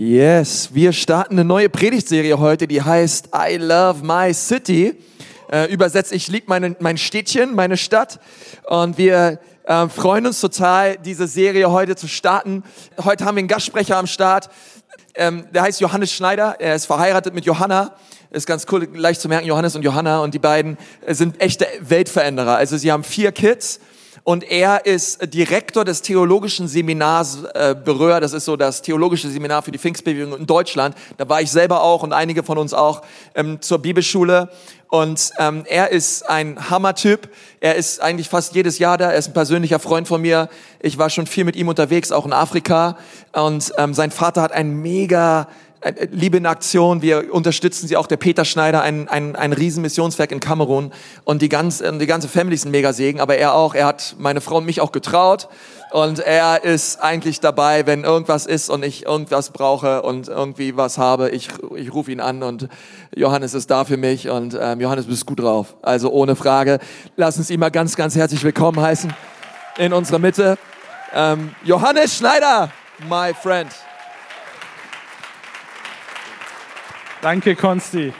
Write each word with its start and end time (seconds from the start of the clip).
Yes, 0.00 0.72
wir 0.72 0.92
starten 0.92 1.34
eine 1.34 1.44
neue 1.44 1.68
Predigtserie 1.68 2.38
heute, 2.38 2.68
die 2.68 2.80
heißt 2.80 3.30
I 3.34 3.56
Love 3.56 4.04
My 4.04 4.32
City. 4.32 4.94
Äh, 5.50 5.72
übersetzt, 5.72 6.12
ich 6.12 6.28
liebe 6.28 6.46
meine, 6.46 6.76
mein 6.78 6.96
Städtchen, 6.96 7.52
meine 7.52 7.76
Stadt. 7.76 8.20
Und 8.68 8.96
wir 8.96 9.40
äh, 9.64 9.88
freuen 9.88 10.24
uns 10.24 10.40
total, 10.40 10.98
diese 10.98 11.26
Serie 11.26 11.72
heute 11.72 11.96
zu 11.96 12.06
starten. 12.06 12.62
Heute 13.02 13.24
haben 13.24 13.34
wir 13.34 13.40
einen 13.40 13.48
Gastsprecher 13.48 13.96
am 13.96 14.06
Start. 14.06 14.50
Ähm, 15.16 15.48
der 15.52 15.62
heißt 15.62 15.80
Johannes 15.80 16.12
Schneider. 16.12 16.54
Er 16.60 16.76
ist 16.76 16.86
verheiratet 16.86 17.34
mit 17.34 17.44
Johanna. 17.44 17.96
Ist 18.30 18.46
ganz 18.46 18.66
cool, 18.70 18.88
leicht 18.94 19.20
zu 19.20 19.28
merken, 19.28 19.48
Johannes 19.48 19.74
und 19.74 19.82
Johanna. 19.82 20.20
Und 20.20 20.32
die 20.32 20.38
beiden 20.38 20.78
sind 21.08 21.40
echte 21.40 21.66
Weltveränderer. 21.80 22.54
Also 22.54 22.76
sie 22.76 22.92
haben 22.92 23.02
vier 23.02 23.32
Kids 23.32 23.80
und 24.28 24.44
er 24.44 24.84
ist 24.84 25.32
Direktor 25.32 25.86
des 25.86 26.02
theologischen 26.02 26.68
Seminars 26.68 27.44
äh, 27.54 27.74
Berühr. 27.74 28.20
Das 28.20 28.34
ist 28.34 28.44
so 28.44 28.56
das 28.56 28.82
theologische 28.82 29.30
Seminar 29.30 29.62
für 29.62 29.70
die 29.70 29.78
Pfingstbewegung 29.78 30.40
in 30.40 30.46
Deutschland. 30.46 30.94
Da 31.16 31.26
war 31.30 31.40
ich 31.40 31.50
selber 31.50 31.82
auch 31.82 32.02
und 32.02 32.12
einige 32.12 32.42
von 32.42 32.58
uns 32.58 32.74
auch 32.74 33.00
ähm, 33.34 33.62
zur 33.62 33.78
Bibelschule. 33.78 34.50
Und 34.88 35.30
ähm, 35.38 35.64
er 35.66 35.92
ist 35.92 36.28
ein 36.28 36.68
Hammertyp. 36.68 37.30
Er 37.60 37.76
ist 37.76 38.02
eigentlich 38.02 38.28
fast 38.28 38.54
jedes 38.54 38.78
Jahr 38.78 38.98
da. 38.98 39.12
Er 39.12 39.16
ist 39.16 39.28
ein 39.28 39.32
persönlicher 39.32 39.78
Freund 39.78 40.06
von 40.06 40.20
mir. 40.20 40.50
Ich 40.80 40.98
war 40.98 41.08
schon 41.08 41.26
viel 41.26 41.44
mit 41.44 41.56
ihm 41.56 41.68
unterwegs, 41.68 42.12
auch 42.12 42.26
in 42.26 42.34
Afrika. 42.34 42.98
Und 43.32 43.72
ähm, 43.78 43.94
sein 43.94 44.10
Vater 44.10 44.42
hat 44.42 44.52
ein 44.52 44.74
mega 44.82 45.42
äh, 45.42 45.44
Liebe 46.10 46.38
in 46.38 46.46
Aktion, 46.46 47.02
wir 47.02 47.32
unterstützen 47.32 47.86
sie 47.86 47.96
auch, 47.96 48.08
der 48.08 48.16
Peter 48.16 48.44
Schneider, 48.44 48.82
ein, 48.82 49.08
ein, 49.08 49.36
ein 49.36 49.52
Riesenmissionswerk 49.52 50.32
in 50.32 50.40
Kamerun. 50.40 50.92
Und 51.24 51.40
die, 51.40 51.48
ganz, 51.48 51.78
die 51.78 52.06
ganze 52.06 52.28
Family 52.28 52.56
ist 52.56 52.64
ein 52.64 52.72
Megasegen, 52.72 53.20
aber 53.20 53.36
er 53.36 53.54
auch, 53.54 53.74
er 53.74 53.86
hat 53.86 54.16
meine 54.18 54.40
Frau 54.40 54.56
und 54.56 54.66
mich 54.66 54.80
auch 54.80 54.90
getraut. 54.90 55.48
Und 55.90 56.18
er 56.18 56.64
ist 56.64 57.00
eigentlich 57.00 57.40
dabei, 57.40 57.86
wenn 57.86 58.04
irgendwas 58.04 58.44
ist 58.44 58.70
und 58.70 58.84
ich 58.84 59.06
irgendwas 59.06 59.50
brauche 59.50 60.02
und 60.02 60.28
irgendwie 60.28 60.76
was 60.76 60.98
habe, 60.98 61.30
ich, 61.30 61.48
ich 61.76 61.94
rufe 61.94 62.10
ihn 62.10 62.20
an. 62.20 62.42
Und 62.42 62.68
Johannes 63.14 63.54
ist 63.54 63.70
da 63.70 63.84
für 63.84 63.96
mich. 63.96 64.28
Und 64.28 64.58
ähm, 64.60 64.80
Johannes, 64.80 65.06
bist 65.06 65.26
gut 65.26 65.40
drauf, 65.40 65.76
also 65.82 66.10
ohne 66.10 66.34
Frage. 66.34 66.80
Lass 67.16 67.38
uns 67.38 67.50
ihn 67.50 67.60
mal 67.60 67.70
ganz, 67.70 67.94
ganz 67.94 68.16
herzlich 68.16 68.42
willkommen 68.42 68.80
heißen. 68.80 69.14
In 69.78 69.92
unserer 69.92 70.18
Mitte. 70.18 70.58
Ähm, 71.14 71.54
Johannes 71.64 72.16
Schneider, 72.16 72.70
my 73.08 73.32
friend. 73.32 73.70
Danke, 77.20 77.56
Konsti. 77.56 78.12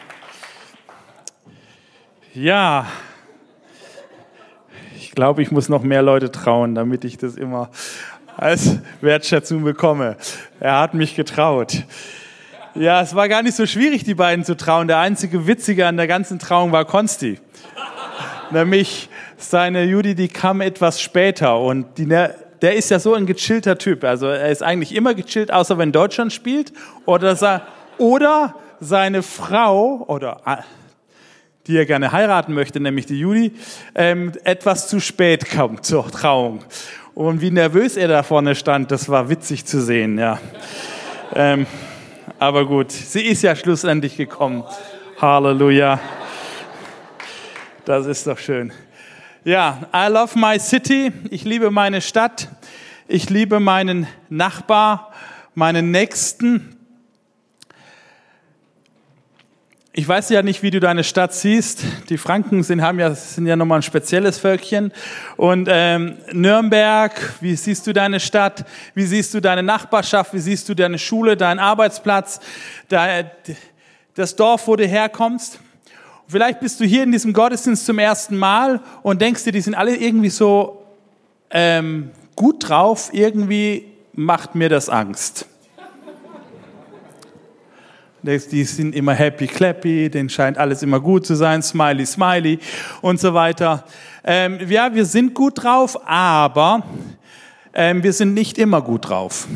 Ja, 2.35 2.87
ich 4.97 5.13
glaube, 5.13 5.41
ich 5.41 5.53
muss 5.53 5.69
noch 5.69 5.83
mehr 5.83 6.03
Leute 6.03 6.33
trauen, 6.33 6.75
damit 6.75 7.05
ich 7.05 7.17
das 7.17 7.37
immer 7.37 7.71
als 8.37 8.79
Wertschätzung 9.01 9.63
bekomme. 9.63 10.17
Er 10.59 10.81
hat 10.81 10.95
mich 10.95 11.15
getraut. 11.15 11.85
Ja, 12.75 13.01
es 13.01 13.15
war 13.15 13.29
gar 13.29 13.43
nicht 13.43 13.55
so 13.55 13.67
schwierig, 13.67 14.03
die 14.03 14.15
beiden 14.15 14.45
zu 14.45 14.57
trauen. 14.57 14.89
Der 14.89 14.99
einzige 14.99 15.47
Witzige 15.47 15.87
an 15.87 15.97
der 15.97 16.09
ganzen 16.09 16.41
Trauung 16.41 16.73
war 16.73 16.85
Konsti. 16.85 17.39
Nämlich 18.51 19.09
seine 19.37 19.85
Judy, 19.85 20.17
die 20.17 20.29
kam 20.29 20.61
etwas 20.61 21.01
später 21.01 21.61
und 21.61 21.99
die, 21.99 22.07
ne, 22.07 22.35
der 22.63 22.75
ist 22.75 22.91
ja 22.91 22.99
so 22.99 23.15
ein 23.15 23.27
gechillter 23.27 23.79
Typ. 23.79 24.03
Also 24.03 24.27
er 24.27 24.49
ist 24.49 24.65
eigentlich 24.65 24.93
immer 24.93 25.15
gechillt, 25.15 25.53
außer 25.53 25.79
wenn 25.79 25.93
Deutschland 25.93 26.33
spielt 26.33 26.73
oder, 27.07 27.63
oder 27.99 28.55
seine 28.81 29.23
Frau 29.23 30.05
oder 30.07 30.41
ah, 30.45 30.65
die 31.67 31.77
er 31.77 31.87
gerne 31.87 32.13
heiraten 32.13 32.55
möchte, 32.55 32.81
nämlich 32.81 33.07
die 33.07 33.21
Judy, 33.21 33.53
ähm, 33.95 34.33
etwas 34.45 34.89
zu 34.89 35.01
spät 35.01 35.51
kommt 35.51 35.85
zur 35.85 36.11
Trauung. 36.11 36.65
Und 37.15 37.41
wie 37.41 37.51
nervös 37.51 37.97
er 37.97 38.09
da 38.09 38.23
vorne 38.23 38.55
stand, 38.55 38.91
das 38.91 39.09
war 39.09 39.29
witzig 39.29 39.67
zu 39.67 39.83
sehen, 39.83 40.19
ja. 40.19 40.39
ähm, 41.35 41.67
aber 42.39 42.67
gut, 42.67 42.93
sie 42.93 43.23
ist 43.23 43.43
ja 43.43 43.57
schlussendlich 43.57 44.17
gekommen. 44.17 44.65
Halleluja. 45.21 45.99
Das 47.85 48.07
ist 48.07 48.27
doch 48.27 48.39
schön. 48.39 48.73
Ja, 49.45 49.81
I 49.95 50.13
love 50.13 50.39
my 50.39 50.59
city. 50.61 51.11
Ich 51.31 51.45
liebe 51.45 51.71
meine 51.71 52.01
Stadt. 52.01 52.49
Ich 53.09 53.31
liebe 53.31 53.59
meinen 53.59 54.07
Nachbar, 54.29 55.13
meinen 55.55 55.91
Nächsten. 55.91 56.78
Ich 59.99 60.07
weiß 60.07 60.29
ja 60.29 60.43
nicht, 60.43 60.63
wie 60.63 60.71
du 60.71 60.79
deine 60.79 61.03
Stadt 61.03 61.35
siehst. 61.35 61.83
Die 62.09 62.19
Franken 62.19 62.63
sind, 62.63 62.83
haben 62.83 63.01
ja, 63.01 63.13
sind 63.17 63.49
ja 63.49 63.57
nochmal 63.57 63.81
ein 63.81 63.83
spezielles 63.83 64.39
Völkchen. 64.39 64.93
Und 65.37 65.67
ähm, 65.69 66.19
Nürnberg, 66.31 67.35
wie 67.41 67.57
siehst 67.57 67.85
du 67.85 67.93
deine 67.93 68.21
Stadt? 68.21 68.65
Wie 68.95 69.03
siehst 69.03 69.35
du 69.35 69.41
deine 69.41 69.65
Nachbarschaft? 69.65 70.33
Wie 70.35 70.39
siehst 70.39 70.69
du 70.69 70.75
deine 70.75 71.01
Schule, 71.01 71.37
deinen 71.37 71.59
Arbeitsplatz, 71.59 72.39
das 72.89 74.37
Dorf, 74.37 74.69
wo 74.69 74.77
du 74.77 74.87
herkommst? 74.87 75.59
Vielleicht 76.29 76.61
bist 76.61 76.79
du 76.79 76.85
hier 76.85 77.03
in 77.03 77.11
diesem 77.11 77.33
Gottesdienst 77.33 77.85
zum 77.85 77.99
ersten 77.99 78.37
Mal 78.37 78.81
und 79.03 79.21
denkst 79.21 79.43
dir, 79.43 79.53
die 79.53 79.61
sind 79.61 79.75
alle 79.75 79.97
irgendwie 79.97 80.31
so 80.31 80.87
ähm, 81.51 82.13
gut 82.37 82.69
drauf. 82.69 83.11
Irgendwie 83.13 83.87
macht 84.13 84.55
mir 84.55 84.69
das 84.69 84.91
Angst. 84.91 85.49
Die 88.29 88.65
sind 88.65 88.95
immer 88.95 89.15
happy 89.15 89.47
clappy, 89.47 90.11
denen 90.11 90.29
scheint 90.29 90.59
alles 90.59 90.83
immer 90.83 91.01
gut 91.01 91.25
zu 91.25 91.35
sein, 91.35 91.63
smiley 91.63 92.05
smiley 92.05 92.59
und 93.01 93.19
so 93.19 93.33
weiter. 93.33 93.85
Ähm, 94.23 94.59
ja, 94.69 94.95
wir 94.95 95.07
sind 95.07 95.33
gut 95.33 95.63
drauf, 95.63 95.99
aber 96.07 96.83
ähm, 97.73 98.03
wir 98.03 98.13
sind 98.13 98.35
nicht 98.35 98.59
immer 98.59 98.83
gut 98.83 99.09
drauf. 99.09 99.49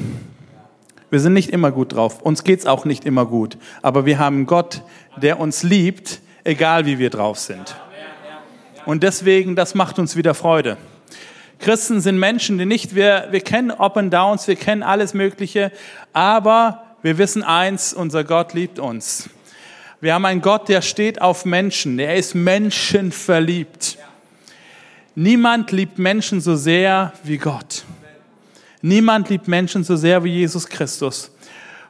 Wir 1.10 1.20
sind 1.20 1.34
nicht 1.34 1.50
immer 1.50 1.70
gut 1.70 1.92
drauf. 1.92 2.22
Uns 2.22 2.44
geht's 2.44 2.64
auch 2.64 2.86
nicht 2.86 3.04
immer 3.04 3.26
gut. 3.26 3.58
Aber 3.82 4.06
wir 4.06 4.18
haben 4.18 4.46
Gott, 4.46 4.80
der 5.20 5.38
uns 5.38 5.62
liebt, 5.62 6.22
egal 6.42 6.86
wie 6.86 6.98
wir 6.98 7.10
drauf 7.10 7.38
sind. 7.38 7.76
Und 8.86 9.02
deswegen, 9.02 9.54
das 9.54 9.74
macht 9.74 9.98
uns 9.98 10.16
wieder 10.16 10.32
Freude. 10.32 10.78
Christen 11.58 12.00
sind 12.00 12.18
Menschen, 12.18 12.56
die 12.56 12.64
nicht, 12.64 12.94
wir, 12.94 13.28
wir 13.30 13.40
kennen 13.40 13.70
Up 13.70 13.98
and 13.98 14.12
Downs, 14.14 14.48
wir 14.48 14.56
kennen 14.56 14.82
alles 14.82 15.12
Mögliche, 15.12 15.70
aber 16.14 16.81
wir 17.02 17.18
wissen 17.18 17.42
eins, 17.42 17.92
unser 17.92 18.22
Gott 18.22 18.54
liebt 18.54 18.78
uns. 18.78 19.28
Wir 20.00 20.14
haben 20.14 20.24
einen 20.24 20.40
Gott, 20.40 20.68
der 20.68 20.82
steht 20.82 21.20
auf 21.20 21.44
Menschen. 21.44 21.98
Er 21.98 22.16
ist 22.16 22.34
menschenverliebt. 22.34 23.98
Niemand 25.14 25.72
liebt 25.72 25.98
Menschen 25.98 26.40
so 26.40 26.56
sehr 26.56 27.12
wie 27.24 27.38
Gott. 27.38 27.84
Niemand 28.80 29.28
liebt 29.28 29.46
Menschen 29.48 29.84
so 29.84 29.96
sehr 29.96 30.24
wie 30.24 30.30
Jesus 30.30 30.66
Christus. 30.66 31.30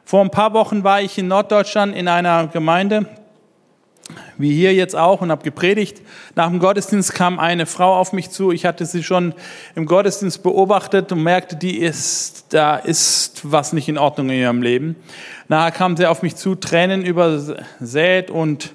Vor 0.03 0.21
ein 0.21 0.31
paar 0.31 0.53
Wochen 0.53 0.83
war 0.83 1.01
ich 1.01 1.17
in 1.17 1.27
Norddeutschland 1.27 1.95
in 1.95 2.07
einer 2.07 2.47
Gemeinde, 2.47 3.07
wie 4.37 4.53
hier 4.53 4.73
jetzt 4.73 4.95
auch, 4.95 5.21
und 5.21 5.31
habe 5.31 5.43
gepredigt. 5.43 6.01
Nach 6.35 6.49
dem 6.49 6.59
Gottesdienst 6.59 7.13
kam 7.13 7.39
eine 7.39 7.65
Frau 7.65 7.95
auf 7.95 8.13
mich 8.13 8.29
zu. 8.29 8.51
Ich 8.51 8.65
hatte 8.65 8.85
sie 8.85 9.03
schon 9.03 9.33
im 9.75 9.85
Gottesdienst 9.85 10.43
beobachtet 10.43 11.11
und 11.11 11.23
merkte, 11.23 11.55
die 11.55 11.77
ist, 11.77 12.45
da 12.49 12.75
ist 12.75 13.41
was 13.43 13.73
nicht 13.73 13.89
in 13.89 13.97
Ordnung 13.97 14.29
in 14.29 14.39
ihrem 14.39 14.61
Leben. 14.61 14.95
Nachher 15.47 15.71
kam 15.71 15.97
sie 15.97 16.05
auf 16.05 16.21
mich 16.21 16.35
zu, 16.35 16.55
Tränen 16.55 17.05
übersät 17.05 18.31
und 18.31 18.73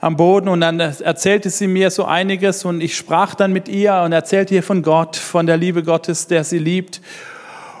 am 0.00 0.16
Boden 0.16 0.48
und 0.48 0.60
dann 0.60 0.78
erzählte 0.78 1.50
sie 1.50 1.66
mir 1.66 1.90
so 1.90 2.04
einiges 2.04 2.64
und 2.64 2.80
ich 2.80 2.96
sprach 2.96 3.34
dann 3.34 3.52
mit 3.52 3.68
ihr 3.68 4.02
und 4.04 4.12
erzählte 4.12 4.54
ihr 4.54 4.62
von 4.62 4.82
Gott, 4.82 5.16
von 5.16 5.46
der 5.46 5.56
Liebe 5.56 5.82
Gottes, 5.82 6.26
der 6.26 6.44
sie 6.44 6.58
liebt. 6.58 7.00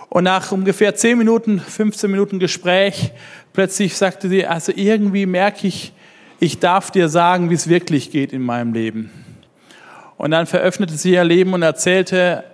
Und 0.08 0.24
nach 0.24 0.50
ungefähr 0.52 0.94
10 0.94 1.18
Minuten, 1.18 1.60
15 1.60 2.10
Minuten 2.10 2.38
Gespräch, 2.38 3.12
plötzlich 3.52 3.96
sagte 3.96 4.28
sie, 4.28 4.46
also 4.46 4.72
irgendwie 4.74 5.26
merke 5.26 5.66
ich, 5.66 5.92
ich 6.38 6.58
darf 6.58 6.90
dir 6.90 7.08
sagen, 7.08 7.50
wie 7.50 7.54
es 7.54 7.68
wirklich 7.68 8.10
geht 8.10 8.32
in 8.32 8.42
meinem 8.42 8.72
Leben. 8.72 9.10
Und 10.16 10.30
dann 10.30 10.46
veröffnete 10.46 10.94
sie 10.94 11.12
ihr 11.12 11.24
Leben 11.24 11.52
und 11.52 11.62
erzählte 11.62 12.44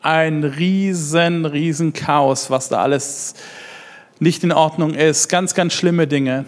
ein 0.00 0.44
riesen, 0.44 1.46
riesen 1.46 1.92
Chaos, 1.92 2.50
was 2.50 2.68
da 2.68 2.82
alles 2.82 3.34
nicht 4.18 4.44
in 4.44 4.52
Ordnung 4.52 4.94
ist, 4.94 5.28
ganz, 5.28 5.54
ganz 5.54 5.72
schlimme 5.72 6.06
Dinge. 6.06 6.44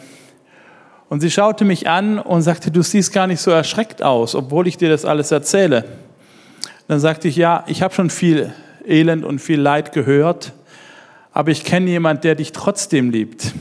Und 1.09 1.21
sie 1.21 1.31
schaute 1.31 1.65
mich 1.65 1.89
an 1.89 2.19
und 2.19 2.43
sagte, 2.43 2.71
du 2.71 2.83
siehst 2.83 3.13
gar 3.13 3.27
nicht 3.27 3.41
so 3.41 3.51
erschreckt 3.51 4.03
aus, 4.03 4.35
obwohl 4.35 4.67
ich 4.67 4.77
dir 4.77 4.89
das 4.89 5.05
alles 5.05 5.31
erzähle. 5.31 5.85
Dann 6.89 7.01
sagte 7.01 7.29
ich, 7.29 7.37
ja, 7.37 7.65
ich 7.67 7.83
habe 7.83 7.95
schon 7.95 8.11
viel 8.11 8.53
Elend 8.87 9.25
und 9.25 9.39
viel 9.39 9.61
Leid 9.61 9.93
gehört, 9.93 10.53
aber 11.33 11.51
ich 11.51 11.65
kenne 11.65 11.91
jemand, 11.91 12.25
der 12.25 12.35
dich 12.35 12.53
trotzdem 12.53 13.11
liebt 13.11 13.53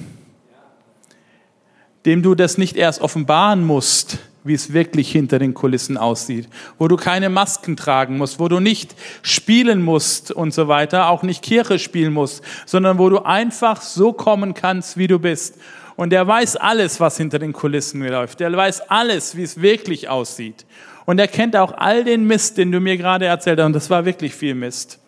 dem 2.05 2.21
du 2.21 2.35
das 2.35 2.57
nicht 2.57 2.75
erst 2.75 3.01
offenbaren 3.01 3.65
musst, 3.65 4.19
wie 4.43 4.53
es 4.53 4.73
wirklich 4.73 5.11
hinter 5.11 5.39
den 5.39 5.53
Kulissen 5.53 5.97
aussieht, 5.97 6.49
wo 6.77 6.87
du 6.87 6.97
keine 6.97 7.29
Masken 7.29 7.77
tragen 7.77 8.17
musst, 8.17 8.39
wo 8.39 8.47
du 8.47 8.59
nicht 8.59 8.95
spielen 9.21 9.81
musst 9.81 10.31
und 10.31 10.53
so 10.53 10.67
weiter, 10.67 11.09
auch 11.09 11.23
nicht 11.23 11.41
Kirche 11.41 11.79
spielen 11.79 12.13
musst, 12.13 12.43
sondern 12.65 12.97
wo 12.97 13.09
du 13.09 13.19
einfach 13.19 13.81
so 13.81 14.11
kommen 14.11 14.53
kannst, 14.53 14.97
wie 14.97 15.07
du 15.07 15.19
bist. 15.19 15.55
Und 15.95 16.09
der 16.09 16.27
weiß 16.27 16.57
alles, 16.57 16.99
was 16.99 17.17
hinter 17.17 17.39
den 17.39 17.53
Kulissen 17.53 18.05
läuft. 18.05 18.39
Der 18.39 18.51
weiß 18.51 18.89
alles, 18.89 19.37
wie 19.37 19.43
es 19.43 19.61
wirklich 19.61 20.09
aussieht. 20.09 20.65
Und 21.05 21.19
er 21.19 21.27
kennt 21.27 21.55
auch 21.55 21.73
all 21.77 22.03
den 22.03 22.25
Mist, 22.25 22.57
den 22.57 22.71
du 22.71 22.79
mir 22.79 22.97
gerade 22.97 23.25
erzählt 23.25 23.59
hast. 23.59 23.67
Und 23.67 23.73
das 23.73 23.89
war 23.89 24.03
wirklich 24.05 24.33
viel 24.33 24.55
Mist. 24.55 24.99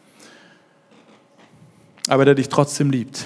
Aber 2.07 2.23
der 2.23 2.35
dich 2.35 2.49
trotzdem 2.49 2.91
liebt. 2.91 3.25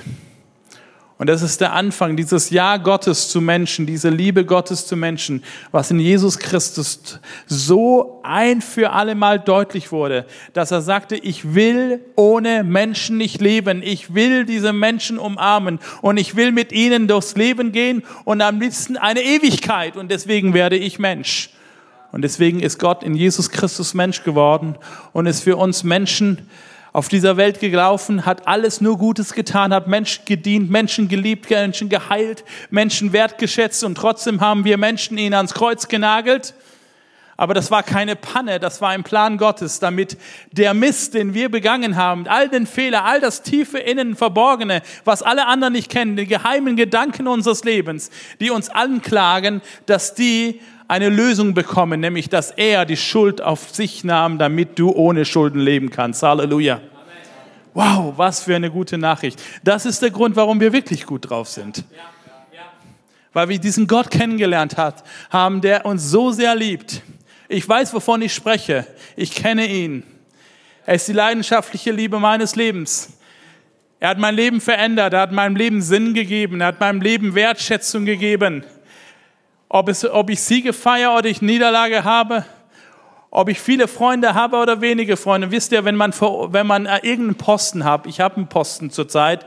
Und 1.20 1.28
das 1.28 1.42
ist 1.42 1.60
der 1.60 1.74
Anfang, 1.74 2.16
dieses 2.16 2.50
Ja 2.50 2.78
Gottes 2.78 3.28
zu 3.28 3.42
Menschen, 3.42 3.86
diese 3.86 4.08
Liebe 4.08 4.46
Gottes 4.46 4.88
zu 4.88 4.96
Menschen, 4.96 5.44
was 5.70 5.92
in 5.92 6.00
Jesus 6.00 6.40
Christus 6.40 7.20
so 7.46 8.22
ein 8.24 8.62
für 8.62 8.92
alle 8.92 9.16
Mal 9.16 9.38
deutlich 9.38 9.92
wurde, 9.92 10.26
dass 10.54 10.72
er 10.72 10.82
sagte, 10.82 11.18
ich 11.18 11.54
will 11.54 12.00
ohne 12.16 12.64
Menschen 12.64 13.18
nicht 13.18 13.42
leben. 13.42 13.84
Ich 13.84 14.16
will 14.16 14.46
diese 14.46 14.72
Menschen 14.72 15.20
umarmen 15.20 15.80
und 16.02 16.16
ich 16.16 16.38
will 16.38 16.54
mit 16.54 16.72
ihnen 16.72 17.10
durchs 17.10 17.36
Leben 17.36 17.74
gehen 17.74 18.04
und 18.24 18.40
am 18.40 18.62
liebsten 18.62 18.96
eine 18.96 19.22
Ewigkeit. 19.22 19.98
Und 19.98 20.12
deswegen 20.12 20.54
werde 20.54 20.78
ich 20.78 21.00
Mensch. 21.00 21.50
Und 22.14 22.22
deswegen 22.22 22.62
ist 22.62 22.80
Gott 22.80 23.04
in 23.04 23.14
Jesus 23.14 23.50
Christus 23.50 23.94
Mensch 23.94 24.24
geworden 24.24 24.78
und 25.12 25.26
ist 25.26 25.44
für 25.44 25.58
uns 25.58 25.84
Menschen 25.84 26.48
auf 26.92 27.08
dieser 27.08 27.38
Welt 27.38 27.60
gelaufen, 27.60 28.26
hat 28.26 28.48
alles 28.48 28.82
nur 28.82 28.98
Gutes 28.98 29.34
getan, 29.34 29.74
hat 29.74 29.88
Menschen 29.88 30.26
gedient, 30.26 30.70
Menschen 30.70 31.08
geliebt, 31.08 31.50
Menschen 31.50 31.90
geheilt, 31.90 32.44
Menschen 32.70 33.14
wertgeschätzt 33.14 33.84
und 33.84 33.96
trotzdem 33.96 34.42
haben 34.42 34.66
wir 34.66 34.78
Menschen 34.78 35.18
ihn 35.18 35.34
ans 35.34 35.54
Kreuz 35.54 35.88
genagelt. 35.88 36.54
Aber 37.38 37.54
das 37.54 37.72
war 37.72 37.84
keine 37.84 38.18
Panne, 38.18 38.60
das 38.60 38.82
war 38.82 38.90
ein 38.90 39.04
Plan 39.04 39.38
Gottes, 39.38 39.80
damit 39.80 40.18
der 40.52 40.74
Mist, 40.74 41.14
den 41.14 41.34
wir 41.34 41.50
begangen 41.50 41.96
haben, 41.96 42.28
all 42.28 42.50
den 42.50 42.68
Fehler, 42.68 43.06
all 43.06 43.22
das 43.22 43.44
tiefe 43.44 43.78
Innen 43.78 44.18
Verborgene, 44.18 44.82
was 45.06 45.22
alle 45.24 45.48
anderen 45.48 45.72
nicht 45.72 45.90
kennen, 45.90 46.18
die 46.18 46.28
geheimen 46.28 46.76
Gedanken 46.76 47.30
unseres 47.30 47.64
Lebens, 47.64 48.12
die 48.42 48.50
uns 48.50 48.70
anklagen, 48.70 49.62
dass 49.86 50.16
die 50.16 50.60
eine 50.90 51.10
Lösung 51.10 51.54
bekommen, 51.54 52.00
nämlich 52.02 52.30
dass 52.30 52.50
er 52.50 52.84
die 52.84 52.98
Schuld 52.98 53.42
auf 53.42 53.70
sich 53.70 54.04
nahm, 54.04 54.40
damit 54.40 54.80
du 54.80 54.92
ohne 54.92 55.24
Schulden 55.24 55.62
leben 55.62 55.92
kannst. 55.92 56.24
Halleluja. 56.24 56.82
Wow, 57.76 58.16
was 58.18 58.42
für 58.42 58.56
eine 58.56 58.72
gute 58.72 58.98
Nachricht. 58.98 59.42
Das 59.64 59.86
ist 59.86 60.02
der 60.02 60.10
Grund, 60.10 60.36
warum 60.36 60.60
wir 60.60 60.74
wirklich 60.74 61.06
gut 61.06 61.30
drauf 61.30 61.48
sind. 61.48 61.86
Weil 63.32 63.50
wir 63.50 63.60
diesen 63.60 63.86
Gott 63.86 64.10
kennengelernt 64.10 64.76
haben, 65.30 65.62
der 65.62 65.86
uns 65.86 66.10
so 66.10 66.32
sehr 66.32 66.56
liebt. 66.56 67.04
Ich 67.48 67.70
weiß, 67.70 67.94
wovon 67.94 68.24
ich 68.24 68.34
spreche. 68.34 68.88
Ich 69.16 69.36
kenne 69.36 69.68
ihn. 69.68 70.04
Er 70.88 70.96
ist 70.96 71.08
die 71.08 71.14
leidenschaftliche 71.14 71.92
Liebe 71.92 72.20
meines 72.20 72.56
Lebens. 72.56 73.20
Er 74.00 74.10
hat 74.10 74.18
mein 74.18 74.36
Leben 74.36 74.60
verändert. 74.60 75.14
Er 75.14 75.22
hat 75.22 75.32
meinem 75.32 75.56
Leben 75.56 75.84
Sinn 75.84 76.16
gegeben. 76.16 76.62
Er 76.62 76.68
hat 76.68 76.80
meinem 76.80 77.02
Leben 77.02 77.36
Wertschätzung 77.36 78.06
gegeben. 78.06 78.64
Ob, 79.70 79.88
es, 79.88 80.04
ob 80.04 80.30
ich 80.32 80.42
Siege 80.42 80.74
feiere 80.74 81.16
oder 81.16 81.30
ich 81.30 81.44
Niederlage 81.44 82.04
habe, 82.04 82.44
ob 83.32 83.50
ich 83.50 83.60
viele 83.60 83.88
Freunde 83.88 84.34
habe 84.34 84.58
oder 84.58 84.82
wenige 84.82 85.16
Freunde. 85.16 85.52
Wisst 85.52 85.72
ihr, 85.72 85.86
wenn 85.86 85.96
man, 85.96 86.12
wenn 86.12 86.66
man 86.66 86.88
äh, 86.88 86.98
irgendeinen 87.04 87.36
Posten 87.36 87.86
hat, 87.86 88.08
ich 88.08 88.20
habe 88.20 88.38
einen 88.38 88.48
Posten 88.48 88.90
zurzeit, 88.90 89.46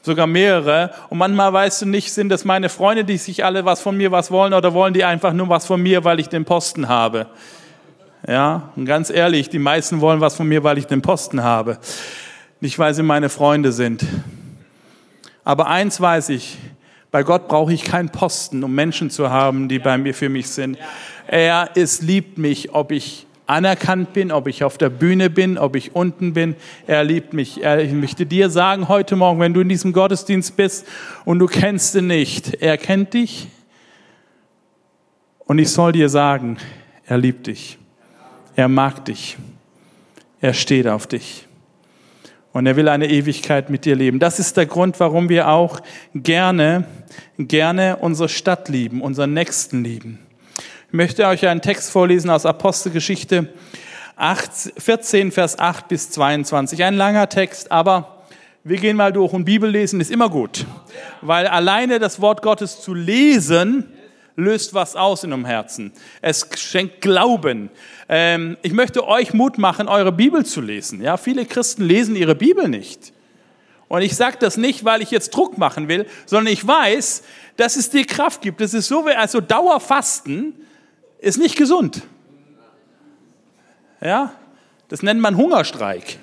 sogar 0.00 0.26
mehrere, 0.26 0.92
und 1.10 1.18
manchmal 1.18 1.52
weißt 1.52 1.82
du 1.82 1.86
nicht, 1.86 2.12
sind 2.12 2.30
das 2.30 2.44
meine 2.46 2.70
Freunde, 2.70 3.04
die 3.04 3.18
sich 3.18 3.44
alle 3.44 3.64
was 3.64 3.82
von 3.82 3.96
mir 3.96 4.10
was 4.10 4.30
wollen, 4.30 4.54
oder 4.54 4.72
wollen 4.72 4.94
die 4.94 5.04
einfach 5.04 5.34
nur 5.34 5.50
was 5.50 5.66
von 5.66 5.82
mir, 5.82 6.04
weil 6.04 6.18
ich 6.20 6.28
den 6.28 6.44
Posten 6.44 6.88
habe. 6.88 7.26
Ja, 8.26 8.70
und 8.74 8.86
ganz 8.86 9.10
ehrlich, 9.10 9.50
die 9.50 9.58
meisten 9.58 10.00
wollen 10.00 10.20
was 10.20 10.34
von 10.34 10.48
mir, 10.48 10.64
weil 10.64 10.78
ich 10.78 10.86
den 10.86 11.02
Posten 11.02 11.42
habe. 11.42 11.78
Nicht, 12.60 12.78
weil 12.78 12.94
sie 12.94 13.02
meine 13.02 13.28
Freunde 13.28 13.72
sind. 13.72 14.04
Aber 15.44 15.66
eins 15.66 16.00
weiß 16.00 16.30
ich, 16.30 16.58
bei 17.10 17.22
Gott 17.22 17.48
brauche 17.48 17.72
ich 17.72 17.84
keinen 17.84 18.10
Posten, 18.10 18.62
um 18.62 18.74
Menschen 18.74 19.10
zu 19.10 19.30
haben, 19.30 19.68
die 19.68 19.78
bei 19.78 19.96
mir 19.96 20.14
für 20.14 20.28
mich 20.28 20.48
sind. 20.48 20.78
Er 21.26 21.70
ist, 21.74 22.02
liebt 22.02 22.38
mich, 22.38 22.74
ob 22.74 22.92
ich 22.92 23.26
anerkannt 23.46 24.12
bin, 24.12 24.30
ob 24.30 24.46
ich 24.46 24.62
auf 24.62 24.76
der 24.76 24.90
Bühne 24.90 25.30
bin, 25.30 25.56
ob 25.56 25.74
ich 25.74 25.96
unten 25.96 26.34
bin. 26.34 26.54
Er 26.86 27.02
liebt 27.02 27.32
mich. 27.32 27.62
Ich 27.62 27.92
möchte 27.92 28.26
dir 28.26 28.50
sagen 28.50 28.88
heute 28.88 29.16
Morgen, 29.16 29.40
wenn 29.40 29.54
du 29.54 29.62
in 29.62 29.70
diesem 29.70 29.94
Gottesdienst 29.94 30.54
bist 30.56 30.86
und 31.24 31.38
du 31.38 31.46
kennst 31.46 31.94
ihn 31.94 32.08
nicht, 32.08 32.54
er 32.60 32.76
kennt 32.76 33.14
dich. 33.14 33.48
Und 35.46 35.58
ich 35.58 35.70
soll 35.70 35.92
dir 35.92 36.10
sagen, 36.10 36.58
er 37.06 37.16
liebt 37.16 37.46
dich. 37.46 37.78
Er 38.54 38.68
mag 38.68 39.06
dich. 39.06 39.38
Er 40.42 40.52
steht 40.52 40.86
auf 40.86 41.06
dich. 41.06 41.47
Und 42.52 42.66
er 42.66 42.76
will 42.76 42.88
eine 42.88 43.08
Ewigkeit 43.08 43.70
mit 43.70 43.84
dir 43.84 43.94
leben. 43.94 44.18
Das 44.18 44.38
ist 44.38 44.56
der 44.56 44.66
Grund, 44.66 44.98
warum 45.00 45.28
wir 45.28 45.48
auch 45.48 45.80
gerne, 46.14 46.84
gerne 47.38 47.96
unsere 47.96 48.28
Stadt 48.28 48.68
lieben, 48.68 49.02
unseren 49.02 49.34
Nächsten 49.34 49.84
lieben. 49.84 50.18
Ich 50.88 50.94
möchte 50.94 51.26
euch 51.26 51.46
einen 51.46 51.60
Text 51.60 51.90
vorlesen 51.90 52.30
aus 52.30 52.46
Apostelgeschichte 52.46 53.52
14, 54.78 55.30
Vers 55.30 55.58
8 55.58 55.86
bis 55.88 56.10
22. 56.10 56.82
Ein 56.82 56.94
langer 56.94 57.28
Text, 57.28 57.70
aber 57.70 58.24
wir 58.64 58.78
gehen 58.78 58.96
mal 58.96 59.12
durch 59.12 59.32
und 59.32 59.44
Bibel 59.44 59.70
lesen 59.70 60.00
ist 60.00 60.10
immer 60.10 60.28
gut. 60.28 60.66
Weil 61.20 61.46
alleine 61.46 61.98
das 61.98 62.20
Wort 62.20 62.42
Gottes 62.42 62.80
zu 62.80 62.94
lesen, 62.94 63.92
löst 64.38 64.72
was 64.72 64.96
aus 64.96 65.24
in 65.24 65.32
eurem 65.32 65.44
Herzen. 65.44 65.92
Es 66.22 66.48
schenkt 66.56 67.00
Glauben. 67.00 67.70
Ähm, 68.08 68.56
ich 68.62 68.72
möchte 68.72 69.06
euch 69.06 69.34
Mut 69.34 69.58
machen, 69.58 69.88
eure 69.88 70.12
Bibel 70.12 70.46
zu 70.46 70.60
lesen. 70.60 71.02
Ja, 71.02 71.16
viele 71.16 71.44
Christen 71.44 71.82
lesen 71.82 72.14
ihre 72.16 72.36
Bibel 72.36 72.68
nicht. 72.68 73.12
Und 73.88 74.02
ich 74.02 74.14
sage 74.16 74.36
das 74.38 74.56
nicht, 74.56 74.84
weil 74.84 75.02
ich 75.02 75.10
jetzt 75.10 75.30
Druck 75.30 75.58
machen 75.58 75.88
will, 75.88 76.06
sondern 76.24 76.52
ich 76.52 76.66
weiß, 76.66 77.24
dass 77.56 77.76
es 77.76 77.90
dir 77.90 78.04
Kraft 78.04 78.40
gibt. 78.40 78.60
Das 78.60 78.74
ist 78.74 78.86
so 78.86 79.04
also 79.06 79.40
Dauerfasten 79.40 80.54
ist 81.18 81.38
nicht 81.38 81.56
gesund. 81.56 82.02
Ja, 84.00 84.34
das 84.88 85.02
nennt 85.02 85.20
man 85.20 85.36
Hungerstreik 85.36 86.18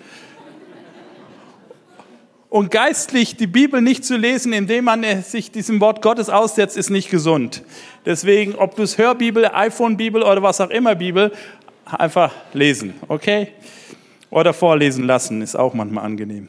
und 2.55 2.71
geistlich 2.71 3.35
die 3.35 3.47
Bibel 3.47 3.81
nicht 3.81 4.05
zu 4.05 4.15
lesen, 4.15 4.53
indem 4.53 4.85
man 4.85 5.03
sich 5.23 5.51
diesem 5.51 5.81
Wort 5.81 6.01
Gottes 6.01 6.29
aussetzt, 6.29 6.77
ist 6.77 6.89
nicht 6.89 7.09
gesund. 7.09 7.63
Deswegen, 8.05 8.55
ob 8.55 8.77
du 8.77 8.83
es 8.83 8.97
Hörbibel, 8.97 9.45
iPhone-Bibel 9.45 10.23
oder 10.23 10.41
was 10.41 10.61
auch 10.61 10.69
immer 10.69 10.95
Bibel, 10.95 11.33
einfach 11.83 12.31
lesen, 12.53 12.93
okay? 13.09 13.49
Oder 14.29 14.53
vorlesen 14.53 15.03
lassen, 15.03 15.41
ist 15.41 15.57
auch 15.57 15.73
manchmal 15.73 16.05
angenehm. 16.05 16.47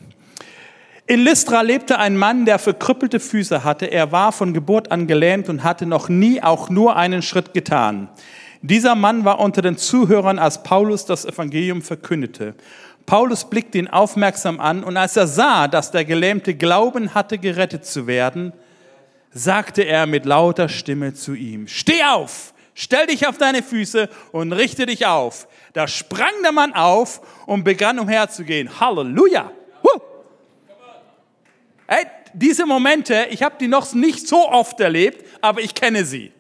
In 1.09 1.25
Lystra 1.25 1.63
lebte 1.63 1.99
ein 1.99 2.17
Mann, 2.17 2.45
der 2.45 2.61
verkrüppelte 2.61 3.19
Füße 3.19 3.65
hatte. 3.65 3.87
Er 3.87 4.13
war 4.13 4.31
von 4.31 4.55
Geburt 4.55 4.93
an 4.93 5.09
gelähmt 5.09 5.49
und 5.49 5.65
hatte 5.65 5.87
noch 5.87 6.09
nie 6.09 6.41
auch 6.41 6.71
nur 6.71 6.95
einen 6.95 7.23
Schritt 7.23 7.53
getan. 7.53 8.07
Dieser 8.63 8.95
Mann 8.95 9.25
war 9.25 9.41
unter 9.41 9.61
den 9.61 9.77
Zuhörern, 9.77 10.39
als 10.39 10.63
Paulus 10.63 11.05
das 11.05 11.25
Evangelium 11.25 11.83
verkündete. 11.83 12.55
Paulus 13.07 13.49
blickte 13.49 13.79
ihn 13.79 13.87
aufmerksam 13.87 14.59
an 14.59 14.83
und 14.83 14.97
als 14.97 15.17
er 15.17 15.29
sah, 15.29 15.69
dass 15.69 15.93
der 15.93 16.05
Gelähmte 16.05 16.55
Glauben 16.55 17.15
hatte, 17.15 17.39
gerettet 17.39 17.87
zu 17.87 18.09
werden, 18.09 18.53
sagte 19.31 19.83
er 19.83 20.07
mit 20.07 20.27
lauter 20.27 20.69
Stimme 20.69 21.15
zu 21.15 21.35
ihm, 21.35 21.69
steh 21.69 22.03
auf, 22.03 22.53
stell 22.75 23.07
dich 23.07 23.29
auf 23.29 23.39
deine 23.39 23.63
Füße 23.63 24.09
und 24.33 24.53
richte 24.53 24.87
dich 24.87 25.07
auf. 25.07 25.47
Da 25.73 25.87
sprang 25.87 26.33
der 26.43 26.51
Mann 26.51 26.75
auf 26.75 27.21
und 27.47 27.63
begann 27.63 28.01
umherzugehen. 28.01 28.81
Halleluja! 28.81 29.53
Huh. 29.85 30.01
Diese 32.33 32.67
Momente, 32.67 33.29
ich 33.31 33.43
habe 33.43 33.55
die 33.59 33.69
noch 33.69 33.95
nicht 33.95 34.29
so 34.29 34.51
oft 34.51 34.79
erlebt, 34.81 35.25
aber 35.41 35.61
ich 35.63 35.75
kenne 35.75 36.05
sie. 36.05 36.33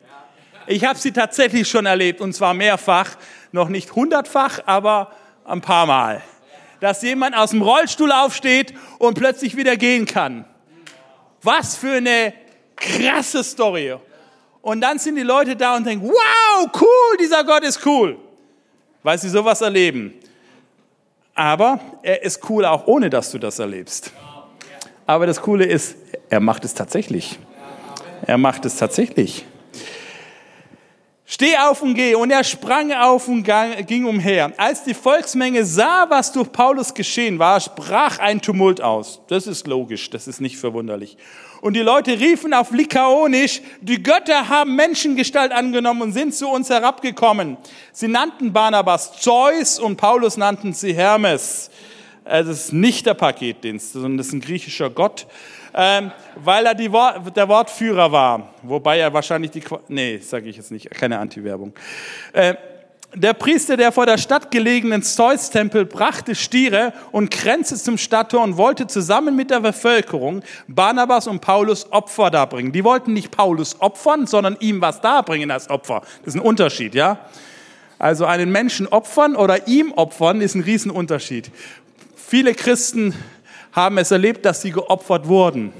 Ich 0.66 0.84
habe 0.84 0.98
sie 0.98 1.12
tatsächlich 1.12 1.68
schon 1.70 1.86
erlebt 1.86 2.20
und 2.20 2.34
zwar 2.34 2.52
mehrfach, 2.52 3.16
noch 3.52 3.68
nicht 3.68 3.94
hundertfach, 3.94 4.58
aber 4.66 5.12
ein 5.44 5.62
paar 5.62 5.86
Mal 5.86 6.22
dass 6.80 7.02
jemand 7.02 7.36
aus 7.36 7.50
dem 7.50 7.62
Rollstuhl 7.62 8.12
aufsteht 8.12 8.74
und 8.98 9.14
plötzlich 9.14 9.56
wieder 9.56 9.76
gehen 9.76 10.06
kann. 10.06 10.44
Was 11.42 11.76
für 11.76 11.94
eine 11.94 12.32
krasse 12.76 13.42
Story. 13.42 13.96
Und 14.62 14.80
dann 14.80 14.98
sind 14.98 15.16
die 15.16 15.22
Leute 15.22 15.56
da 15.56 15.76
und 15.76 15.86
denken, 15.86 16.08
wow, 16.08 16.70
cool, 16.80 17.16
dieser 17.20 17.44
Gott 17.44 17.62
ist 17.62 17.84
cool, 17.86 18.18
weil 19.02 19.18
sie 19.18 19.28
sowas 19.28 19.60
erleben. 19.60 20.14
Aber 21.34 21.78
er 22.02 22.22
ist 22.22 22.48
cool 22.48 22.64
auch 22.64 22.86
ohne, 22.86 23.10
dass 23.10 23.30
du 23.30 23.38
das 23.38 23.58
erlebst. 23.58 24.10
Aber 25.06 25.26
das 25.26 25.40
Coole 25.40 25.64
ist, 25.64 25.96
er 26.30 26.40
macht 26.40 26.64
es 26.64 26.74
tatsächlich. 26.74 27.38
Er 28.26 28.38
macht 28.38 28.64
es 28.64 28.76
tatsächlich. 28.76 29.44
Steh 31.36 31.58
auf 31.58 31.82
und 31.82 31.92
geh. 31.92 32.14
Und 32.14 32.30
er 32.30 32.44
sprang 32.44 32.92
auf 32.92 33.28
und 33.28 33.46
ging 33.86 34.06
umher. 34.06 34.54
Als 34.56 34.84
die 34.84 34.94
Volksmenge 34.94 35.66
sah, 35.66 36.08
was 36.08 36.32
durch 36.32 36.50
Paulus 36.50 36.94
geschehen 36.94 37.38
war, 37.38 37.60
sprach 37.60 38.18
ein 38.18 38.40
Tumult 38.40 38.80
aus. 38.80 39.20
Das 39.28 39.46
ist 39.46 39.66
logisch, 39.66 40.08
das 40.08 40.28
ist 40.28 40.40
nicht 40.40 40.56
verwunderlich. 40.56 41.18
Und 41.60 41.74
die 41.74 41.80
Leute 41.80 42.18
riefen 42.18 42.54
auf 42.54 42.70
Likaonisch, 42.70 43.60
die 43.82 44.02
Götter 44.02 44.48
haben 44.48 44.76
Menschengestalt 44.76 45.52
angenommen 45.52 46.00
und 46.00 46.12
sind 46.12 46.34
zu 46.34 46.48
uns 46.48 46.70
herabgekommen. 46.70 47.58
Sie 47.92 48.08
nannten 48.08 48.54
Barnabas 48.54 49.20
Zeus 49.20 49.78
und 49.78 49.98
Paulus 49.98 50.38
nannten 50.38 50.72
sie 50.72 50.94
Hermes. 50.94 51.70
Es 52.24 52.48
ist 52.48 52.72
nicht 52.72 53.04
der 53.04 53.12
Paketdienst, 53.12 53.92
sondern 53.92 54.16
das 54.16 54.28
ist 54.28 54.32
ein 54.32 54.40
griechischer 54.40 54.88
Gott 54.88 55.26
ähm, 55.76 56.10
weil 56.36 56.64
er 56.64 56.74
die 56.74 56.90
Wort, 56.90 57.36
der 57.36 57.46
Wortführer 57.48 58.10
war. 58.10 58.54
Wobei 58.62 58.98
er 58.98 59.12
wahrscheinlich 59.12 59.50
die, 59.50 59.62
nee, 59.88 60.18
sage 60.18 60.48
ich 60.48 60.56
jetzt 60.56 60.70
nicht, 60.70 60.90
keine 60.90 61.18
Anti-Werbung. 61.18 61.74
Äh, 62.32 62.54
der 63.14 63.34
Priester, 63.34 63.76
der 63.76 63.92
vor 63.92 64.04
der 64.04 64.18
Stadt 64.18 64.50
gelegenen 64.50 65.02
Zeus-Tempel, 65.02 65.86
brachte 65.86 66.34
Stiere 66.34 66.92
und 67.12 67.30
Kränze 67.30 67.76
zum 67.76 67.98
Stadttor 67.98 68.42
und 68.42 68.56
wollte 68.56 68.86
zusammen 68.86 69.36
mit 69.36 69.50
der 69.50 69.60
Bevölkerung 69.60 70.42
Barnabas 70.66 71.26
und 71.26 71.40
Paulus 71.40 71.90
Opfer 71.92 72.30
darbringen. 72.30 72.72
Die 72.72 72.84
wollten 72.84 73.12
nicht 73.12 73.30
Paulus 73.30 73.80
opfern, 73.80 74.26
sondern 74.26 74.56
ihm 74.60 74.80
was 74.80 75.00
darbringen 75.00 75.50
als 75.50 75.70
Opfer. 75.70 76.00
Das 76.24 76.34
ist 76.34 76.40
ein 76.40 76.44
Unterschied, 76.44 76.94
ja? 76.94 77.18
Also 77.98 78.26
einen 78.26 78.50
Menschen 78.50 78.86
opfern 78.86 79.36
oder 79.36 79.66
ihm 79.68 79.92
opfern 79.92 80.40
ist 80.40 80.54
ein 80.54 80.62
Riesenunterschied. 80.62 81.50
Viele 82.14 82.54
Christen 82.54 83.14
haben 83.76 83.98
es 83.98 84.10
erlebt, 84.10 84.44
dass 84.44 84.62
sie 84.62 84.72
geopfert 84.72 85.28
wurden 85.28 85.72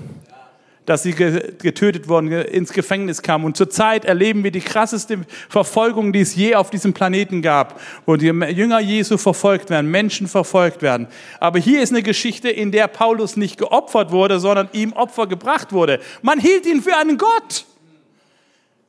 dass 0.86 1.02
sie 1.02 1.12
getötet 1.12 2.08
wurden, 2.08 2.30
ins 2.30 2.72
Gefängnis 2.72 3.20
kamen. 3.20 3.44
Und 3.44 3.56
zurzeit 3.56 4.04
erleben 4.04 4.44
wir 4.44 4.52
die 4.52 4.60
krasseste 4.60 5.18
Verfolgung, 5.48 6.12
die 6.12 6.20
es 6.20 6.34
je 6.36 6.54
auf 6.54 6.70
diesem 6.70 6.94
Planeten 6.94 7.42
gab, 7.42 7.80
wo 8.06 8.16
die 8.16 8.26
Jünger 8.26 8.80
Jesu 8.80 9.18
verfolgt 9.18 9.68
werden, 9.68 9.90
Menschen 9.90 10.28
verfolgt 10.28 10.82
werden. 10.82 11.08
Aber 11.40 11.58
hier 11.58 11.82
ist 11.82 11.90
eine 11.90 12.02
Geschichte, 12.02 12.48
in 12.48 12.70
der 12.70 12.86
Paulus 12.86 13.36
nicht 13.36 13.58
geopfert 13.58 14.12
wurde, 14.12 14.38
sondern 14.38 14.68
ihm 14.72 14.92
Opfer 14.92 15.26
gebracht 15.26 15.72
wurde. 15.72 16.00
Man 16.22 16.38
hielt 16.38 16.66
ihn 16.66 16.80
für 16.80 16.96
einen 16.96 17.18
Gott. 17.18 17.66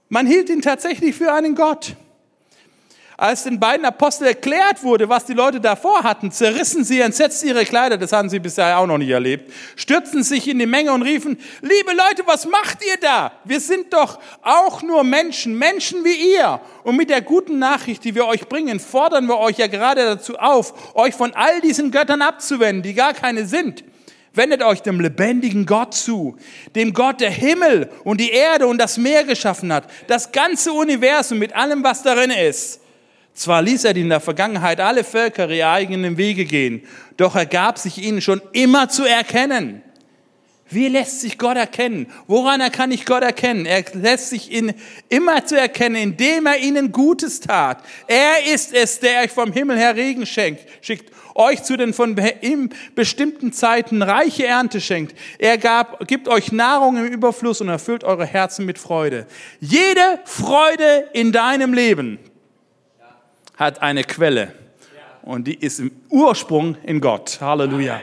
Man 0.09 0.27
hielt 0.27 0.49
ihn 0.49 0.61
tatsächlich 0.61 1.15
für 1.15 1.33
einen 1.33 1.55
Gott. 1.55 1.95
Als 3.19 3.45
den 3.45 3.59
beiden 3.59 3.83
Aposteln 3.83 4.27
erklärt 4.27 4.83
wurde, 4.83 5.09
was 5.09 5.25
die 5.25 5.33
Leute 5.33 5.59
davor 5.59 6.03
hatten, 6.03 6.31
zerrissen 6.31 6.83
sie 6.83 6.99
entsetzt 6.99 7.43
ihre 7.43 7.65
Kleider, 7.65 7.97
das 7.97 8.11
haben 8.11 8.29
sie 8.29 8.37
bisher 8.37 8.77
auch 8.77 8.85
noch 8.85 8.99
nicht 8.99 9.09
erlebt, 9.09 9.51
stürzten 9.75 10.21
sich 10.21 10.47
in 10.47 10.59
die 10.59 10.67
Menge 10.67 10.93
und 10.93 11.01
riefen, 11.01 11.39
liebe 11.61 11.93
Leute, 11.93 12.21
was 12.27 12.45
macht 12.45 12.85
ihr 12.85 12.97
da? 13.01 13.31
Wir 13.43 13.59
sind 13.59 13.91
doch 13.91 14.19
auch 14.43 14.83
nur 14.83 15.03
Menschen, 15.03 15.57
Menschen 15.57 16.05
wie 16.05 16.35
ihr. 16.35 16.61
Und 16.83 16.95
mit 16.95 17.09
der 17.09 17.23
guten 17.23 17.57
Nachricht, 17.57 18.03
die 18.03 18.13
wir 18.13 18.27
euch 18.27 18.47
bringen, 18.47 18.79
fordern 18.79 19.25
wir 19.25 19.39
euch 19.39 19.57
ja 19.57 19.65
gerade 19.65 20.05
dazu 20.05 20.37
auf, 20.37 20.95
euch 20.95 21.15
von 21.15 21.33
all 21.33 21.59
diesen 21.61 21.89
Göttern 21.89 22.21
abzuwenden, 22.21 22.83
die 22.83 22.93
gar 22.93 23.15
keine 23.15 23.47
sind. 23.47 23.83
Wendet 24.33 24.61
euch 24.61 24.83
dem 24.83 24.99
lebendigen 24.99 25.65
Gott 25.65 25.95
zu, 25.95 26.37
dem 26.75 26.93
Gott, 26.93 27.19
der 27.19 27.31
Himmel 27.31 27.89
und 28.03 28.21
die 28.21 28.29
Erde 28.29 28.67
und 28.67 28.77
das 28.77 28.99
Meer 28.99 29.23
geschaffen 29.23 29.73
hat, 29.73 29.85
das 30.05 30.31
ganze 30.31 30.71
Universum 30.71 31.39
mit 31.39 31.55
allem, 31.55 31.83
was 31.83 32.03
darin 32.03 32.29
ist. 32.29 32.81
Zwar 33.37 33.61
ließ 33.61 33.83
er 33.83 33.95
in 33.95 34.09
der 34.09 34.19
Vergangenheit 34.19 34.79
alle 34.79 35.03
Völker 35.03 35.47
ihre 35.47 35.69
eigenen 35.69 36.17
Wege 36.17 36.43
gehen, 36.43 36.81
doch 37.17 37.35
er 37.35 37.45
gab 37.45 37.77
sich 37.77 37.99
ihnen 37.99 38.19
schon 38.19 38.41
immer 38.51 38.89
zu 38.89 39.05
erkennen. 39.05 39.83
Wie 40.71 40.87
lässt 40.87 41.21
sich 41.21 41.37
Gott 41.37 41.55
erkennen? 41.55 42.07
Woran 42.25 42.59
kann 42.71 42.91
ich 42.91 43.05
Gott 43.05 43.21
erkennen? 43.21 43.67
Er 43.67 43.85
lässt 43.93 44.31
sich 44.31 44.51
ihn 44.51 44.73
immer 45.07 45.45
zu 45.45 45.55
erkennen, 45.55 45.97
indem 45.97 46.47
er 46.47 46.57
ihnen 46.57 46.91
Gutes 46.91 47.39
tat. 47.39 47.83
Er 48.07 48.51
ist 48.51 48.73
es, 48.73 48.99
der 49.01 49.21
euch 49.21 49.31
vom 49.31 49.53
Himmel 49.53 49.77
her 49.77 49.95
Regen 49.95 50.25
schenkt, 50.25 50.65
schickt, 50.81 51.13
euch 51.35 51.61
zu 51.61 51.77
den 51.77 51.93
von 51.93 52.19
ihm 52.41 52.71
bestimmten 52.95 53.53
Zeiten 53.53 54.01
reiche 54.01 54.47
Ernte 54.47 54.81
schenkt. 54.81 55.15
Er 55.37 55.59
gab, 55.59 56.07
gibt 56.07 56.27
euch 56.27 56.51
Nahrung 56.51 56.97
im 56.97 57.05
Überfluss 57.05 57.61
und 57.61 57.69
erfüllt 57.69 58.03
eure 58.03 58.25
Herzen 58.25 58.65
mit 58.65 58.79
Freude. 58.79 59.27
Jede 59.59 60.21
Freude 60.25 61.07
in 61.13 61.31
deinem 61.31 61.75
Leben 61.75 62.17
hat 63.57 63.81
eine 63.81 64.03
Quelle 64.03 64.53
und 65.23 65.45
die 65.47 65.55
ist 65.55 65.79
im 65.79 65.91
Ursprung 66.09 66.77
in 66.83 67.01
Gott. 67.01 67.39
Halleluja. 67.41 67.99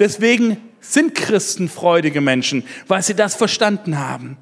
Deswegen 0.00 0.56
sind 0.80 1.14
Christen 1.14 1.68
freudige 1.68 2.20
Menschen, 2.20 2.64
weil 2.88 3.02
sie 3.02 3.14
das 3.14 3.36
verstanden 3.36 3.98
haben. 3.98 4.36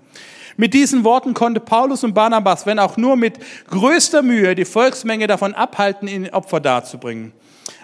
Mit 0.57 0.73
diesen 0.73 1.05
Worten 1.05 1.35
konnte 1.35 1.61
Paulus 1.61 2.03
und 2.03 2.15
Barnabas, 2.15 2.65
wenn 2.65 2.79
auch 2.79 2.97
nur 2.97 3.17
mit 3.17 3.39
größter 3.69 4.23
Mühe, 4.23 4.55
die 4.55 4.65
Volksmenge 4.65 5.27
davon 5.27 5.53
abhalten, 5.53 6.09
ihnen 6.09 6.31
Opfer 6.31 6.61
darzubringen. 6.61 7.33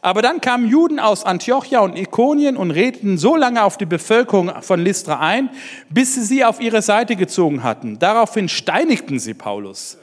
Aber 0.00 0.22
dann 0.22 0.40
kamen 0.40 0.66
Juden 0.68 0.98
aus 0.98 1.24
Antiochia 1.24 1.80
und 1.80 1.96
Ikonien 1.96 2.56
und 2.56 2.70
redeten 2.70 3.18
so 3.18 3.36
lange 3.36 3.62
auf 3.62 3.76
die 3.76 3.86
Bevölkerung 3.86 4.50
von 4.62 4.80
Lystra 4.82 5.20
ein, 5.20 5.50
bis 5.90 6.14
sie 6.14 6.22
sie 6.22 6.44
auf 6.44 6.60
ihre 6.60 6.82
Seite 6.82 7.16
gezogen 7.16 7.62
hatten. 7.62 7.98
Daraufhin 7.98 8.48
steinigten 8.48 9.18
sie 9.18 9.34
Paulus. 9.34 9.98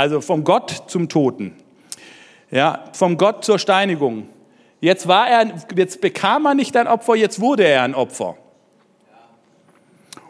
Also 0.00 0.22
vom 0.22 0.44
Gott 0.44 0.84
zum 0.86 1.10
Toten. 1.10 1.52
Ja, 2.50 2.84
vom 2.94 3.18
Gott 3.18 3.44
zur 3.44 3.58
Steinigung. 3.58 4.30
Jetzt 4.80 5.06
war 5.06 5.28
er, 5.28 5.52
jetzt 5.76 6.00
bekam 6.00 6.46
er 6.46 6.54
nicht 6.54 6.74
ein 6.78 6.86
Opfer, 6.86 7.16
jetzt 7.16 7.38
wurde 7.38 7.64
er 7.64 7.82
ein 7.82 7.94
Opfer. 7.94 8.38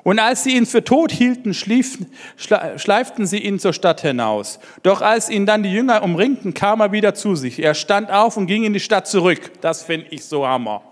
Und 0.03 0.19
als 0.19 0.43
sie 0.43 0.57
ihn 0.57 0.67
für 0.67 0.83
tot 0.83 1.13
hielten, 1.13 1.55
schleiften 1.55 3.27
sie 3.27 3.39
ihn 3.39 3.61
zur 3.61 3.73
Stadt 3.73 4.01
hinaus. 4.01 4.59
Doch 4.83 5.03
als 5.03 5.31
ihn 5.31 5.47
dann 5.47 5.63
die 5.63 5.73
Jünger 5.73 6.03
umringten, 6.03 6.53
kam 6.53 6.81
er 6.81 6.91
wieder 6.91 7.15
zu 7.15 7.37
sich. 7.37 7.63
Er 7.63 7.75
stand 7.75 8.11
auf 8.11 8.37
und 8.37 8.49
ging 8.49 8.65
in 8.65 8.73
die 8.73 8.81
Stadt 8.81 9.07
zurück. 9.07 9.53
Das 9.61 9.85
finde 9.85 10.09
ich 10.11 10.25
so 10.25 10.45
hammer. 10.49 10.83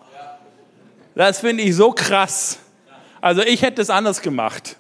Das 1.17 1.41
finde 1.41 1.65
ich 1.65 1.75
so 1.75 1.91
krass. 1.91 2.61
Also 3.21 3.43
ich 3.43 3.61
hätte 3.63 3.83
es 3.83 3.91
anders 3.91 4.23
gemacht. 4.23 4.77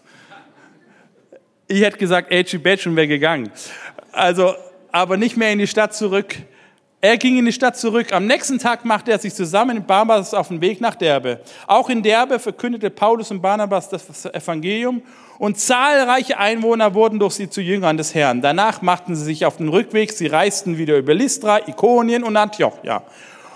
Ich 1.71 1.83
hätte 1.83 1.99
gesagt, 1.99 2.33
Edgy 2.33 2.57
Badge 2.57 2.89
und 2.89 2.97
wäre 2.97 3.07
gegangen. 3.07 3.51
Also, 4.19 4.55
aber 4.91 5.17
nicht 5.17 5.37
mehr 5.37 5.53
in 5.53 5.61
die 5.61 5.69
Stadt 5.69 5.95
zurück. 5.95 6.35
Er 7.01 7.17
ging 7.17 7.39
in 7.39 7.45
die 7.45 7.53
Stadt 7.53 7.77
zurück. 7.77 8.13
Am 8.13 8.27
nächsten 8.27 8.59
Tag 8.59 8.85
machte 8.85 9.13
er 9.13 9.19
sich 9.21 9.33
zusammen 9.33 9.77
mit 9.77 9.87
Barnabas 9.87 10.35
auf 10.35 10.49
den 10.49 10.61
Weg 10.61 10.81
nach 10.81 10.97
Derbe. 10.97 11.41
Auch 11.69 11.89
in 11.89 12.03
Derbe 12.03 12.41
verkündete 12.41 12.91
Paulus 12.91 13.31
und 13.31 13.41
Barnabas 13.41 13.89
das 13.89 14.25
Evangelium 14.25 15.03
und 15.39 15.57
zahlreiche 15.57 16.37
Einwohner 16.37 16.95
wurden 16.95 17.21
durch 17.21 17.35
sie 17.35 17.49
zu 17.49 17.61
Jüngern 17.61 17.97
des 17.97 18.13
Herrn. 18.17 18.43
Danach 18.43 18.83
machten 18.83 19.15
sie 19.15 19.23
sich 19.23 19.47
auf 19.47 19.59
den 19.59 19.69
Rückweg. 19.69 20.11
Sie 20.11 20.27
reisten 20.27 20.77
wieder 20.77 20.97
über 20.97 21.15
Lystra, 21.15 21.61
Ikonien 21.69 22.25
und 22.25 22.37
Antiochia. 22.37 23.05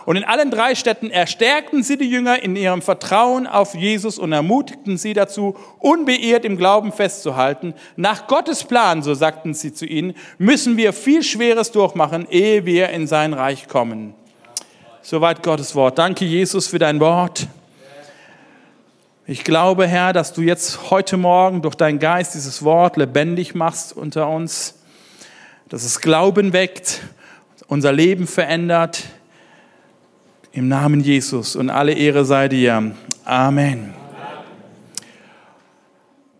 Und 0.04 0.16
in 0.16 0.24
allen 0.24 0.50
drei 0.50 0.74
Städten 0.74 1.10
erstärkten 1.10 1.82
sie 1.82 1.96
die 1.96 2.10
Jünger 2.10 2.42
in 2.42 2.56
ihrem 2.56 2.82
Vertrauen 2.82 3.46
auf 3.46 3.74
Jesus 3.74 4.18
und 4.18 4.32
ermutigten 4.32 4.98
sie 4.98 5.12
dazu, 5.12 5.56
unbeirrt 5.78 6.44
im 6.44 6.56
Glauben 6.56 6.92
festzuhalten. 6.92 7.74
Nach 7.96 8.26
Gottes 8.26 8.64
Plan, 8.64 9.02
so 9.02 9.14
sagten 9.14 9.54
sie 9.54 9.72
zu 9.72 9.86
ihnen, 9.86 10.14
müssen 10.38 10.76
wir 10.76 10.92
viel 10.92 11.22
Schweres 11.22 11.70
durchmachen, 11.70 12.26
ehe 12.30 12.66
wir 12.66 12.88
in 12.88 13.06
sein 13.06 13.32
Reich 13.32 13.68
kommen. 13.68 14.14
Soweit 15.02 15.42
Gottes 15.42 15.74
Wort. 15.74 15.98
Danke, 15.98 16.24
Jesus, 16.24 16.68
für 16.68 16.78
dein 16.78 17.00
Wort. 17.00 17.46
Ich 19.26 19.44
glaube, 19.44 19.86
Herr, 19.86 20.12
dass 20.12 20.32
du 20.32 20.42
jetzt 20.42 20.90
heute 20.90 21.16
Morgen 21.16 21.62
durch 21.62 21.76
deinen 21.76 22.00
Geist 22.00 22.34
dieses 22.34 22.64
Wort 22.64 22.96
lebendig 22.96 23.54
machst 23.54 23.96
unter 23.96 24.28
uns, 24.28 24.80
dass 25.68 25.84
es 25.84 26.00
Glauben 26.00 26.52
weckt, 26.52 27.02
unser 27.68 27.92
Leben 27.92 28.26
verändert 28.26 29.04
im 30.52 30.68
Namen 30.68 31.00
Jesus 31.00 31.56
und 31.56 31.70
alle 31.70 31.94
Ehre 31.94 32.24
sei 32.24 32.48
dir. 32.48 32.94
Amen. 33.24 33.94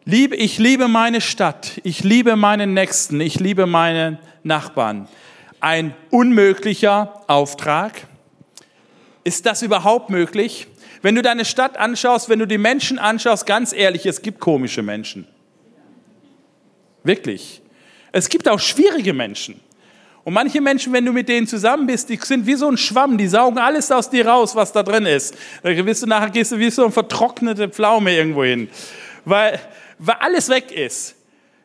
Liebe, 0.05 0.37
ich 0.37 0.59
liebe 0.59 0.89
meine 0.89 1.21
Stadt, 1.21 1.81
ich 1.85 2.05
liebe 2.05 2.37
meinen 2.37 2.75
Nächsten, 2.75 3.21
ich 3.21 3.41
liebe 3.41 3.67
meine 3.67 4.19
Nachbarn. 4.43 5.09
Ein 5.61 5.95
unmöglicher 6.11 7.23
Auftrag. 7.29 8.07
Ist 9.25 9.47
das 9.47 9.63
überhaupt 9.63 10.11
möglich? 10.11 10.67
Wenn 11.01 11.15
du 11.15 11.23
deine 11.23 11.45
Stadt 11.45 11.77
anschaust, 11.77 12.29
wenn 12.29 12.41
du 12.41 12.47
die 12.47 12.59
Menschen 12.59 12.99
anschaust, 12.99 13.47
ganz 13.47 13.73
ehrlich, 13.73 14.05
es 14.07 14.23
gibt 14.23 14.41
komische 14.41 14.83
Menschen. 14.83 15.27
Wirklich. 17.05 17.63
Es 18.11 18.29
gibt 18.29 18.49
auch 18.49 18.61
schwierige 18.61 19.13
Menschen. 19.13 19.61
Und 20.25 20.35
manche 20.35 20.61
Menschen, 20.61 20.93
wenn 20.93 21.05
du 21.05 21.13
mit 21.13 21.29
denen 21.29 21.47
zusammen 21.47 21.87
bist, 21.87 22.09
die 22.09 22.17
sind 22.17 22.47
wie 22.47 22.55
so 22.55 22.69
ein 22.69 22.77
Schwamm, 22.77 23.19
die 23.19 23.27
saugen 23.27 23.59
alles 23.59 23.91
aus 23.91 24.09
dir 24.09 24.27
raus, 24.27 24.55
was 24.55 24.73
da 24.73 24.83
drin 24.83 25.05
ist. 25.05 25.35
Da 25.63 25.71
bist 25.71 26.03
du 26.03 26.07
nachher 26.07 26.31
gehst 26.31 26.53
du 26.53 26.59
wie 26.59 26.71
so 26.71 26.85
eine 26.85 26.93
vertrocknete 26.93 27.69
Pflaume 27.69 28.15
irgendwo 28.15 28.45
hin, 28.45 28.69
weil, 29.25 29.59
weil 29.99 30.17
alles 30.21 30.49
weg 30.49 30.71
ist. 30.71 31.17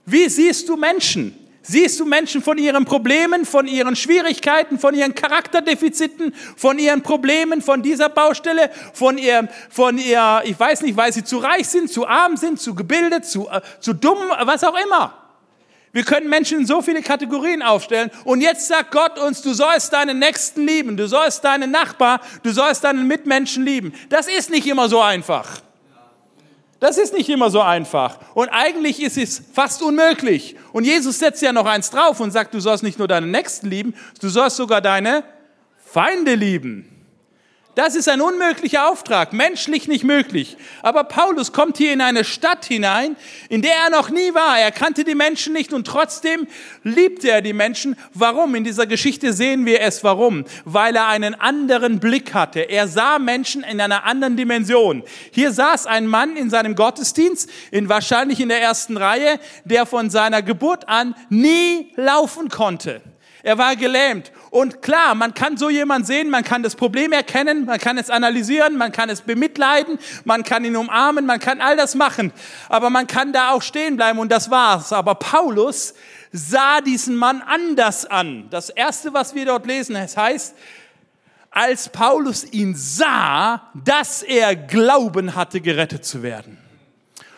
Wie 0.05 0.27
siehst 0.27 0.67
du 0.69 0.75
Menschen? 0.75 1.37
Siehst 1.61 1.99
du 1.99 2.05
Menschen 2.05 2.41
von 2.41 2.57
ihren 2.57 2.85
Problemen, 2.85 3.45
von 3.45 3.67
ihren 3.67 3.97
Schwierigkeiten, 3.97 4.79
von 4.79 4.95
ihren 4.95 5.13
Charakterdefiziten, 5.13 6.33
von 6.55 6.79
ihren 6.79 7.03
Problemen, 7.03 7.61
von 7.61 7.83
dieser 7.83 8.07
Baustelle, 8.07 8.71
von 8.93 9.17
ihr, 9.17 9.49
von 9.69 9.97
ihr, 9.97 10.43
ich 10.45 10.57
weiß 10.57 10.81
nicht, 10.83 10.95
weil 10.95 11.11
sie 11.11 11.25
zu 11.25 11.39
reich 11.39 11.67
sind, 11.67 11.91
zu 11.91 12.07
arm 12.07 12.37
sind, 12.37 12.61
zu 12.61 12.73
gebildet, 12.73 13.25
zu, 13.25 13.49
äh, 13.49 13.59
zu 13.81 13.93
dumm, 13.93 14.17
was 14.45 14.63
auch 14.63 14.77
immer. 14.81 15.26
Wir 15.93 16.03
können 16.03 16.29
Menschen 16.29 16.59
in 16.59 16.65
so 16.65 16.81
viele 16.81 17.01
Kategorien 17.01 17.61
aufstellen. 17.61 18.11
Und 18.23 18.41
jetzt 18.41 18.67
sagt 18.67 18.91
Gott 18.91 19.17
uns, 19.17 19.41
du 19.41 19.53
sollst 19.53 19.93
deinen 19.93 20.19
Nächsten 20.19 20.65
lieben, 20.65 20.97
du 20.97 21.07
sollst 21.07 21.43
deinen 21.43 21.71
Nachbar, 21.71 22.21
du 22.43 22.51
sollst 22.51 22.83
deinen 22.83 23.07
Mitmenschen 23.07 23.63
lieben. 23.65 23.93
Das 24.09 24.27
ist 24.27 24.49
nicht 24.49 24.67
immer 24.67 24.89
so 24.89 25.01
einfach. 25.01 25.61
Das 26.79 26.97
ist 26.97 27.13
nicht 27.13 27.29
immer 27.29 27.49
so 27.49 27.61
einfach. 27.61 28.19
Und 28.35 28.49
eigentlich 28.49 29.01
ist 29.01 29.17
es 29.17 29.41
fast 29.51 29.81
unmöglich. 29.81 30.55
Und 30.73 30.83
Jesus 30.83 31.17
setzt 31.17 31.41
ja 31.41 31.51
noch 31.51 31.65
eins 31.65 31.89
drauf 31.89 32.19
und 32.19 32.31
sagt, 32.31 32.53
du 32.53 32.59
sollst 32.59 32.83
nicht 32.83 32.99
nur 32.99 33.07
deinen 33.07 33.31
Nächsten 33.31 33.69
lieben, 33.69 33.95
du 34.21 34.29
sollst 34.29 34.57
sogar 34.57 34.81
deine 34.81 35.23
Feinde 35.77 36.35
lieben. 36.35 36.96
Das 37.77 37.93
ist 37.93 38.09
ein 38.09 38.21
unmöglicher 38.21 38.89
Auftrag, 38.89 39.33
menschlich 39.33 39.87
nicht 39.87 40.03
möglich. 40.03 40.57
Aber 40.81 41.03
Paulus 41.03 41.53
kommt 41.53 41.77
hier 41.77 41.93
in 41.93 42.01
eine 42.01 42.23
Stadt 42.23 42.65
hinein, 42.65 43.15
in 43.49 43.61
der 43.61 43.75
er 43.75 43.91
noch 43.91 44.09
nie 44.09 44.33
war. 44.33 44.57
Er 44.57 44.71
kannte 44.71 45.03
die 45.03 45.13
Menschen 45.13 45.53
nicht 45.53 45.71
und 45.73 45.85
trotzdem 45.85 46.47
liebte 46.81 47.29
er 47.29 47.43
die 47.43 47.53
Menschen. 47.53 47.95
Warum? 48.15 48.55
In 48.55 48.63
dieser 48.63 48.87
Geschichte 48.87 49.31
sehen 49.31 49.67
wir 49.67 49.81
es 49.81 50.03
warum. 50.03 50.45
Weil 50.65 50.95
er 50.95 51.05
einen 51.05 51.35
anderen 51.35 51.99
Blick 51.99 52.33
hatte. 52.33 52.61
Er 52.61 52.87
sah 52.87 53.19
Menschen 53.19 53.61
in 53.61 53.79
einer 53.79 54.05
anderen 54.05 54.35
Dimension. 54.35 55.03
Hier 55.29 55.51
saß 55.51 55.85
ein 55.85 56.07
Mann 56.07 56.35
in 56.35 56.49
seinem 56.49 56.73
Gottesdienst, 56.73 57.47
in, 57.69 57.89
wahrscheinlich 57.89 58.39
in 58.39 58.49
der 58.49 58.59
ersten 58.59 58.97
Reihe, 58.97 59.39
der 59.65 59.85
von 59.85 60.09
seiner 60.09 60.41
Geburt 60.41 60.89
an 60.89 61.13
nie 61.29 61.91
laufen 61.95 62.49
konnte. 62.49 63.03
Er 63.47 63.57
war 63.57 63.77
gelähmt. 63.77 64.33
Und 64.49 64.81
klar, 64.81 65.15
man 65.15 65.33
kann 65.33 65.55
so 65.55 65.69
jemand 65.69 66.05
sehen, 66.05 66.29
man 66.29 66.43
kann 66.43 66.63
das 66.63 66.75
Problem 66.75 67.13
erkennen, 67.13 67.63
man 67.63 67.79
kann 67.79 67.97
es 67.97 68.09
analysieren, 68.09 68.75
man 68.75 68.91
kann 68.91 69.09
es 69.09 69.21
bemitleiden, 69.21 69.99
man 70.25 70.43
kann 70.43 70.65
ihn 70.65 70.75
umarmen, 70.75 71.25
man 71.25 71.39
kann 71.39 71.61
all 71.61 71.77
das 71.77 71.95
machen. 71.95 72.33
Aber 72.67 72.89
man 72.89 73.07
kann 73.07 73.31
da 73.31 73.51
auch 73.51 73.61
stehen 73.61 73.95
bleiben 73.95 74.19
und 74.19 74.33
das 74.33 74.51
war's. 74.51 74.91
Aber 74.91 75.15
Paulus 75.15 75.93
sah 76.33 76.81
diesen 76.81 77.15
Mann 77.15 77.41
anders 77.41 78.05
an. 78.05 78.49
Das 78.49 78.69
erste, 78.69 79.13
was 79.13 79.33
wir 79.33 79.45
dort 79.45 79.65
lesen, 79.65 79.95
es 79.95 80.17
heißt, 80.17 80.53
als 81.49 81.87
Paulus 81.87 82.51
ihn 82.51 82.75
sah, 82.75 83.71
dass 83.73 84.23
er 84.23 84.57
Glauben 84.57 85.35
hatte, 85.35 85.61
gerettet 85.61 86.03
zu 86.03 86.21
werden. 86.21 86.57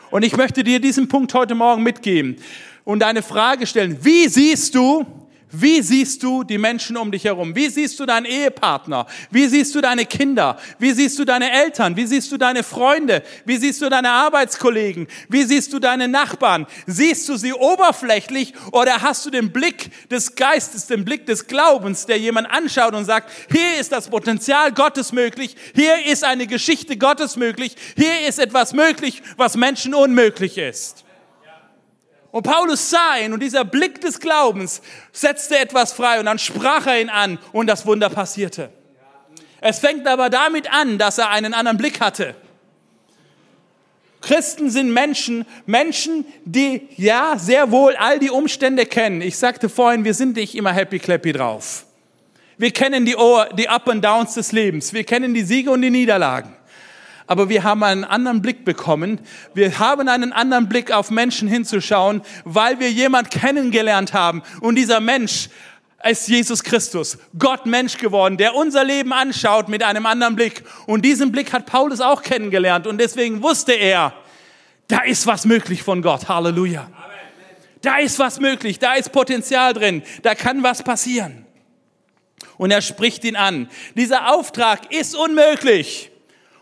Und 0.09 0.23
ich 0.23 0.35
möchte 0.35 0.63
dir 0.63 0.79
diesen 0.79 1.07
Punkt 1.07 1.35
heute 1.35 1.53
Morgen 1.53 1.83
mitgeben 1.83 2.37
und 2.83 3.03
eine 3.03 3.21
Frage 3.21 3.67
stellen. 3.67 4.03
Wie 4.03 4.27
siehst 4.27 4.73
du 4.73 5.05
wie 5.51 5.81
siehst 5.81 6.21
du 6.21 6.43
die 6.43 6.59
Menschen 6.59 6.95
um 6.95 7.11
dich 7.11 7.23
herum? 7.23 7.55
Wie 7.55 7.69
siehst 7.69 7.99
du 7.99 8.05
deinen 8.05 8.25
Ehepartner? 8.25 9.07
Wie 9.31 9.47
siehst 9.47 9.73
du 9.73 9.81
deine 9.81 10.05
Kinder? 10.05 10.59
Wie 10.77 10.91
siehst 10.91 11.17
du 11.17 11.25
deine 11.25 11.51
Eltern? 11.51 11.95
Wie 11.95 12.05
siehst 12.05 12.31
du 12.31 12.37
deine 12.37 12.61
Freunde? 12.61 13.23
Wie 13.45 13.57
siehst 13.57 13.81
du 13.81 13.89
deine 13.89 14.11
Arbeitskollegen? 14.11 15.07
Wie 15.27 15.43
siehst 15.43 15.73
du 15.73 15.79
deine 15.79 16.07
Nachbarn? 16.07 16.67
Siehst 16.85 17.27
du 17.29 17.35
sie 17.35 17.53
oberflächlich 17.53 18.53
oder 18.71 19.01
hast 19.01 19.25
du 19.25 19.31
den 19.31 19.51
Blick 19.51 19.89
des 20.09 20.35
Geistes, 20.35 20.85
den 20.85 21.03
Blick 21.03 21.25
des 21.25 21.47
Glaubens, 21.47 22.05
der 22.05 22.19
jemand 22.19 22.51
anschaut 22.51 22.93
und 22.93 23.05
sagt, 23.05 23.31
hier 23.51 23.79
ist 23.79 23.91
das 23.91 24.07
Potenzial 24.09 24.71
Gottes 24.71 25.11
möglich, 25.11 25.55
hier 25.73 26.05
ist 26.05 26.23
eine 26.23 26.45
Geschichte 26.45 26.95
Gottes 26.95 27.35
möglich, 27.37 27.75
hier 27.95 28.27
ist 28.27 28.37
etwas 28.37 28.73
möglich, 28.73 29.23
was 29.35 29.55
Menschen 29.55 29.95
unmöglich 29.95 30.59
ist. 30.59 31.05
Und 32.31 32.43
Paulus 32.43 32.89
sah 32.89 33.17
ihn 33.17 33.33
und 33.33 33.41
dieser 33.41 33.65
Blick 33.65 34.01
des 34.01 34.19
Glaubens 34.19 34.81
setzte 35.11 35.57
etwas 35.57 35.93
frei 35.93 36.19
und 36.19 36.25
dann 36.25 36.37
sprach 36.37 36.85
er 36.85 37.01
ihn 37.01 37.09
an 37.09 37.39
und 37.51 37.67
das 37.67 37.85
Wunder 37.85 38.09
passierte. 38.09 38.69
Es 39.61 39.79
fängt 39.79 40.07
aber 40.07 40.29
damit 40.29 40.71
an, 40.71 40.97
dass 40.97 41.17
er 41.17 41.29
einen 41.29 41.53
anderen 41.53 41.77
Blick 41.77 41.99
hatte. 41.99 42.35
Christen 44.21 44.69
sind 44.69 44.91
Menschen, 44.91 45.45
Menschen, 45.65 46.25
die 46.45 46.87
ja 46.97 47.35
sehr 47.37 47.71
wohl 47.71 47.95
all 47.95 48.19
die 48.19 48.29
Umstände 48.29 48.85
kennen. 48.85 49.21
Ich 49.21 49.37
sagte 49.37 49.69
vorhin, 49.69 50.03
wir 50.03 50.13
sind 50.13 50.35
nicht 50.35 50.55
immer 50.55 50.73
happy 50.73 50.99
clappy 50.99 51.31
drauf. 51.31 51.85
Wir 52.57 52.71
kennen 52.71 53.05
die, 53.05 53.15
die 53.57 53.69
Up 53.69 53.87
and 53.87 54.03
Downs 54.03 54.33
des 54.33 54.51
Lebens. 54.51 54.93
Wir 54.93 55.05
kennen 55.05 55.33
die 55.33 55.43
Siege 55.43 55.71
und 55.71 55.81
die 55.81 55.89
Niederlagen 55.89 56.53
aber 57.29 57.47
wir 57.47 57.63
haben 57.63 57.83
einen 57.83 58.05
anderen 58.05 58.41
Blick 58.41 58.65
bekommen. 58.65 59.19
Wir 59.53 59.77
haben 59.77 60.09
einen 60.09 60.33
anderen 60.33 60.67
Blick 60.67 60.91
auf 60.91 61.11
Menschen 61.11 61.47
hinzuschauen, 61.47 62.23
weil 62.43 62.79
wir 62.79 62.91
jemand 62.91 63.29
kennengelernt 63.29 64.13
haben. 64.13 64.41
Und 64.61 64.73
dieser 64.77 64.99
Mensch 64.99 65.49
ist 66.03 66.27
Jesus 66.27 66.63
Christus, 66.63 67.19
Gott 67.37 67.67
Mensch 67.67 67.99
geworden, 67.99 68.37
der 68.37 68.55
unser 68.55 68.83
Leben 68.83 69.13
anschaut 69.13 69.69
mit 69.69 69.83
einem 69.83 70.07
anderen 70.07 70.35
Blick. 70.35 70.63
Und 70.87 71.05
diesen 71.05 71.31
Blick 71.31 71.53
hat 71.53 71.67
Paulus 71.67 72.01
auch 72.01 72.23
kennengelernt. 72.23 72.87
Und 72.87 72.97
deswegen 72.97 73.43
wusste 73.43 73.73
er, 73.73 74.11
da 74.87 75.01
ist 75.01 75.27
was 75.27 75.45
möglich 75.45 75.83
von 75.83 76.01
Gott. 76.01 76.27
Halleluja. 76.27 76.89
Da 77.83 77.99
ist 77.99 78.17
was 78.17 78.39
möglich, 78.39 78.79
da 78.79 78.95
ist 78.95 79.11
Potenzial 79.11 79.75
drin, 79.75 80.01
da 80.23 80.33
kann 80.33 80.63
was 80.63 80.81
passieren. 80.81 81.45
Und 82.57 82.71
er 82.71 82.81
spricht 82.81 83.23
ihn 83.23 83.35
an. 83.35 83.69
Dieser 83.93 84.33
Auftrag 84.33 84.91
ist 84.91 85.15
unmöglich 85.15 86.08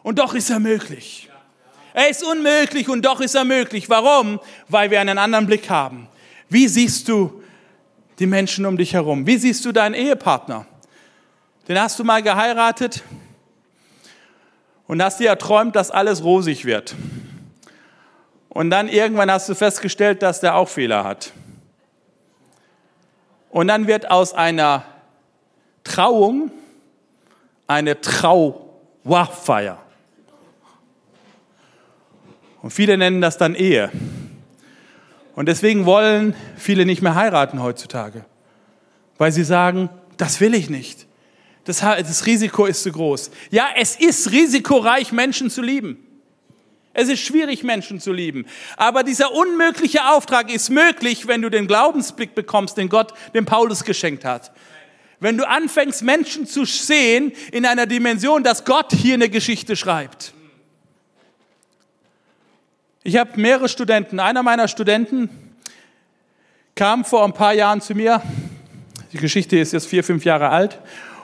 und 0.07 0.19
doch 0.19 0.33
ist 0.35 0.49
er 0.49 0.61
möglich. 0.61 1.29
Er 1.93 2.09
ist 2.09 2.23
unmöglich 2.23 2.87
und 2.87 3.03
doch 3.03 3.19
ist 3.19 3.35
er 3.35 3.43
möglich. 3.43 3.89
Warum? 3.89 4.39
Weil 4.69 4.89
wir 4.89 5.01
einen 5.01 5.17
anderen 5.17 5.47
Blick 5.47 5.69
haben. 5.69 6.07
Wie 6.47 6.69
siehst 6.69 7.09
du 7.09 7.43
die 8.17 8.25
Menschen 8.25 8.65
um 8.65 8.77
dich 8.77 8.93
herum? 8.93 9.27
Wie 9.27 9.35
siehst 9.35 9.65
du 9.65 9.73
deinen 9.73 9.95
Ehepartner? 9.95 10.65
Den 11.67 11.77
hast 11.77 11.99
du 11.99 12.05
mal 12.05 12.23
geheiratet 12.23 13.03
und 14.87 15.03
hast 15.03 15.19
dir 15.19 15.27
erträumt, 15.27 15.75
dass 15.75 15.91
alles 15.91 16.23
rosig 16.23 16.63
wird. 16.63 16.95
Und 18.47 18.69
dann 18.69 18.87
irgendwann 18.87 19.29
hast 19.29 19.49
du 19.49 19.55
festgestellt, 19.55 20.21
dass 20.23 20.39
der 20.39 20.55
auch 20.55 20.69
Fehler 20.69 21.03
hat. 21.03 21.33
Und 23.49 23.67
dann 23.67 23.87
wird 23.87 24.09
aus 24.09 24.31
einer 24.31 24.85
Trauung 25.83 26.49
eine 27.67 27.99
Trauerfeier. 27.99 29.83
Und 32.61 32.71
viele 32.71 32.97
nennen 32.97 33.21
das 33.21 33.37
dann 33.37 33.55
Ehe. 33.55 33.91
Und 35.35 35.47
deswegen 35.47 35.85
wollen 35.85 36.35
viele 36.57 36.85
nicht 36.85 37.01
mehr 37.01 37.15
heiraten 37.15 37.61
heutzutage, 37.61 38.25
weil 39.17 39.31
sie 39.31 39.43
sagen, 39.43 39.89
das 40.17 40.41
will 40.41 40.55
ich 40.55 40.69
nicht. 40.69 41.05
Das, 41.63 41.81
das 41.81 42.25
Risiko 42.25 42.65
ist 42.65 42.81
zu 42.83 42.91
groß. 42.91 43.29
Ja, 43.51 43.67
es 43.75 43.95
ist 43.95 44.31
risikoreich, 44.31 45.11
Menschen 45.11 45.49
zu 45.49 45.61
lieben. 45.61 46.03
Es 46.93 47.09
ist 47.09 47.19
schwierig, 47.19 47.63
Menschen 47.63 47.99
zu 47.99 48.11
lieben. 48.11 48.47
Aber 48.75 49.03
dieser 49.03 49.31
unmögliche 49.31 50.07
Auftrag 50.07 50.51
ist 50.51 50.71
möglich, 50.71 51.27
wenn 51.27 51.43
du 51.43 51.51
den 51.51 51.67
Glaubensblick 51.67 52.33
bekommst, 52.33 52.77
den 52.77 52.89
Gott 52.89 53.13
dem 53.35 53.45
Paulus 53.45 53.83
geschenkt 53.83 54.25
hat. 54.25 54.51
Wenn 55.19 55.37
du 55.37 55.47
anfängst, 55.47 56.01
Menschen 56.01 56.47
zu 56.47 56.65
sehen 56.65 57.33
in 57.51 57.67
einer 57.67 57.85
Dimension, 57.85 58.43
dass 58.43 58.65
Gott 58.65 58.93
hier 58.93 59.13
eine 59.13 59.29
Geschichte 59.29 59.75
schreibt. 59.75 60.33
Ich 63.07 63.15
habe 63.15 63.39
mehrere 63.39 63.69
Studenten. 63.69 64.19
Einer 64.19 64.43
meiner 64.43 64.67
Studenten 64.67 65.29
kam 66.75 67.05
vor 67.05 67.23
ein 67.23 67.31
paar 67.31 67.53
Jahren 67.53 67.79
zu 67.79 67.95
mir, 67.95 68.21
die 69.13 69.17
Geschichte 69.17 69.57
ist 69.57 69.71
jetzt 69.71 69.87
vier, 69.87 70.03
fünf 70.03 70.25
Jahre 70.25 70.49
alt, 70.49 70.77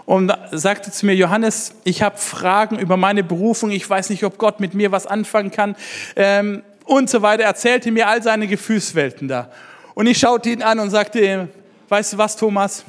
und 0.06 0.32
sagte 0.52 0.92
zu 0.92 1.06
mir, 1.06 1.14
Johannes, 1.14 1.76
ich 1.84 2.02
habe 2.02 2.18
Fragen 2.18 2.80
über 2.80 2.96
meine 2.96 3.22
Berufung, 3.22 3.70
ich 3.70 3.90
weiß 3.90 4.12
nicht, 4.12 4.24
ob 4.24 4.38
Gott 4.38 4.62
mit 4.62 4.74
mir 4.74 4.94
was 4.94 5.06
anfangen 5.06 5.52
kann 5.52 5.76
ähm, 6.16 6.64
und 6.86 7.10
so 7.10 7.22
weiter. 7.22 7.44
Er 7.44 7.50
erzählte 7.50 7.92
mir 7.92 8.08
all 8.08 8.24
seine 8.24 8.48
Gefühlswelten 8.48 9.28
da. 9.28 9.52
Und 9.94 10.08
ich 10.08 10.18
schaute 10.18 10.52
ihn 10.52 10.64
an 10.64 10.80
und 10.80 10.90
sagte 10.90 11.20
ihm, 11.20 11.50
weißt 11.90 12.14
du 12.14 12.18
was, 12.18 12.38
Thomas? 12.38 12.86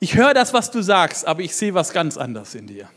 Ich 0.00 0.16
höre 0.16 0.34
das, 0.34 0.52
was 0.52 0.72
du 0.72 0.82
sagst, 0.82 1.24
aber 1.24 1.40
ich 1.40 1.54
sehe 1.54 1.72
was 1.72 1.92
ganz 1.92 2.16
anderes 2.16 2.56
in 2.56 2.66
dir. 2.66 2.88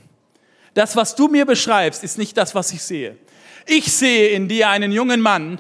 Das, 0.73 0.95
was 0.95 1.13
du 1.13 1.27
mir 1.27 1.45
beschreibst, 1.45 2.03
ist 2.03 2.17
nicht 2.17 2.35
das, 2.35 2.55
was 2.55 2.71
ich 2.71 2.81
sehe. 2.81 3.17
Ich 3.65 3.91
sehe 3.91 4.29
in 4.29 4.47
dir 4.47 4.69
einen 4.69 4.91
jungen 4.91 5.21
Mann, 5.21 5.59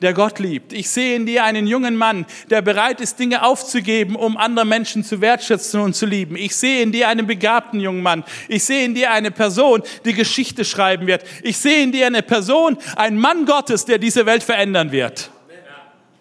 der 0.00 0.14
Gott 0.14 0.38
liebt. 0.38 0.72
Ich 0.72 0.90
sehe 0.90 1.16
in 1.16 1.26
dir 1.26 1.44
einen 1.44 1.66
jungen 1.66 1.96
Mann, 1.96 2.26
der 2.50 2.62
bereit 2.62 3.00
ist, 3.00 3.18
Dinge 3.18 3.42
aufzugeben, 3.42 4.16
um 4.16 4.36
andere 4.36 4.64
Menschen 4.64 5.02
zu 5.02 5.20
wertschätzen 5.20 5.80
und 5.80 5.94
zu 5.94 6.06
lieben. 6.06 6.36
Ich 6.36 6.54
sehe 6.54 6.82
in 6.82 6.92
dir 6.92 7.08
einen 7.08 7.26
begabten 7.26 7.80
jungen 7.80 8.02
Mann. 8.02 8.24
Ich 8.48 8.64
sehe 8.64 8.84
in 8.84 8.94
dir 8.94 9.10
eine 9.10 9.30
Person, 9.30 9.82
die 10.04 10.12
Geschichte 10.12 10.64
schreiben 10.64 11.06
wird. 11.06 11.24
Ich 11.42 11.56
sehe 11.56 11.82
in 11.82 11.92
dir 11.92 12.06
eine 12.06 12.22
Person, 12.22 12.78
einen 12.96 13.18
Mann 13.18 13.44
Gottes, 13.44 13.84
der 13.84 13.98
diese 13.98 14.24
Welt 14.26 14.42
verändern 14.42 14.92
wird. 14.92 15.30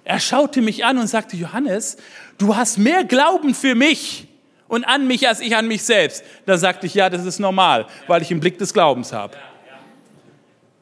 Er 0.03 0.21
schaute 0.21 0.61
mich 0.61 0.85
an 0.85 0.97
und 0.97 1.07
sagte, 1.07 1.35
Johannes, 1.35 1.97
du 2.37 2.55
hast 2.55 2.77
mehr 2.77 3.03
Glauben 3.03 3.53
für 3.53 3.75
mich 3.75 4.27
und 4.69 4.85
an 4.85 5.05
mich 5.05 5.27
als 5.27 5.41
ich 5.41 5.55
an 5.55 5.67
mich 5.67 5.83
selbst. 5.83 6.23
Da 6.45 6.57
sagte 6.57 6.87
ich, 6.87 6.93
ja, 6.93 7.09
das 7.09 7.25
ist 7.25 7.39
normal, 7.39 7.87
weil 8.07 8.21
ich 8.21 8.31
einen 8.31 8.39
Blick 8.39 8.57
des 8.57 8.73
Glaubens 8.73 9.11
habe. 9.11 9.35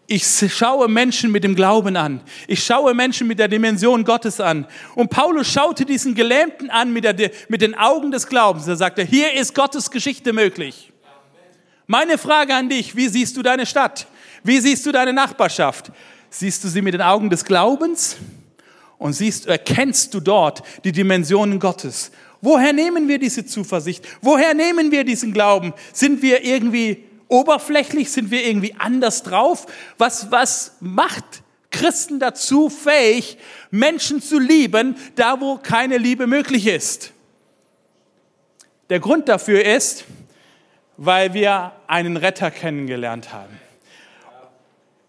Ich 0.08 0.24
schaue 0.54 0.88
Menschen 0.88 1.32
mit 1.32 1.44
dem 1.44 1.56
Glauben 1.56 1.96
an. 1.98 2.22
Ich 2.48 2.64
schaue 2.64 2.94
Menschen 2.94 3.28
mit 3.28 3.40
der 3.40 3.48
Dimension 3.48 4.04
Gottes 4.04 4.40
an. 4.40 4.68
Und 4.94 5.10
Paulus 5.10 5.48
schaute 5.48 5.84
diesen 5.84 6.14
Gelähmten 6.14 6.70
an 6.70 6.94
mit, 6.94 7.06
der, 7.06 7.32
mit 7.50 7.62
den 7.62 7.74
Augen 7.74 8.12
des 8.12 8.28
Glaubens. 8.28 8.68
Er 8.68 8.76
sagte, 8.76 9.04
hier 9.04 9.34
ist 9.34 9.56
Gottes 9.56 9.90
Geschichte 9.90 10.32
möglich. 10.32 10.92
Meine 11.88 12.18
Frage 12.18 12.54
an 12.54 12.70
dich, 12.70 12.96
wie 12.96 13.08
siehst 13.08 13.36
du 13.36 13.42
deine 13.42 13.66
Stadt? 13.66 14.08
Wie 14.44 14.60
siehst 14.60 14.86
du 14.86 14.92
deine 14.92 15.14
Nachbarschaft? 15.14 15.92
Siehst 16.30 16.64
du 16.64 16.68
sie 16.68 16.82
mit 16.82 16.94
den 16.94 17.02
Augen 17.02 17.30
des 17.30 17.44
Glaubens? 17.44 18.18
Und 19.00 19.14
siehst, 19.14 19.48
erkennst 19.48 20.14
du 20.14 20.20
dort 20.20 20.62
die 20.84 20.92
Dimensionen 20.92 21.60
Gottes? 21.60 22.12
Woher 22.42 22.74
nehmen 22.74 23.08
wir 23.08 23.18
diese 23.18 23.46
Zuversicht? 23.46 24.06
Woher 24.22 24.54
nehmen 24.54 24.92
wir 24.92 25.04
diesen 25.04 25.34
Glauben? 25.34 25.74
Sind 25.94 26.22
wir 26.22 26.44
irgendwie 26.44 27.04
oberflächlich? 27.28 28.12
Sind 28.12 28.32
wir 28.32 28.46
irgendwie 28.46 28.76
anders 28.78 29.24
drauf? 29.24 29.66
Was, 29.98 30.32
was 30.32 30.78
macht 30.80 31.24
Christen 31.72 32.20
dazu 32.20 32.70
fähig, 32.70 33.38
Menschen 33.72 34.22
zu 34.22 34.40
lieben, 34.40 34.96
da 35.16 35.42
wo 35.42 35.58
keine 35.58 35.98
Liebe 35.98 36.28
möglich 36.28 36.68
ist? 36.68 37.12
Der 38.90 39.00
Grund 39.00 39.28
dafür 39.28 39.66
ist, 39.66 40.06
weil 40.98 41.34
wir 41.34 41.74
einen 41.88 42.18
Retter 42.18 42.52
kennengelernt 42.52 43.34
haben. 43.34 43.60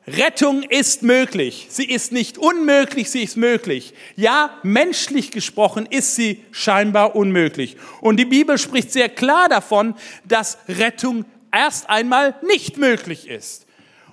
Rettung 0.09 0.63
ist 0.63 1.03
möglich. 1.03 1.67
Sie 1.69 1.85
ist 1.85 2.13
nicht 2.13 2.39
unmöglich, 2.39 3.11
sie 3.11 3.25
ist 3.25 3.37
möglich. 3.37 3.93
Ja, 4.15 4.57
menschlich 4.63 5.33
gesprochen 5.33 5.85
ist 5.87 6.15
sie 6.15 6.45
scheinbar 6.53 7.17
unmöglich. 7.17 7.77
Und 8.01 8.19
die 8.19 8.25
Bibel 8.25 8.57
spricht 8.57 8.93
sehr 8.93 9.09
klar 9.09 9.49
davon, 9.49 9.97
dass 10.25 10.59
Rettung 10.69 11.25
erst 11.57 11.89
einmal 11.89 12.35
nicht 12.43 12.77
möglich 12.77 13.29
ist. 13.29 13.67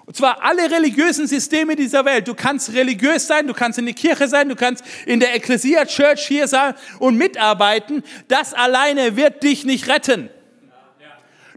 Und 0.06 0.18
zwar 0.18 0.44
alle 0.44 0.70
religiösen 0.70 1.28
Systeme 1.28 1.76
dieser 1.76 2.04
Welt. 2.04 2.28
Du 2.28 2.34
kannst 2.34 2.74
religiös 2.74 3.28
sein, 3.28 3.48
du 3.48 3.54
kannst 3.54 3.80
in 3.80 3.86
der 3.86 3.94
Kirche 3.94 4.28
sein, 4.28 4.50
du 4.50 4.56
kannst 4.56 4.84
in 5.06 5.20
der 5.20 5.34
Ecclesia 5.34 5.86
Church 5.86 6.28
hier 6.28 6.48
sein 6.48 6.74
und 7.00 7.18
mitarbeiten. 7.18 8.04
Das 8.28 8.54
alleine 8.54 9.16
wird 9.16 9.44
dich 9.44 9.64
nicht 9.64 9.88
retten. 9.88 10.30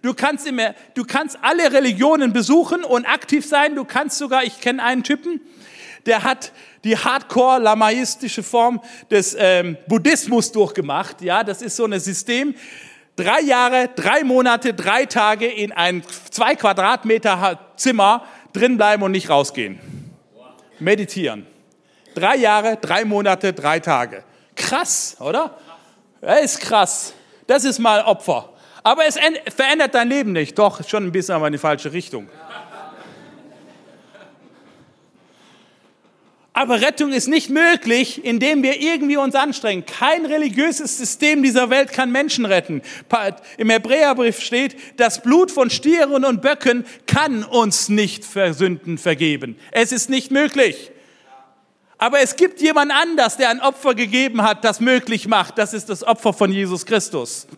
Du 0.03 0.15
kannst, 0.15 0.47
immer, 0.47 0.75
du 0.95 1.05
kannst 1.05 1.39
alle 1.43 1.73
Religionen 1.73 2.33
besuchen 2.33 2.85
und 2.85 3.07
aktiv 3.07 3.45
sein. 3.45 3.75
Du 3.75 3.85
kannst 3.85 4.19
sogar, 4.19 4.45
ich 4.45 4.61
kenne 4.61 4.83
einen 4.83 5.03
Typen, 5.03 5.41
der 6.05 6.23
hat 6.23 6.53
die 6.85 6.97
hardcore-lamaistische 6.97 8.45
Form 8.45 8.81
des 9.11 9.37
ähm, 9.37 9.77
Buddhismus 9.89 10.53
durchgemacht. 10.53 11.23
Ja, 11.23 11.43
das 11.43 11.63
ist 11.63 11.75
so 11.75 11.85
ein 11.85 11.99
System. 11.99 12.55
Drei 13.17 13.41
Jahre, 13.41 13.89
drei 13.97 14.25
Monate, 14.25 14.75
drei 14.75 15.07
Tage 15.07 15.47
in 15.47 15.73
ein 15.73 16.03
zwei 16.31 16.55
Quadratmeter 16.55 17.59
Zimmer 17.77 18.27
drinbleiben 18.53 19.03
und 19.03 19.13
nicht 19.13 19.31
rausgehen. 19.31 19.81
Meditieren. 20.79 21.47
Drei 22.15 22.37
Jahre, 22.37 22.77
drei 22.77 23.07
Monate, 23.07 23.55
drei 23.55 23.81
Tage. 23.81 24.23
Krass, 24.55 25.17
oder? 25.21 25.57
Das 26.21 26.43
ist 26.43 26.61
krass. 26.61 27.15
Das 27.47 27.65
ist 27.65 27.79
mal 27.79 28.03
Opfer. 28.03 28.51
Aber 28.83 29.07
es 29.07 29.19
verändert 29.55 29.95
dein 29.95 30.09
Leben 30.09 30.33
nicht. 30.33 30.59
Doch, 30.59 30.87
schon 30.87 31.05
ein 31.05 31.13
bisschen 31.13 31.35
aber 31.35 31.47
in 31.47 31.53
die 31.53 31.59
falsche 31.59 31.93
Richtung. 31.93 32.29
Aber 36.57 36.81
Rettung 36.81 37.13
ist 37.13 37.29
nicht 37.29 37.51
möglich, 37.51 38.25
indem 38.25 38.63
wir 38.63 38.81
irgendwie 38.81 39.19
uns 39.19 39.35
anstrengen. 39.35 39.85
Kein 39.85 40.25
religiöses 40.25 40.97
System 40.97 41.43
dieser 41.43 41.69
Welt 41.69 41.93
kann 41.93 42.11
Menschen 42.11 42.47
retten. 42.47 42.81
Im 43.59 43.69
Hebräerbrief 43.69 44.41
steht, 44.41 44.75
das 44.99 45.21
Blut 45.21 45.51
von 45.51 45.69
Stieren 45.69 46.25
und 46.25 46.41
Böcken 46.41 46.87
kann 47.07 47.45
uns 47.45 47.91
nicht 47.91 48.25
für 48.25 48.55
Sünden 48.55 48.97
vergeben. 48.97 49.59
Es 49.71 49.93
ist 49.93 50.09
nicht 50.09 50.31
möglich. 50.31 50.93
Aber 51.99 52.21
es 52.21 52.37
gibt 52.37 52.63
jemand 52.63 52.91
anders, 52.91 53.37
der 53.37 53.51
ein 53.51 53.61
Opfer 53.61 53.95
gegeben 53.95 54.41
hat, 54.41 54.65
das 54.65 54.81
möglich 54.81 55.29
macht. 55.29 55.59
Das 55.59 55.75
ist 55.75 55.91
das 55.91 56.05
Opfer 56.05 56.33
von 56.33 56.51
Jesus 56.51 56.87
Christus. 56.87 57.49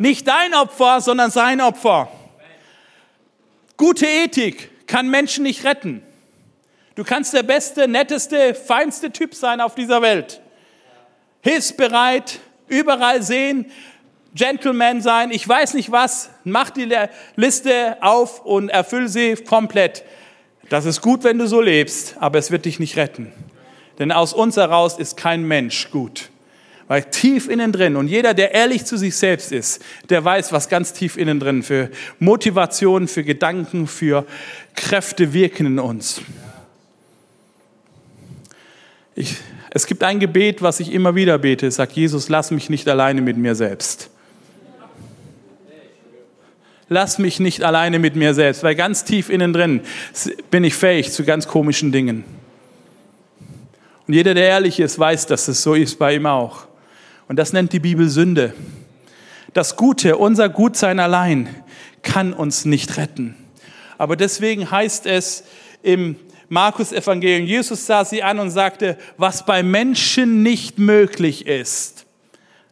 Nicht 0.00 0.26
dein 0.26 0.54
Opfer, 0.54 1.00
sondern 1.00 1.30
sein 1.30 1.60
Opfer. 1.60 2.10
Gute 3.76 4.06
Ethik 4.06 4.88
kann 4.88 5.08
Menschen 5.08 5.44
nicht 5.44 5.62
retten. 5.62 6.02
Du 6.94 7.04
kannst 7.04 7.32
der 7.32 7.42
beste, 7.42 7.88
netteste, 7.88 8.54
feinste 8.54 9.10
Typ 9.10 9.34
sein 9.34 9.60
auf 9.60 9.74
dieser 9.74 10.02
Welt. 10.02 10.40
Hilfsbereit, 11.40 12.40
überall 12.68 13.22
sehen, 13.22 13.66
Gentleman 14.34 15.00
sein, 15.02 15.30
ich 15.30 15.46
weiß 15.46 15.74
nicht 15.74 15.92
was, 15.92 16.30
mach 16.44 16.70
die 16.70 16.88
Liste 17.36 17.96
auf 18.00 18.44
und 18.44 18.68
erfüll 18.68 19.08
sie 19.08 19.34
komplett. 19.34 20.04
Das 20.68 20.86
ist 20.86 21.02
gut, 21.02 21.24
wenn 21.24 21.38
du 21.38 21.46
so 21.46 21.60
lebst, 21.60 22.16
aber 22.18 22.38
es 22.38 22.50
wird 22.50 22.64
dich 22.64 22.78
nicht 22.78 22.96
retten. 22.96 23.32
Denn 23.98 24.10
aus 24.10 24.32
uns 24.32 24.56
heraus 24.56 24.98
ist 24.98 25.16
kein 25.16 25.42
Mensch 25.42 25.90
gut. 25.90 26.30
Weil 26.88 27.04
tief 27.04 27.48
innen 27.48 27.72
drin, 27.72 27.96
und 27.96 28.08
jeder, 28.08 28.34
der 28.34 28.52
ehrlich 28.52 28.84
zu 28.84 28.96
sich 28.96 29.16
selbst 29.16 29.52
ist, 29.52 29.82
der 30.08 30.24
weiß, 30.24 30.52
was 30.52 30.68
ganz 30.68 30.92
tief 30.92 31.16
innen 31.16 31.40
drin 31.40 31.62
für 31.62 31.90
Motivation, 32.18 33.08
für 33.08 33.24
Gedanken, 33.24 33.86
für 33.86 34.26
Kräfte 34.74 35.32
wirken 35.32 35.66
in 35.66 35.78
uns. 35.78 36.22
Ich, 39.14 39.36
es 39.70 39.86
gibt 39.86 40.02
ein 40.02 40.20
Gebet, 40.20 40.62
was 40.62 40.80
ich 40.80 40.92
immer 40.92 41.14
wieder 41.14 41.38
bete. 41.38 41.70
Sagt 41.70 41.92
Jesus, 41.92 42.28
lass 42.28 42.50
mich 42.50 42.70
nicht 42.70 42.88
alleine 42.88 43.20
mit 43.20 43.36
mir 43.36 43.54
selbst. 43.54 44.10
Lass 46.88 47.18
mich 47.18 47.40
nicht 47.40 47.62
alleine 47.62 47.98
mit 47.98 48.16
mir 48.16 48.34
selbst, 48.34 48.62
weil 48.62 48.74
ganz 48.74 49.04
tief 49.04 49.30
innen 49.30 49.54
drin 49.54 49.80
bin 50.50 50.62
ich 50.62 50.74
fähig 50.74 51.10
zu 51.10 51.24
ganz 51.24 51.48
komischen 51.48 51.90
Dingen. 51.90 52.24
Und 54.06 54.14
jeder, 54.14 54.34
der 54.34 54.46
ehrlich 54.46 54.78
ist, 54.78 54.98
weiß, 54.98 55.26
dass 55.26 55.48
es 55.48 55.62
so 55.62 55.74
ist 55.74 55.98
bei 55.98 56.16
ihm 56.16 56.26
auch. 56.26 56.66
Und 57.28 57.36
das 57.36 57.54
nennt 57.54 57.72
die 57.72 57.78
Bibel 57.78 58.10
Sünde. 58.10 58.52
Das 59.54 59.76
Gute, 59.76 60.18
unser 60.18 60.48
Gutsein 60.50 61.00
allein, 61.00 61.48
kann 62.02 62.34
uns 62.34 62.66
nicht 62.66 62.98
retten. 62.98 63.36
Aber 63.96 64.16
deswegen 64.16 64.70
heißt 64.70 65.06
es 65.06 65.44
im 65.82 66.16
Markus 66.52 66.92
Evangelium, 66.92 67.46
Jesus 67.46 67.86
sah 67.86 68.04
sie 68.04 68.22
an 68.22 68.38
und 68.38 68.50
sagte, 68.50 68.98
was 69.16 69.46
bei 69.46 69.62
Menschen 69.62 70.42
nicht 70.42 70.78
möglich 70.78 71.46
ist, 71.46 72.04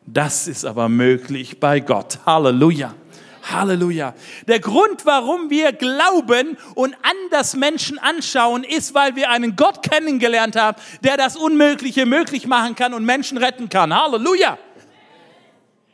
das 0.04 0.48
ist 0.48 0.66
aber 0.66 0.90
möglich 0.90 1.60
bei 1.60 1.80
Gott. 1.80 2.18
Halleluja. 2.26 2.94
Halleluja. 3.42 4.12
Der 4.46 4.60
Grund, 4.60 5.06
warum 5.06 5.48
wir 5.48 5.72
glauben 5.72 6.58
und 6.74 6.94
anders 7.00 7.56
Menschen 7.56 7.98
anschauen, 7.98 8.64
ist, 8.64 8.92
weil 8.92 9.16
wir 9.16 9.30
einen 9.30 9.56
Gott 9.56 9.82
kennengelernt 9.82 10.56
haben, 10.56 10.78
der 11.02 11.16
das 11.16 11.36
Unmögliche 11.36 12.04
möglich 12.04 12.46
machen 12.46 12.74
kann 12.74 12.92
und 12.92 13.06
Menschen 13.06 13.38
retten 13.38 13.70
kann. 13.70 13.98
Halleluja. 13.98 14.58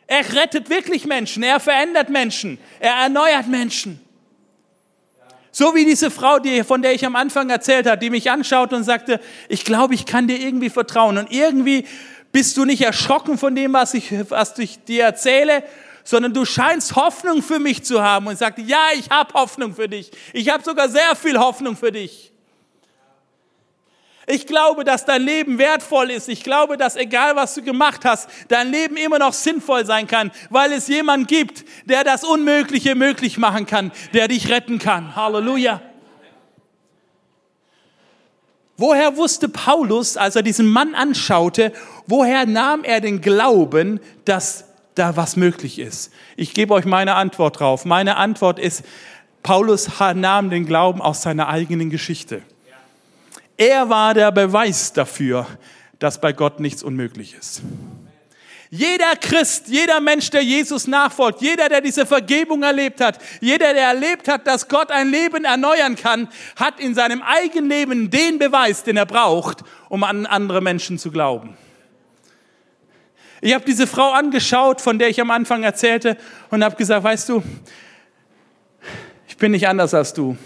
Er 0.08 0.34
rettet 0.34 0.70
wirklich 0.70 1.06
Menschen, 1.06 1.44
er 1.44 1.60
verändert 1.60 2.10
Menschen, 2.10 2.58
er 2.80 2.94
erneuert 3.04 3.46
Menschen. 3.46 4.00
So 5.58 5.74
wie 5.74 5.86
diese 5.86 6.10
Frau, 6.10 6.38
die, 6.38 6.64
von 6.64 6.82
der 6.82 6.92
ich 6.92 7.06
am 7.06 7.16
Anfang 7.16 7.48
erzählt 7.48 7.86
habe, 7.86 7.96
die 7.96 8.10
mich 8.10 8.30
anschaut 8.30 8.74
und 8.74 8.84
sagte, 8.84 9.20
ich 9.48 9.64
glaube, 9.64 9.94
ich 9.94 10.04
kann 10.04 10.28
dir 10.28 10.38
irgendwie 10.38 10.68
vertrauen. 10.68 11.16
Und 11.16 11.32
irgendwie 11.32 11.86
bist 12.30 12.58
du 12.58 12.66
nicht 12.66 12.82
erschrocken 12.82 13.38
von 13.38 13.54
dem, 13.54 13.72
was 13.72 13.94
ich, 13.94 14.12
was 14.28 14.58
ich 14.58 14.84
dir 14.84 15.04
erzähle, 15.04 15.62
sondern 16.04 16.34
du 16.34 16.44
scheinst 16.44 16.94
Hoffnung 16.94 17.42
für 17.42 17.58
mich 17.58 17.82
zu 17.84 18.02
haben 18.02 18.26
und 18.26 18.36
sagte, 18.36 18.60
ja, 18.60 18.88
ich 18.98 19.08
habe 19.08 19.32
Hoffnung 19.32 19.74
für 19.74 19.88
dich. 19.88 20.10
Ich 20.34 20.50
habe 20.50 20.62
sogar 20.62 20.90
sehr 20.90 21.16
viel 21.16 21.38
Hoffnung 21.38 21.74
für 21.74 21.90
dich. 21.90 22.34
Ich 24.28 24.48
glaube, 24.48 24.82
dass 24.82 25.04
dein 25.04 25.22
Leben 25.22 25.58
wertvoll 25.58 26.10
ist. 26.10 26.28
Ich 26.28 26.42
glaube, 26.42 26.76
dass 26.76 26.96
egal 26.96 27.36
was 27.36 27.54
du 27.54 27.62
gemacht 27.62 28.04
hast, 28.04 28.28
dein 28.48 28.72
Leben 28.72 28.96
immer 28.96 29.20
noch 29.20 29.32
sinnvoll 29.32 29.86
sein 29.86 30.08
kann, 30.08 30.32
weil 30.50 30.72
es 30.72 30.88
jemand 30.88 31.28
gibt, 31.28 31.64
der 31.84 32.02
das 32.02 32.24
Unmögliche 32.24 32.96
möglich 32.96 33.38
machen 33.38 33.66
kann, 33.66 33.92
der 34.14 34.26
dich 34.26 34.50
retten 34.50 34.80
kann. 34.80 35.14
Halleluja. 35.14 35.80
Woher 38.76 39.16
wusste 39.16 39.48
Paulus, 39.48 40.16
als 40.16 40.34
er 40.34 40.42
diesen 40.42 40.66
Mann 40.66 40.94
anschaute, 40.96 41.72
woher 42.06 42.46
nahm 42.46 42.82
er 42.82 43.00
den 43.00 43.20
Glauben, 43.20 44.00
dass 44.24 44.64
da 44.96 45.16
was 45.16 45.36
möglich 45.36 45.78
ist? 45.78 46.12
Ich 46.36 46.52
gebe 46.52 46.74
euch 46.74 46.84
meine 46.84 47.14
Antwort 47.14 47.60
drauf. 47.60 47.84
Meine 47.84 48.16
Antwort 48.16 48.58
ist, 48.58 48.82
Paulus 49.44 49.88
nahm 50.14 50.50
den 50.50 50.66
Glauben 50.66 51.00
aus 51.00 51.22
seiner 51.22 51.48
eigenen 51.48 51.90
Geschichte. 51.90 52.42
Er 53.56 53.88
war 53.88 54.14
der 54.14 54.32
Beweis 54.32 54.92
dafür, 54.92 55.46
dass 55.98 56.20
bei 56.20 56.32
Gott 56.32 56.60
nichts 56.60 56.82
unmöglich 56.82 57.34
ist. 57.38 57.62
Jeder 58.68 59.14
Christ, 59.20 59.68
jeder 59.68 60.00
Mensch, 60.00 60.28
der 60.30 60.42
Jesus 60.42 60.86
nachfolgt, 60.86 61.40
jeder, 61.40 61.68
der 61.68 61.80
diese 61.80 62.04
Vergebung 62.04 62.62
erlebt 62.62 63.00
hat, 63.00 63.18
jeder, 63.40 63.72
der 63.72 63.88
erlebt 63.88 64.28
hat, 64.28 64.46
dass 64.46 64.68
Gott 64.68 64.90
ein 64.90 65.08
Leben 65.08 65.44
erneuern 65.44 65.94
kann, 65.94 66.28
hat 66.56 66.80
in 66.80 66.94
seinem 66.94 67.22
eigenen 67.22 67.70
Leben 67.70 68.10
den 68.10 68.38
Beweis, 68.38 68.82
den 68.82 68.96
er 68.96 69.06
braucht, 69.06 69.62
um 69.88 70.02
an 70.02 70.26
andere 70.26 70.60
Menschen 70.60 70.98
zu 70.98 71.10
glauben. 71.10 71.56
Ich 73.40 73.54
habe 73.54 73.64
diese 73.64 73.86
Frau 73.86 74.10
angeschaut, 74.10 74.80
von 74.80 74.98
der 74.98 75.08
ich 75.08 75.20
am 75.20 75.30
Anfang 75.30 75.62
erzählte, 75.62 76.16
und 76.50 76.64
habe 76.64 76.74
gesagt, 76.74 77.04
weißt 77.04 77.28
du, 77.28 77.42
ich 79.28 79.36
bin 79.36 79.52
nicht 79.52 79.68
anders 79.68 79.94
als 79.94 80.12
du. 80.12 80.36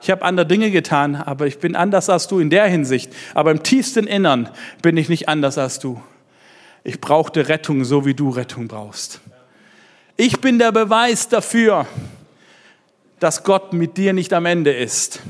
Ich 0.00 0.10
habe 0.10 0.22
andere 0.22 0.46
Dinge 0.46 0.70
getan, 0.70 1.16
aber 1.16 1.46
ich 1.46 1.58
bin 1.58 1.74
anders 1.74 2.08
als 2.08 2.28
du 2.28 2.38
in 2.38 2.50
der 2.50 2.66
Hinsicht. 2.66 3.12
Aber 3.34 3.50
im 3.50 3.62
tiefsten 3.62 4.06
Innern 4.06 4.48
bin 4.82 4.96
ich 4.96 5.08
nicht 5.08 5.28
anders 5.28 5.58
als 5.58 5.78
du. 5.78 6.00
Ich 6.84 7.00
brauchte 7.00 7.48
Rettung, 7.48 7.84
so 7.84 8.06
wie 8.06 8.14
du 8.14 8.30
Rettung 8.30 8.68
brauchst. 8.68 9.20
Ich 10.16 10.40
bin 10.40 10.58
der 10.58 10.72
Beweis 10.72 11.28
dafür, 11.28 11.86
dass 13.18 13.44
Gott 13.44 13.72
mit 13.72 13.96
dir 13.96 14.12
nicht 14.12 14.32
am 14.32 14.46
Ende 14.46 14.72
ist. 14.72 15.20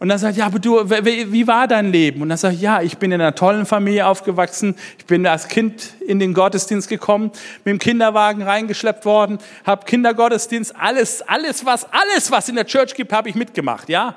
Und 0.00 0.08
dann 0.08 0.18
sagt, 0.18 0.38
ja, 0.38 0.46
aber 0.46 0.58
du, 0.58 0.88
wie 0.88 1.46
war 1.46 1.68
dein 1.68 1.92
Leben? 1.92 2.22
Und 2.22 2.30
dann 2.30 2.38
sagt, 2.38 2.58
ja, 2.58 2.80
ich 2.80 2.96
bin 2.96 3.12
in 3.12 3.20
einer 3.20 3.34
tollen 3.34 3.66
Familie 3.66 4.06
aufgewachsen. 4.06 4.74
Ich 4.98 5.04
bin 5.04 5.26
als 5.26 5.46
Kind 5.46 5.92
in 6.00 6.18
den 6.18 6.32
Gottesdienst 6.32 6.88
gekommen, 6.88 7.30
mit 7.64 7.72
dem 7.72 7.78
Kinderwagen 7.78 8.42
reingeschleppt 8.42 9.04
worden, 9.04 9.38
habe 9.66 9.84
Kindergottesdienst, 9.84 10.74
alles, 10.74 11.20
alles, 11.20 11.66
was, 11.66 11.86
alles, 11.92 12.30
was 12.30 12.48
in 12.48 12.54
der 12.54 12.64
Church 12.64 12.94
gibt, 12.94 13.12
habe 13.12 13.28
ich 13.28 13.34
mitgemacht, 13.34 13.90
ja. 13.90 14.14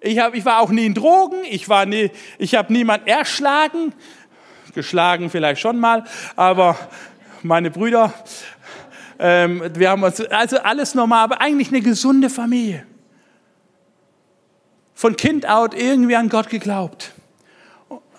Ich, 0.00 0.18
hab, 0.18 0.34
ich 0.34 0.44
war 0.44 0.60
auch 0.60 0.68
nie 0.68 0.84
in 0.84 0.92
Drogen, 0.92 1.38
ich 1.50 1.70
war 1.70 1.86
nie, 1.86 2.10
ich 2.36 2.54
habe 2.54 2.70
niemand 2.70 3.08
erschlagen, 3.08 3.94
geschlagen 4.74 5.30
vielleicht 5.30 5.62
schon 5.62 5.80
mal, 5.80 6.04
aber 6.36 6.76
meine 7.42 7.70
Brüder 7.70 8.12
Ähm, 9.18 9.62
wir 9.74 9.88
haben 9.88 10.02
uns, 10.02 10.20
also 10.20 10.58
alles 10.58 10.94
normal, 10.94 11.24
aber 11.24 11.40
eigentlich 11.40 11.68
eine 11.68 11.80
gesunde 11.80 12.28
Familie. 12.28 12.84
Von 14.96 15.14
Kind 15.18 15.46
out 15.46 15.74
irgendwie 15.74 16.16
an 16.16 16.30
Gott 16.30 16.48
geglaubt. 16.48 17.12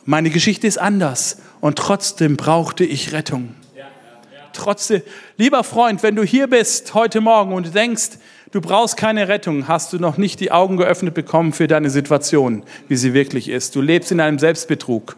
Meine 0.06 0.30
Geschichte 0.30 0.68
ist 0.68 0.78
anders 0.78 1.40
und 1.60 1.76
trotzdem 1.76 2.38
brauchte 2.38 2.86
ich 2.86 3.14
Rettung. 3.14 3.56
Trotzdem, 4.54 5.02
lieber 5.38 5.64
Freund, 5.64 6.04
wenn 6.04 6.16
du 6.16 6.22
hier 6.22 6.46
bist 6.46 6.94
heute 6.94 7.20
Morgen 7.20 7.54
und 7.54 7.74
denkst, 7.74 8.20
du 8.52 8.62
brauchst 8.62 8.96
keine 8.96 9.28
Rettung, 9.28 9.68
hast 9.68 9.92
du 9.92 9.98
noch 9.98 10.18
nicht 10.18 10.40
die 10.40 10.52
Augen 10.52 10.78
geöffnet 10.78 11.16
bekommen 11.16 11.52
für 11.52 11.68
deine 11.68 11.90
Situation, 11.90 12.64
wie 12.88 12.96
sie 12.96 13.16
wirklich 13.16 13.50
ist. 13.50 13.76
Du 13.76 13.82
lebst 13.82 14.12
in 14.12 14.20
einem 14.20 14.38
Selbstbetrug. 14.38 15.18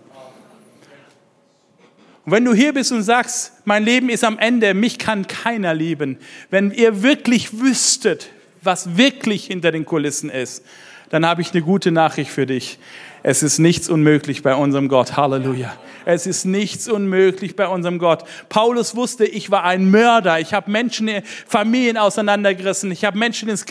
Und 2.26 2.32
wenn 2.32 2.46
du 2.46 2.54
hier 2.54 2.74
bist 2.74 2.94
und 2.94 3.04
sagst, 3.04 3.52
mein 3.66 3.84
Leben 3.84 4.08
ist 4.08 4.24
am 4.24 4.40
Ende, 4.40 4.74
mich 4.74 4.98
kann 4.98 5.28
keiner 5.28 5.74
lieben, 5.74 6.20
wenn 6.52 6.72
ihr 6.72 7.04
wirklich 7.04 7.60
wüsstet, 7.60 8.30
was 8.62 8.96
wirklich 8.96 9.48
hinter 9.48 9.74
den 9.74 9.84
Kulissen 9.84 10.30
ist, 10.30 10.64
dann 11.10 11.26
habe 11.26 11.42
ich 11.42 11.52
eine 11.52 11.62
gute 11.62 11.92
Nachricht 11.92 12.32
für 12.32 12.46
dich. 12.46 12.80
Es 13.24 13.44
ist 13.44 13.60
nichts 13.60 13.90
unmöglich 13.90 14.44
bei 14.44 14.56
unserem 14.56 14.88
Gott. 14.88 15.18
Halleluja. 15.18 15.74
Es 16.06 16.26
ist 16.26 16.46
nichts 16.46 16.88
unmöglich 16.88 17.56
bei 17.56 17.68
unserem 17.68 18.00
Gott. 18.00 18.24
Paulus 18.48 18.96
wusste, 18.96 19.26
ich 19.26 19.52
war 19.52 19.64
ein 19.64 19.92
Mörder. 19.92 20.40
Ich 20.40 20.54
habe 20.54 20.72
Menschen, 20.72 21.10
Familien 21.46 21.98
auseinandergerissen. 21.98 22.92
Ich 22.92 23.04
habe 23.04 23.18
Menschen 23.18 23.50
ins 23.50 23.66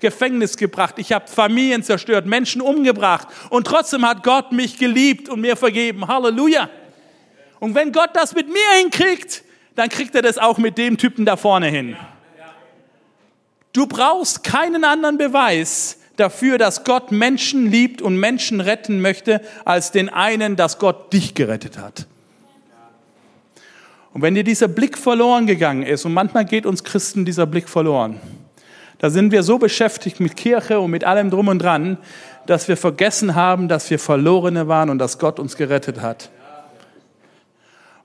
Gefängnis 0.00 0.56
gebracht. 0.56 0.94
Ich 0.98 1.12
habe 1.12 1.28
Familien 1.28 1.82
zerstört, 1.82 2.26
Menschen 2.26 2.62
umgebracht. 2.62 3.28
Und 3.50 3.66
trotzdem 3.66 4.08
hat 4.08 4.22
Gott 4.22 4.52
mich 4.52 4.78
geliebt 4.78 5.28
und 5.28 5.40
mir 5.40 5.56
vergeben. 5.56 6.08
Halleluja. 6.08 6.70
Und 7.60 7.74
wenn 7.74 7.92
Gott 7.92 8.10
das 8.14 8.34
mit 8.34 8.48
mir 8.48 8.80
hinkriegt, 8.80 9.42
dann 9.74 9.88
kriegt 9.88 10.14
er 10.14 10.22
das 10.22 10.38
auch 10.38 10.58
mit 10.58 10.78
dem 10.78 10.96
Typen 10.96 11.24
da 11.24 11.36
vorne 11.36 11.68
hin. 11.68 11.96
Du 13.72 13.86
brauchst 13.86 14.44
keinen 14.44 14.84
anderen 14.84 15.18
Beweis, 15.18 15.98
dafür, 16.16 16.58
dass 16.58 16.84
Gott 16.84 17.12
Menschen 17.12 17.70
liebt 17.70 18.02
und 18.02 18.16
Menschen 18.16 18.60
retten 18.60 19.00
möchte, 19.00 19.40
als 19.64 19.90
den 19.90 20.08
einen, 20.08 20.56
dass 20.56 20.78
Gott 20.78 21.12
dich 21.12 21.34
gerettet 21.34 21.78
hat. 21.78 22.06
Und 24.12 24.22
wenn 24.22 24.34
dir 24.34 24.44
dieser 24.44 24.68
Blick 24.68 24.96
verloren 24.96 25.46
gegangen 25.46 25.82
ist, 25.82 26.04
und 26.04 26.12
manchmal 26.14 26.44
geht 26.44 26.66
uns 26.66 26.84
Christen 26.84 27.24
dieser 27.24 27.46
Blick 27.46 27.68
verloren, 27.68 28.20
da 28.98 29.10
sind 29.10 29.32
wir 29.32 29.42
so 29.42 29.58
beschäftigt 29.58 30.20
mit 30.20 30.36
Kirche 30.36 30.78
und 30.78 30.90
mit 30.90 31.04
allem 31.04 31.30
drum 31.30 31.48
und 31.48 31.58
dran, 31.58 31.98
dass 32.46 32.68
wir 32.68 32.76
vergessen 32.76 33.34
haben, 33.34 33.68
dass 33.68 33.90
wir 33.90 33.98
Verlorene 33.98 34.68
waren 34.68 34.88
und 34.88 34.98
dass 34.98 35.18
Gott 35.18 35.40
uns 35.40 35.56
gerettet 35.56 36.00
hat. 36.00 36.30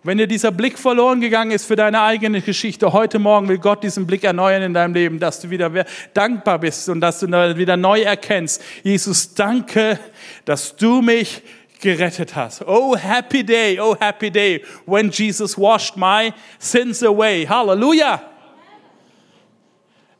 Wenn 0.01 0.17
dir 0.17 0.27
dieser 0.27 0.51
Blick 0.51 0.79
verloren 0.79 1.19
gegangen 1.19 1.51
ist 1.51 1.65
für 1.65 1.75
deine 1.75 2.01
eigene 2.01 2.41
Geschichte, 2.41 2.93
heute 2.93 3.19
Morgen 3.19 3.49
will 3.49 3.57
Gott 3.57 3.83
diesen 3.83 4.07
Blick 4.07 4.23
erneuern 4.23 4.63
in 4.63 4.73
deinem 4.73 4.93
Leben, 4.93 5.19
dass 5.19 5.41
du 5.41 5.49
wieder 5.49 5.69
dankbar 6.13 6.57
bist 6.57 6.87
und 6.87 7.01
dass 7.01 7.19
du 7.19 7.27
wieder 7.27 7.75
neu 7.75 8.01
erkennst. 8.03 8.61
Jesus, 8.81 9.33
danke, 9.33 9.99
dass 10.45 10.73
du 10.77 11.01
mich 11.01 11.41
gerettet 11.81 12.33
hast. 12.33 12.61
Oh, 12.65 12.95
happy 12.95 13.43
day, 13.43 13.77
oh, 13.77 13.93
happy 13.99 14.31
day, 14.31 14.63
when 14.85 15.09
Jesus 15.09 15.57
washed 15.57 15.97
my 15.97 16.31
sins 16.59 17.03
away. 17.03 17.45
Halleluja! 17.45 18.21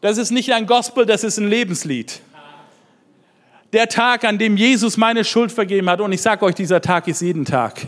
Das 0.01 0.17
ist 0.17 0.31
nicht 0.31 0.51
ein 0.51 0.65
Gospel, 0.65 1.05
das 1.05 1.23
ist 1.23 1.37
ein 1.37 1.47
Lebenslied. 1.47 2.19
Der 3.71 3.87
Tag, 3.87 4.25
an 4.25 4.37
dem 4.37 4.57
Jesus 4.57 4.97
meine 4.97 5.23
Schuld 5.23 5.53
vergeben 5.53 5.89
hat, 5.89 6.01
und 6.01 6.11
ich 6.11 6.21
sage 6.21 6.43
euch, 6.43 6.55
dieser 6.55 6.81
Tag 6.81 7.07
ist 7.07 7.21
jeden 7.21 7.45
Tag. 7.45 7.87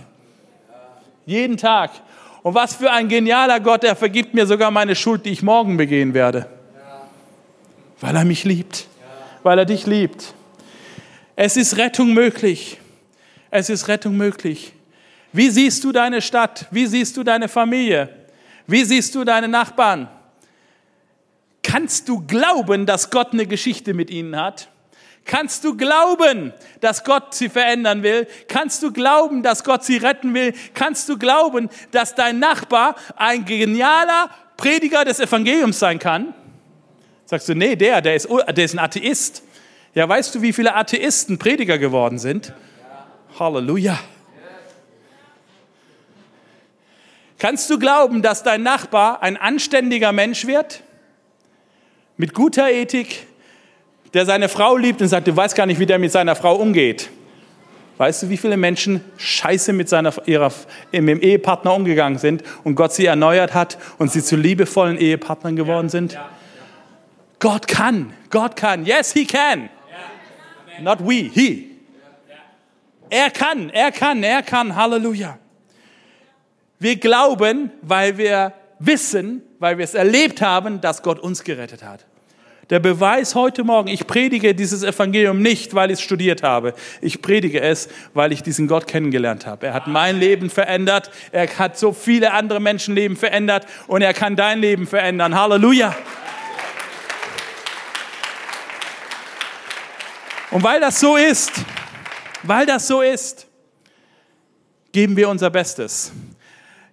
Jeden 1.25 1.57
Tag. 1.57 1.91
Und 2.43 2.55
was 2.55 2.75
für 2.75 2.91
ein 2.91 3.07
genialer 3.07 3.59
Gott, 3.59 3.83
er 3.83 3.95
vergibt 3.95 4.33
mir 4.33 4.47
sogar 4.47 4.71
meine 4.71 4.95
Schuld, 4.95 5.25
die 5.25 5.29
ich 5.29 5.43
morgen 5.43 5.77
begehen 5.77 6.13
werde. 6.13 6.47
Weil 7.99 8.15
er 8.15 8.25
mich 8.25 8.43
liebt. 8.43 8.87
Weil 9.43 9.59
er 9.59 9.65
dich 9.65 9.85
liebt. 9.85 10.33
Es 11.35 11.55
ist 11.57 11.77
Rettung 11.77 12.13
möglich. 12.13 12.79
Es 13.51 13.69
ist 13.69 13.87
Rettung 13.87 14.17
möglich. 14.17 14.73
Wie 15.33 15.49
siehst 15.49 15.83
du 15.83 15.91
deine 15.91 16.21
Stadt? 16.21 16.65
Wie 16.71 16.87
siehst 16.87 17.15
du 17.15 17.23
deine 17.23 17.47
Familie? 17.47 18.09
Wie 18.67 18.83
siehst 18.83 19.15
du 19.15 19.23
deine 19.23 19.47
Nachbarn? 19.47 20.07
Kannst 21.63 22.09
du 22.09 22.25
glauben, 22.25 22.85
dass 22.85 23.11
Gott 23.11 23.33
eine 23.33 23.45
Geschichte 23.45 23.93
mit 23.93 24.09
ihnen 24.09 24.35
hat? 24.35 24.70
Kannst 25.25 25.63
du 25.63 25.77
glauben, 25.77 26.51
dass 26.79 27.03
Gott 27.03 27.33
sie 27.33 27.49
verändern 27.49 28.03
will? 28.03 28.27
Kannst 28.47 28.81
du 28.83 28.91
glauben, 28.91 29.43
dass 29.43 29.63
Gott 29.63 29.83
sie 29.83 29.97
retten 29.97 30.33
will? 30.33 30.53
Kannst 30.73 31.07
du 31.09 31.17
glauben, 31.17 31.69
dass 31.91 32.15
dein 32.15 32.39
Nachbar 32.39 32.95
ein 33.15 33.45
genialer 33.45 34.29
Prediger 34.57 35.05
des 35.05 35.19
Evangeliums 35.19 35.79
sein 35.79 35.99
kann? 35.99 36.33
Sagst 37.25 37.47
du, 37.47 37.55
nee, 37.55 37.75
der, 37.75 38.01
der 38.01 38.15
ist, 38.15 38.27
der 38.29 38.65
ist 38.65 38.73
ein 38.73 38.79
Atheist. 38.79 39.43
Ja, 39.93 40.07
weißt 40.07 40.35
du, 40.35 40.41
wie 40.41 40.53
viele 40.53 40.75
Atheisten 40.75 41.37
Prediger 41.37 41.77
geworden 41.77 42.17
sind? 42.17 42.53
Halleluja. 43.39 43.99
Kannst 47.37 47.69
du 47.69 47.79
glauben, 47.79 48.21
dass 48.21 48.43
dein 48.43 48.63
Nachbar 48.63 49.23
ein 49.23 49.35
anständiger 49.35 50.11
Mensch 50.11 50.45
wird? 50.45 50.83
Mit 52.17 52.33
guter 52.33 52.69
Ethik, 52.69 53.25
der 54.13 54.25
seine 54.25 54.49
Frau 54.49 54.77
liebt 54.77 55.01
und 55.01 55.07
sagt, 55.07 55.27
du 55.27 55.35
weißt 55.35 55.55
gar 55.55 55.65
nicht, 55.65 55.79
wie 55.79 55.85
der 55.85 55.99
mit 55.99 56.11
seiner 56.11 56.35
Frau 56.35 56.55
umgeht. 56.55 57.09
Weißt 57.97 58.23
du, 58.23 58.29
wie 58.29 58.37
viele 58.37 58.57
Menschen 58.57 59.03
scheiße 59.17 59.73
mit, 59.73 59.87
seiner, 59.87 60.13
ihrer, 60.27 60.51
mit 60.91 61.07
dem 61.07 61.21
Ehepartner 61.21 61.73
umgegangen 61.73 62.17
sind 62.17 62.43
und 62.63 62.75
Gott 62.75 62.93
sie 62.93 63.05
erneuert 63.05 63.53
hat 63.53 63.77
und 63.99 64.11
sie 64.11 64.23
zu 64.23 64.35
liebevollen 64.35 64.97
Ehepartnern 64.97 65.55
geworden 65.55 65.89
sind? 65.89 66.17
Gott 67.39 67.67
kann, 67.67 68.13
Gott 68.29 68.55
kann. 68.55 68.85
Yes, 68.85 69.13
he 69.13 69.25
can. 69.25 69.69
Not 70.81 70.99
we, 71.01 71.29
he. 71.31 71.69
Er 73.09 73.29
kann, 73.29 73.69
er 73.69 73.91
kann, 73.91 74.23
er 74.23 74.41
kann. 74.41 74.75
Halleluja. 74.75 75.37
Wir 76.79 76.95
glauben, 76.95 77.71
weil 77.81 78.17
wir 78.17 78.53
wissen, 78.79 79.43
weil 79.59 79.77
wir 79.77 79.83
es 79.83 79.93
erlebt 79.93 80.41
haben, 80.41 80.81
dass 80.81 81.03
Gott 81.03 81.19
uns 81.19 81.43
gerettet 81.43 81.83
hat. 81.83 82.05
Der 82.71 82.79
Beweis 82.79 83.35
heute 83.35 83.65
Morgen, 83.65 83.89
ich 83.89 84.07
predige 84.07 84.55
dieses 84.55 84.81
Evangelium 84.81 85.41
nicht, 85.41 85.75
weil 85.75 85.91
ich 85.91 85.95
es 85.95 86.01
studiert 86.01 86.41
habe. 86.41 86.73
Ich 87.01 87.21
predige 87.21 87.59
es, 87.59 87.89
weil 88.13 88.31
ich 88.31 88.43
diesen 88.43 88.69
Gott 88.69 88.87
kennengelernt 88.87 89.45
habe. 89.45 89.67
Er 89.67 89.73
hat 89.73 89.87
mein 89.87 90.17
Leben 90.17 90.49
verändert. 90.49 91.11
Er 91.33 91.49
hat 91.59 91.77
so 91.77 91.91
viele 91.91 92.31
andere 92.31 92.61
Menschenleben 92.61 93.17
verändert 93.17 93.65
und 93.87 94.01
er 94.01 94.13
kann 94.13 94.37
dein 94.37 94.61
Leben 94.61 94.87
verändern. 94.87 95.35
Halleluja. 95.35 95.93
Und 100.51 100.63
weil 100.63 100.79
das 100.79 100.97
so 100.97 101.17
ist, 101.17 101.51
weil 102.43 102.65
das 102.65 102.87
so 102.87 103.01
ist, 103.01 103.47
geben 104.93 105.17
wir 105.17 105.27
unser 105.27 105.49
Bestes. 105.49 106.13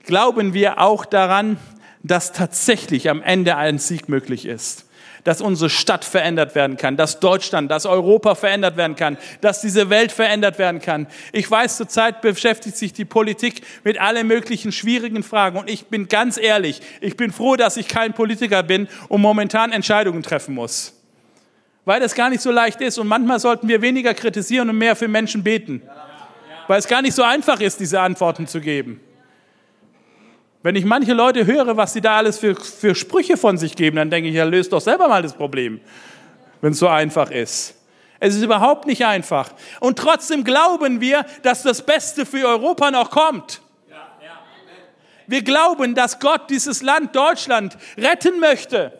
Glauben 0.02 0.54
wir 0.54 0.80
auch 0.80 1.04
daran, 1.04 1.56
dass 2.02 2.32
tatsächlich 2.32 3.08
am 3.08 3.22
Ende 3.22 3.54
ein 3.56 3.78
Sieg 3.78 4.08
möglich 4.08 4.44
ist 4.44 4.87
dass 5.28 5.42
unsere 5.42 5.68
Stadt 5.68 6.06
verändert 6.06 6.54
werden 6.54 6.78
kann, 6.78 6.96
dass 6.96 7.20
Deutschland, 7.20 7.70
dass 7.70 7.84
Europa 7.84 8.34
verändert 8.34 8.78
werden 8.78 8.96
kann, 8.96 9.18
dass 9.42 9.60
diese 9.60 9.90
Welt 9.90 10.10
verändert 10.10 10.58
werden 10.58 10.80
kann. 10.80 11.06
Ich 11.32 11.50
weiß, 11.50 11.76
zurzeit 11.76 12.22
beschäftigt 12.22 12.78
sich 12.78 12.94
die 12.94 13.04
Politik 13.04 13.60
mit 13.84 14.00
allen 14.00 14.26
möglichen 14.26 14.72
schwierigen 14.72 15.22
Fragen 15.22 15.58
und 15.58 15.68
ich 15.68 15.88
bin 15.88 16.08
ganz 16.08 16.38
ehrlich, 16.38 16.80
ich 17.02 17.18
bin 17.18 17.30
froh, 17.30 17.56
dass 17.56 17.76
ich 17.76 17.88
kein 17.88 18.14
Politiker 18.14 18.62
bin 18.62 18.88
und 19.10 19.20
momentan 19.20 19.70
Entscheidungen 19.70 20.22
treffen 20.22 20.54
muss. 20.54 20.94
Weil 21.84 22.00
das 22.00 22.14
gar 22.14 22.30
nicht 22.30 22.40
so 22.40 22.50
leicht 22.50 22.80
ist 22.80 22.96
und 22.96 23.06
manchmal 23.06 23.38
sollten 23.38 23.68
wir 23.68 23.82
weniger 23.82 24.14
kritisieren 24.14 24.70
und 24.70 24.78
mehr 24.78 24.96
für 24.96 25.08
Menschen 25.08 25.44
beten. 25.44 25.82
Weil 26.68 26.78
es 26.78 26.88
gar 26.88 27.02
nicht 27.02 27.14
so 27.14 27.22
einfach 27.22 27.60
ist, 27.60 27.80
diese 27.80 28.00
Antworten 28.00 28.46
zu 28.46 28.62
geben. 28.62 28.98
Wenn 30.62 30.74
ich 30.74 30.84
manche 30.84 31.12
Leute 31.12 31.46
höre, 31.46 31.76
was 31.76 31.92
sie 31.92 32.00
da 32.00 32.16
alles 32.16 32.38
für, 32.38 32.56
für 32.56 32.94
Sprüche 32.94 33.36
von 33.36 33.58
sich 33.58 33.76
geben, 33.76 33.96
dann 33.96 34.10
denke 34.10 34.28
ich, 34.28 34.34
ja, 34.34 34.44
löst 34.44 34.72
doch 34.72 34.80
selber 34.80 35.08
mal 35.08 35.22
das 35.22 35.34
Problem, 35.34 35.80
wenn 36.60 36.72
es 36.72 36.78
so 36.78 36.88
einfach 36.88 37.30
ist. 37.30 37.74
Es 38.20 38.34
ist 38.34 38.42
überhaupt 38.42 38.86
nicht 38.86 39.06
einfach. 39.06 39.52
Und 39.78 39.98
trotzdem 39.98 40.42
glauben 40.42 41.00
wir, 41.00 41.24
dass 41.42 41.62
das 41.62 41.82
Beste 41.86 42.26
für 42.26 42.48
Europa 42.48 42.90
noch 42.90 43.10
kommt. 43.10 43.62
Wir 45.28 45.42
glauben, 45.42 45.94
dass 45.94 46.18
Gott 46.18 46.50
dieses 46.50 46.82
Land 46.82 47.14
Deutschland 47.14 47.76
retten 47.96 48.40
möchte. 48.40 48.98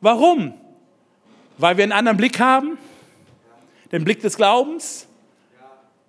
Warum? 0.00 0.54
Weil 1.58 1.78
wir 1.78 1.84
einen 1.84 1.92
anderen 1.92 2.18
Blick 2.18 2.38
haben? 2.38 2.78
Den 3.90 4.04
Blick 4.04 4.20
des 4.20 4.36
Glaubens? 4.36 5.08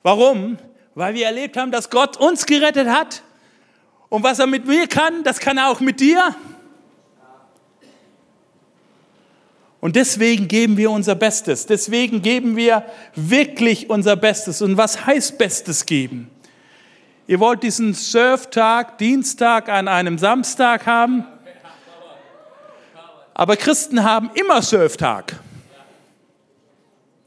Warum? 0.04 0.58
Weil 0.94 1.16
wir 1.16 1.26
erlebt 1.26 1.58
haben, 1.58 1.72
dass 1.72 1.90
Gott 1.90 2.18
uns 2.18 2.46
gerettet 2.46 2.90
hat 2.90 3.24
und 4.10 4.24
was 4.24 4.40
er 4.40 4.48
mit 4.48 4.66
mir 4.66 4.88
kann, 4.88 5.24
das 5.24 5.40
kann 5.40 5.58
er 5.58 5.70
auch 5.70 5.80
mit 5.80 6.00
dir. 6.00 6.36
Und 9.80 9.96
deswegen 9.96 10.48
geben 10.48 10.78
wir 10.78 10.90
unser 10.92 11.16
Bestes. 11.16 11.66
Deswegen 11.66 12.22
geben 12.22 12.56
wir 12.56 12.84
wirklich 13.16 13.90
unser 13.90 14.16
Bestes. 14.16 14.62
Und 14.62 14.78
was 14.78 15.06
heißt 15.06 15.38
Bestes 15.38 15.86
geben? 15.86 16.30
Ihr 17.28 17.40
wollt 17.40 17.62
diesen 17.62 17.94
Surftag, 17.94 18.98
Dienstag 18.98 19.70
an 19.70 19.88
einem 19.88 20.18
Samstag 20.18 20.86
haben? 20.86 21.26
Aber 23.34 23.56
Christen 23.56 24.04
haben 24.04 24.32
immer 24.34 24.62
Surftag. 24.62 25.40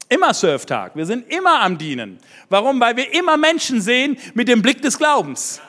Immer 0.09 0.33
Surftag. 0.33 0.95
Wir 0.95 1.05
sind 1.05 1.31
immer 1.31 1.61
am 1.61 1.77
Dienen. 1.77 2.19
Warum? 2.49 2.81
Weil 2.81 2.97
wir 2.97 3.13
immer 3.13 3.37
Menschen 3.37 3.79
sehen 3.79 4.17
mit 4.33 4.49
dem 4.49 4.61
Blick 4.61 4.81
des 4.81 4.97
Glaubens. 4.97 5.61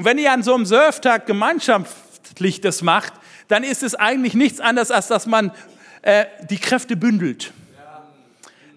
Und 0.00 0.06
wenn 0.06 0.16
ihr 0.16 0.32
an 0.32 0.42
so 0.42 0.54
einem 0.54 0.64
Surftag 0.64 1.26
gemeinschaftlich 1.26 2.62
das 2.62 2.80
macht, 2.80 3.12
dann 3.48 3.62
ist 3.62 3.82
es 3.82 3.94
eigentlich 3.94 4.32
nichts 4.32 4.58
anderes, 4.58 4.90
als 4.90 5.08
dass 5.08 5.26
man 5.26 5.52
äh, 6.00 6.24
die 6.48 6.56
Kräfte 6.56 6.96
bündelt. 6.96 7.52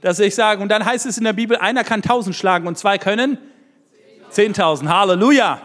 Dass 0.02 0.20
ich 0.20 0.36
sage, 0.36 0.62
und 0.62 0.68
dann 0.68 0.84
heißt 0.84 1.06
es 1.06 1.18
in 1.18 1.24
der 1.24 1.32
Bibel, 1.32 1.56
einer 1.56 1.86
kann 1.86 2.02
tausend 2.02 2.36
schlagen 2.36 2.68
und 2.68 2.78
zwei 2.78 2.98
können 2.98 3.38
zehntausend. 4.32 4.90
Halleluja. 4.90 5.62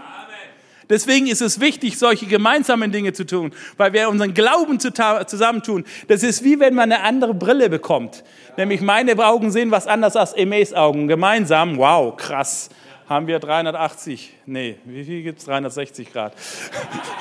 Deswegen 0.89 1.27
ist 1.27 1.43
es 1.43 1.59
wichtig, 1.59 1.99
solche 1.99 2.27
gemeinsamen 2.27 2.93
Dinge 2.93 3.13
zu 3.13 3.27
tun, 3.27 3.53
weil 3.79 3.93
wir 3.93 4.09
unseren 4.11 4.35
Glauben 4.35 4.79
zusammentun. 4.79 5.85
Das 6.07 6.23
ist 6.23 6.45
wie 6.45 6.61
wenn 6.61 6.75
man 6.75 6.93
eine 6.93 7.03
andere 7.03 7.35
Brille 7.35 7.69
bekommt. 7.69 8.23
Nämlich 8.57 8.81
meine 8.81 9.19
Augen 9.19 9.51
sehen 9.51 9.73
was 9.73 9.89
anders 9.89 10.15
als 10.15 10.35
Emes 10.35 10.73
Augen. 10.73 11.09
Gemeinsam, 11.09 11.79
wow, 11.79 12.17
krass, 12.17 12.71
haben 13.09 13.27
wir 13.27 13.39
380, 13.39 14.35
nee, 14.47 14.79
wie 14.85 15.05
viel 15.05 15.23
gibt 15.23 15.39
es? 15.39 15.47
360 15.47 16.13
Grad. 16.13 16.35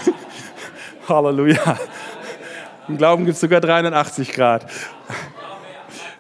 Halleluja. 1.08 1.80
Im 2.88 2.98
Glauben 2.98 3.26
gibt 3.26 3.36
es 3.36 3.42
sogar 3.42 3.62
380 3.62 4.34
Grad. 4.34 4.70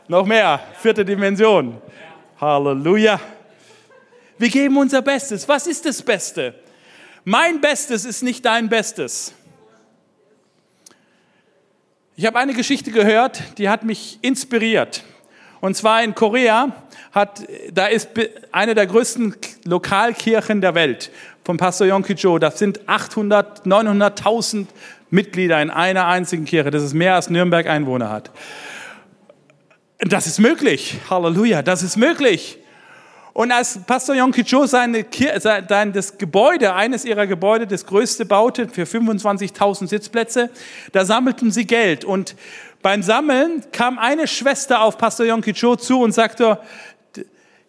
Noch 0.07 0.25
mehr, 0.25 0.61
vierte 0.79 1.03
Dimension. 1.03 1.81
Halleluja. 2.39 3.19
Wir 4.37 4.49
geben 4.49 4.77
unser 4.77 5.01
Bestes. 5.01 5.47
Was 5.49 5.67
ist 5.67 5.85
das 5.85 6.01
Beste? 6.01 6.55
Mein 7.25 7.59
Bestes 7.59 8.05
ist 8.05 8.23
nicht 8.23 8.45
dein 8.45 8.69
Bestes. 8.69 9.33
Ich 12.15 12.25
habe 12.25 12.39
eine 12.39 12.53
Geschichte 12.53 12.91
gehört, 12.91 13.43
die 13.57 13.67
hat 13.67 13.83
mich 13.83 14.19
inspiriert. 14.21 15.03
Und 15.59 15.75
zwar 15.75 16.03
in 16.03 16.15
Korea 16.15 16.71
hat, 17.11 17.43
da 17.71 17.87
ist 17.87 18.09
eine 18.51 18.75
der 18.75 18.87
größten 18.87 19.35
Lokalkirchen 19.65 20.61
der 20.61 20.75
Welt 20.75 21.11
von 21.43 21.57
Pastor 21.57 21.87
Yongki 21.87 22.13
Jo. 22.13 22.39
Das 22.39 22.59
sind 22.59 22.87
800, 22.87 23.65
900.000 23.65 24.67
Mitglieder 25.09 25.61
in 25.61 25.69
einer 25.69 26.07
einzigen 26.07 26.45
Kirche. 26.45 26.71
Das 26.71 26.83
ist 26.83 26.93
mehr 26.93 27.15
als 27.15 27.29
Nürnberg 27.29 27.67
Einwohner 27.67 28.09
hat. 28.09 28.31
Das 29.99 30.27
ist 30.27 30.39
möglich. 30.39 30.95
Halleluja, 31.09 31.61
das 31.61 31.83
ist 31.83 31.97
möglich. 31.97 32.59
Und 33.33 33.51
als 33.51 33.79
Pastor 33.85 34.15
Yongki 34.15 34.43
Cho 34.43 34.65
seine, 34.65 35.05
sein, 35.39 35.93
das 35.93 36.17
Gebäude, 36.17 36.73
eines 36.73 37.05
ihrer 37.05 37.27
Gebäude, 37.27 37.67
das 37.67 37.85
größte 37.85 38.25
baute 38.25 38.67
für 38.67 38.83
25.000 38.83 39.87
Sitzplätze, 39.87 40.49
da 40.91 41.05
sammelten 41.05 41.51
sie 41.51 41.65
Geld. 41.65 42.03
Und 42.03 42.35
beim 42.81 43.03
Sammeln 43.03 43.63
kam 43.71 43.99
eine 43.99 44.27
Schwester 44.27 44.81
auf 44.81 44.97
Pastor 44.97 45.25
Yongki 45.25 45.53
Cho 45.53 45.75
zu 45.75 46.01
und 46.01 46.13
sagte, 46.13 46.59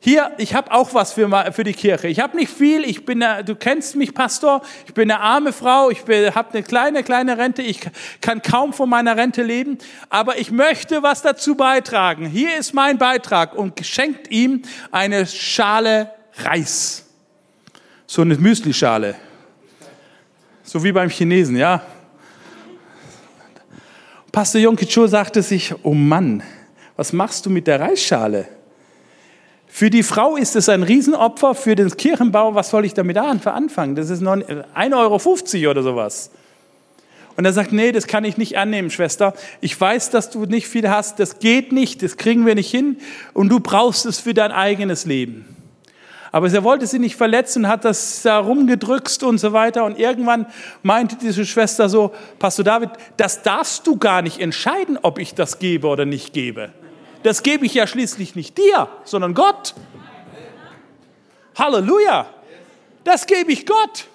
hier, 0.01 0.31
ich 0.39 0.55
habe 0.55 0.71
auch 0.71 0.95
was 0.95 1.13
für, 1.13 1.29
für 1.53 1.65
die 1.65 1.73
Kirche. 1.73 2.07
Ich 2.07 2.21
habe 2.21 2.37
nicht 2.37 2.53
viel, 2.53 2.85
ich 2.85 3.05
bin, 3.05 3.21
eine, 3.21 3.45
du 3.45 3.57
kennst 3.57 3.97
mich, 3.97 4.15
Pastor, 4.15 4.63
ich 4.87 4.95
bin 4.95 5.11
eine 5.11 5.21
arme 5.21 5.53
Frau, 5.53 5.91
ich 5.91 6.01
habe 6.01 6.51
eine 6.53 6.63
kleine, 6.63 7.03
kleine 7.03 7.37
Rente, 7.37 7.63
ich 7.63 7.81
kann 8.21 8.41
kaum 8.41 8.73
von 8.73 8.89
meiner 8.89 9.17
Rente 9.17 9.43
leben, 9.43 9.79
aber 10.09 10.39
ich 10.39 10.53
möchte 10.53 11.03
was 11.03 11.23
dazu 11.23 11.57
beitragen. 11.57 12.27
Hier 12.27 12.57
ist 12.57 12.75
mein 12.75 12.97
Beitrag 12.97 13.57
und 13.57 13.85
schenkt 13.85 14.31
ihm 14.31 14.63
eine 14.93 15.27
Schale 15.27 16.13
Reis. 16.37 17.05
So 18.07 18.23
eine 18.23 18.37
Müslischale. 18.37 19.17
So 20.63 20.85
wie 20.85 20.93
beim 20.93 21.11
Chinesen, 21.11 21.57
ja. 21.57 21.83
Pastor 24.31 24.61
Yonki 24.61 24.87
Cho 24.87 25.09
sagte 25.09 25.43
sich, 25.43 25.75
oh 25.83 25.95
Mann, 25.95 26.45
was 26.95 27.13
machst 27.13 27.45
du 27.47 27.51
mit 27.51 27.67
der 27.67 27.81
Reisschale? 27.81 28.58
Für 29.69 29.91
die 29.91 30.03
Frau 30.03 30.37
ist 30.37 30.57
es 30.57 30.69
ein 30.69 30.83
Riesenopfer, 30.83 31.55
für 31.55 31.75
den 31.75 31.95
Kirchenbau, 31.97 32.55
was 32.55 32.71
soll 32.71 32.85
ich 32.85 32.95
damit 32.95 33.19
anfangen? 33.19 33.95
Das 33.95 34.11
ist 34.11 34.23
1,50 34.23 34.95
Euro 34.97 35.71
oder 35.71 35.83
sowas. 35.83 36.31
Und 37.37 37.45
er 37.45 37.53
sagt, 37.53 37.73
nee, 37.73 37.93
das 37.93 38.09
kann 38.09 38.25
ich 38.25 38.37
nicht 38.37 38.59
annehmen, 38.59 38.91
Schwester. 38.91 39.35
Ich 39.61 39.81
weiß, 39.81 40.11
dass 40.11 40.31
du 40.31 40.47
nicht 40.47 40.67
viel 40.67 40.91
hast, 40.91 41.21
das 41.21 41.39
geht 41.39 41.71
nicht, 41.71 42.03
das 42.03 42.17
kriegen 42.17 42.47
wir 42.47 42.57
nicht 42.57 42.71
hin 42.71 42.97
und 43.33 43.51
du 43.51 43.61
brauchst 43.61 44.07
es 44.07 44.19
für 44.19 44.35
dein 44.35 44.51
eigenes 44.51 45.05
Leben. 45.05 45.45
Aber 46.33 46.53
er 46.53 46.65
wollte 46.65 46.87
sie 46.87 46.99
nicht 46.99 47.17
verletzen, 47.17 47.69
hat 47.69 47.85
das 47.85 48.23
da 48.23 48.39
rumgedrückt 48.39 49.23
und 49.23 49.39
so 49.39 49.53
weiter. 49.53 49.85
Und 49.85 49.99
irgendwann 49.99 50.47
meinte 50.83 51.17
diese 51.17 51.47
Schwester 51.47 51.89
so, 51.89 52.13
Pastor 52.39 52.65
David, 52.65 52.91
das 53.17 53.43
darfst 53.43 53.87
du 53.87 53.97
gar 53.97 54.21
nicht 54.21 54.41
entscheiden, 54.41 54.99
ob 55.01 55.19
ich 55.19 55.35
das 55.35 55.59
gebe 55.59 55.87
oder 55.87 56.05
nicht 56.05 56.33
gebe 56.33 56.71
das 57.29 57.43
gebe 57.43 57.67
ich 57.67 57.75
ja 57.75 57.87
schließlich 57.87 58.37
nicht 58.37 58.57
dir, 58.57 58.89
sondern 59.05 59.35
Gott. 59.35 59.75
Halleluja. 61.59 62.25
Das 63.05 63.27
gebe 63.27 63.53
ich 63.53 63.67
Gott. 63.67 64.07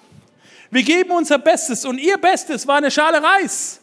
Wir 0.68 0.82
geben 0.82 1.12
unser 1.12 1.38
Bestes 1.38 1.84
und 1.84 1.98
ihr 1.98 2.18
Bestes 2.18 2.66
war 2.66 2.78
eine 2.78 2.90
Schale 2.90 3.22
Reis. 3.22 3.78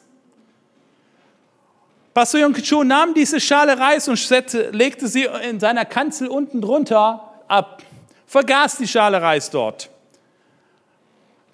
Pastor 2.14 2.42
Yonkichu 2.42 2.84
nahm 2.84 3.14
diese 3.14 3.40
Schale 3.40 3.80
Reis 3.80 4.10
und 4.10 4.20
legte 4.74 5.08
sie 5.08 5.30
in 5.50 5.62
seiner 5.62 5.86
Kanzel 5.86 6.28
unten 6.28 6.60
drunter 6.60 7.42
ab, 7.48 7.84
vergaß 8.28 8.80
die 8.80 8.88
Schale 8.90 9.22
Reis 9.22 9.50
dort 9.50 9.90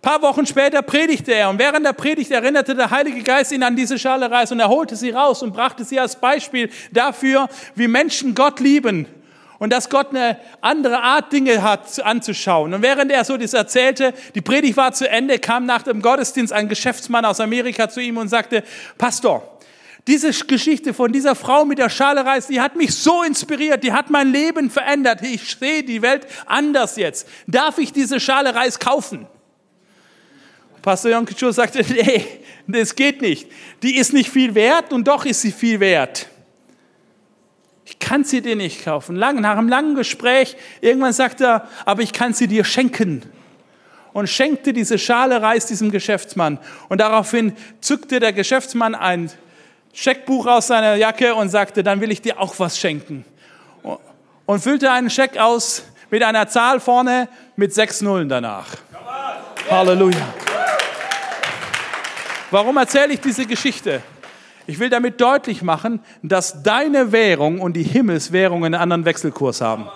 paar 0.07 0.21
Wochen 0.21 0.45
später 0.45 0.81
predigte 0.83 1.33
er 1.33 1.49
und 1.49 1.59
während 1.59 1.85
der 1.85 1.91
Predigt 1.91 2.31
erinnerte 2.31 2.73
der 2.73 2.91
Heilige 2.91 3.21
Geist 3.23 3.51
ihn 3.51 3.61
an 3.61 3.75
diese 3.75 3.99
Schale 3.99 4.31
Reis 4.31 4.53
und 4.53 4.59
er 4.61 4.69
holte 4.69 4.95
sie 4.95 5.09
raus 5.09 5.43
und 5.43 5.51
brachte 5.51 5.83
sie 5.83 5.99
als 5.99 6.15
Beispiel 6.15 6.69
dafür, 6.93 7.49
wie 7.75 7.89
Menschen 7.89 8.33
Gott 8.33 8.61
lieben 8.61 9.05
und 9.59 9.73
dass 9.73 9.89
Gott 9.89 10.11
eine 10.11 10.37
andere 10.61 11.03
Art 11.03 11.33
Dinge 11.33 11.61
hat 11.61 12.01
anzuschauen. 12.01 12.73
Und 12.73 12.83
während 12.83 13.11
er 13.11 13.25
so 13.25 13.35
das 13.35 13.53
erzählte, 13.53 14.13
die 14.33 14.39
Predigt 14.39 14.77
war 14.77 14.93
zu 14.93 15.09
Ende, 15.09 15.39
kam 15.39 15.65
nach 15.65 15.81
dem 15.81 16.01
Gottesdienst 16.01 16.53
ein 16.53 16.69
Geschäftsmann 16.69 17.25
aus 17.25 17.41
Amerika 17.41 17.89
zu 17.89 17.99
ihm 17.99 18.15
und 18.15 18.29
sagte, 18.29 18.63
Pastor, 18.97 19.59
diese 20.07 20.31
Geschichte 20.31 20.93
von 20.93 21.11
dieser 21.11 21.35
Frau 21.35 21.65
mit 21.65 21.79
der 21.79 21.89
Schale 21.89 22.23
Reis, 22.23 22.47
die 22.47 22.61
hat 22.61 22.77
mich 22.77 22.95
so 22.95 23.23
inspiriert, 23.23 23.83
die 23.83 23.91
hat 23.91 24.09
mein 24.09 24.31
Leben 24.31 24.69
verändert. 24.69 25.21
Ich 25.21 25.57
sehe 25.57 25.83
die 25.83 26.01
Welt 26.01 26.27
anders 26.45 26.95
jetzt. 26.95 27.27
Darf 27.45 27.77
ich 27.77 27.91
diese 27.91 28.21
Schale 28.21 28.55
Reis 28.55 28.79
kaufen? 28.79 29.27
Pastor 30.87 31.11
Jonkichu 31.11 31.51
sagte, 31.51 31.83
nee, 31.89 32.25
das 32.65 32.95
geht 32.95 33.21
nicht. 33.21 33.51
Die 33.83 33.97
ist 33.97 34.13
nicht 34.13 34.29
viel 34.29 34.55
wert 34.55 34.93
und 34.93 35.05
doch 35.05 35.25
ist 35.25 35.41
sie 35.41 35.51
viel 35.51 35.81
wert. 35.81 36.29
Ich 37.83 37.99
kann 37.99 38.23
sie 38.23 38.39
dir 38.39 38.55
nicht 38.55 38.85
kaufen. 38.85 39.17
Lang, 39.17 39.41
nach 39.41 39.57
einem 39.57 39.67
langen 39.67 39.95
Gespräch, 39.95 40.55
irgendwann 40.79 41.11
sagte 41.11 41.43
er, 41.43 41.67
aber 41.83 42.03
ich 42.03 42.13
kann 42.13 42.33
sie 42.33 42.47
dir 42.47 42.63
schenken. 42.63 43.23
Und 44.13 44.29
schenkte 44.29 44.71
diese 44.71 44.97
Schale 44.97 45.41
Reis 45.41 45.65
diesem 45.65 45.91
Geschäftsmann. 45.91 46.57
Und 46.87 47.01
daraufhin 47.01 47.51
zückte 47.81 48.21
der 48.21 48.31
Geschäftsmann 48.31 48.95
ein 48.95 49.29
Scheckbuch 49.91 50.45
aus 50.47 50.67
seiner 50.67 50.95
Jacke 50.95 51.35
und 51.35 51.49
sagte, 51.49 51.83
dann 51.83 51.99
will 51.99 52.11
ich 52.11 52.21
dir 52.21 52.39
auch 52.39 52.57
was 52.59 52.79
schenken. 52.79 53.25
Und 54.45 54.61
füllte 54.61 54.89
einen 54.89 55.09
Scheck 55.09 55.37
aus 55.37 55.83
mit 56.09 56.23
einer 56.23 56.47
Zahl 56.47 56.79
vorne 56.79 57.27
mit 57.57 57.73
sechs 57.73 57.99
Nullen 57.99 58.29
danach. 58.29 58.77
Halleluja. 59.69 60.56
Warum 62.49 62.77
erzähle 62.77 63.13
ich 63.13 63.19
diese 63.19 63.45
Geschichte? 63.45 64.01
Ich 64.67 64.79
will 64.79 64.89
damit 64.89 65.19
deutlich 65.19 65.61
machen, 65.61 66.01
dass 66.21 66.63
deine 66.63 67.11
Währung 67.11 67.59
und 67.59 67.73
die 67.73 67.83
Himmelswährung 67.83 68.63
einen 68.63 68.75
anderen 68.75 69.05
Wechselkurs 69.05 69.61
haben. 69.61 69.89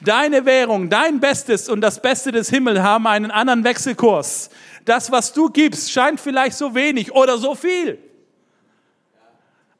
Deine 0.00 0.44
Währung, 0.44 0.90
dein 0.90 1.18
Bestes 1.18 1.68
und 1.68 1.80
das 1.80 2.02
Beste 2.02 2.30
des 2.30 2.50
Himmels 2.50 2.80
haben 2.80 3.06
einen 3.06 3.30
anderen 3.30 3.64
Wechselkurs. 3.64 4.50
Das, 4.84 5.10
was 5.10 5.32
du 5.32 5.48
gibst, 5.48 5.90
scheint 5.90 6.20
vielleicht 6.20 6.56
so 6.56 6.74
wenig 6.74 7.12
oder 7.12 7.38
so 7.38 7.54
viel. 7.54 7.98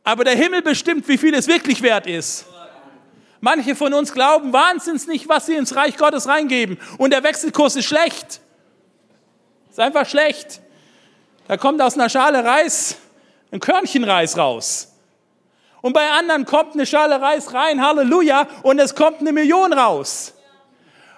Aber 0.02 0.24
der 0.24 0.36
Himmel 0.36 0.62
bestimmt, 0.62 1.06
wie 1.08 1.18
viel 1.18 1.34
es 1.34 1.46
wirklich 1.46 1.82
wert 1.82 2.06
ist. 2.06 2.46
Manche 3.40 3.74
von 3.74 3.92
uns 3.92 4.12
glauben 4.12 4.52
wahnsinnig 4.52 5.06
nicht, 5.06 5.28
was 5.28 5.46
sie 5.46 5.54
ins 5.56 5.76
Reich 5.76 5.96
Gottes 5.96 6.26
reingeben. 6.26 6.78
Und 6.96 7.12
der 7.12 7.22
Wechselkurs 7.22 7.76
ist 7.76 7.86
schlecht. 7.86 8.40
Ist 9.74 9.80
einfach 9.80 10.06
schlecht. 10.06 10.60
Da 11.48 11.56
kommt 11.56 11.82
aus 11.82 11.94
einer 11.94 12.08
Schale 12.08 12.44
Reis 12.44 12.94
ein 13.50 13.58
Körnchen 13.58 14.04
Reis 14.04 14.38
raus. 14.38 14.92
Und 15.82 15.94
bei 15.94 16.12
anderen 16.12 16.44
kommt 16.44 16.74
eine 16.74 16.86
Schale 16.86 17.20
Reis 17.20 17.52
rein, 17.52 17.84
Halleluja, 17.84 18.46
und 18.62 18.78
es 18.78 18.94
kommt 18.94 19.18
eine 19.18 19.32
Million 19.32 19.72
raus. 19.72 20.34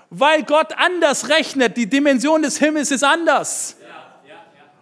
Weil 0.08 0.42
Gott 0.44 0.72
anders 0.78 1.28
rechnet, 1.28 1.76
die 1.76 1.86
Dimension 1.86 2.40
des 2.40 2.56
Himmels 2.56 2.90
ist 2.90 3.04
anders. 3.04 3.76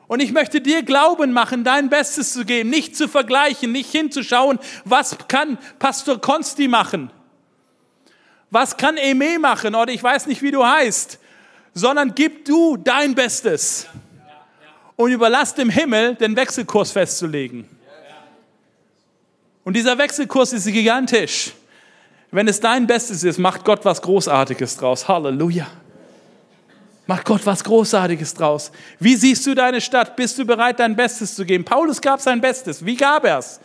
Und 0.06 0.20
ich 0.20 0.30
möchte 0.30 0.60
dir 0.60 0.84
Glauben 0.84 1.32
machen, 1.32 1.64
dein 1.64 1.88
Bestes 1.88 2.32
zu 2.32 2.44
geben, 2.44 2.70
nicht 2.70 2.96
zu 2.96 3.08
vergleichen, 3.08 3.72
nicht 3.72 3.90
hinzuschauen, 3.90 4.60
was 4.84 5.18
kann 5.26 5.58
Pastor 5.80 6.20
Konsti 6.20 6.68
machen? 6.68 7.10
Was 8.52 8.76
kann 8.76 8.96
Eme 8.96 9.40
machen? 9.40 9.74
Oder 9.74 9.92
ich 9.92 10.02
weiß 10.04 10.26
nicht, 10.26 10.42
wie 10.42 10.52
du 10.52 10.64
heißt 10.64 11.18
sondern 11.74 12.14
gib 12.14 12.44
du 12.44 12.76
dein 12.76 13.14
Bestes. 13.14 13.86
und 14.96 15.10
überlass 15.10 15.54
dem 15.54 15.70
Himmel, 15.70 16.14
den 16.14 16.36
Wechselkurs 16.36 16.92
festzulegen. 16.92 17.68
Und 19.64 19.74
dieser 19.74 19.98
Wechselkurs 19.98 20.52
ist 20.52 20.66
gigantisch. 20.66 21.52
Wenn 22.30 22.46
es 22.46 22.60
dein 22.60 22.86
Bestes 22.86 23.24
ist, 23.24 23.38
macht 23.38 23.64
Gott 23.64 23.84
was 23.84 24.00
Großartiges 24.00 24.76
draus. 24.76 25.08
Halleluja. 25.08 25.66
Macht 27.06 27.24
Gott 27.26 27.44
was 27.44 27.64
Großartiges 27.64 28.34
draus. 28.34 28.70
Wie 28.98 29.16
siehst 29.16 29.46
du 29.46 29.54
deine 29.54 29.80
Stadt? 29.80 30.16
Bist 30.16 30.38
du 30.38 30.44
bereit, 30.44 30.78
dein 30.78 30.94
Bestes 30.94 31.34
zu 31.34 31.44
geben? 31.44 31.64
Paulus 31.64 32.00
gab 32.00 32.20
sein 32.20 32.40
Bestes. 32.40 32.84
Wie 32.84 32.96
gab 32.96 33.24
er 33.24 33.38
es? 33.38 33.60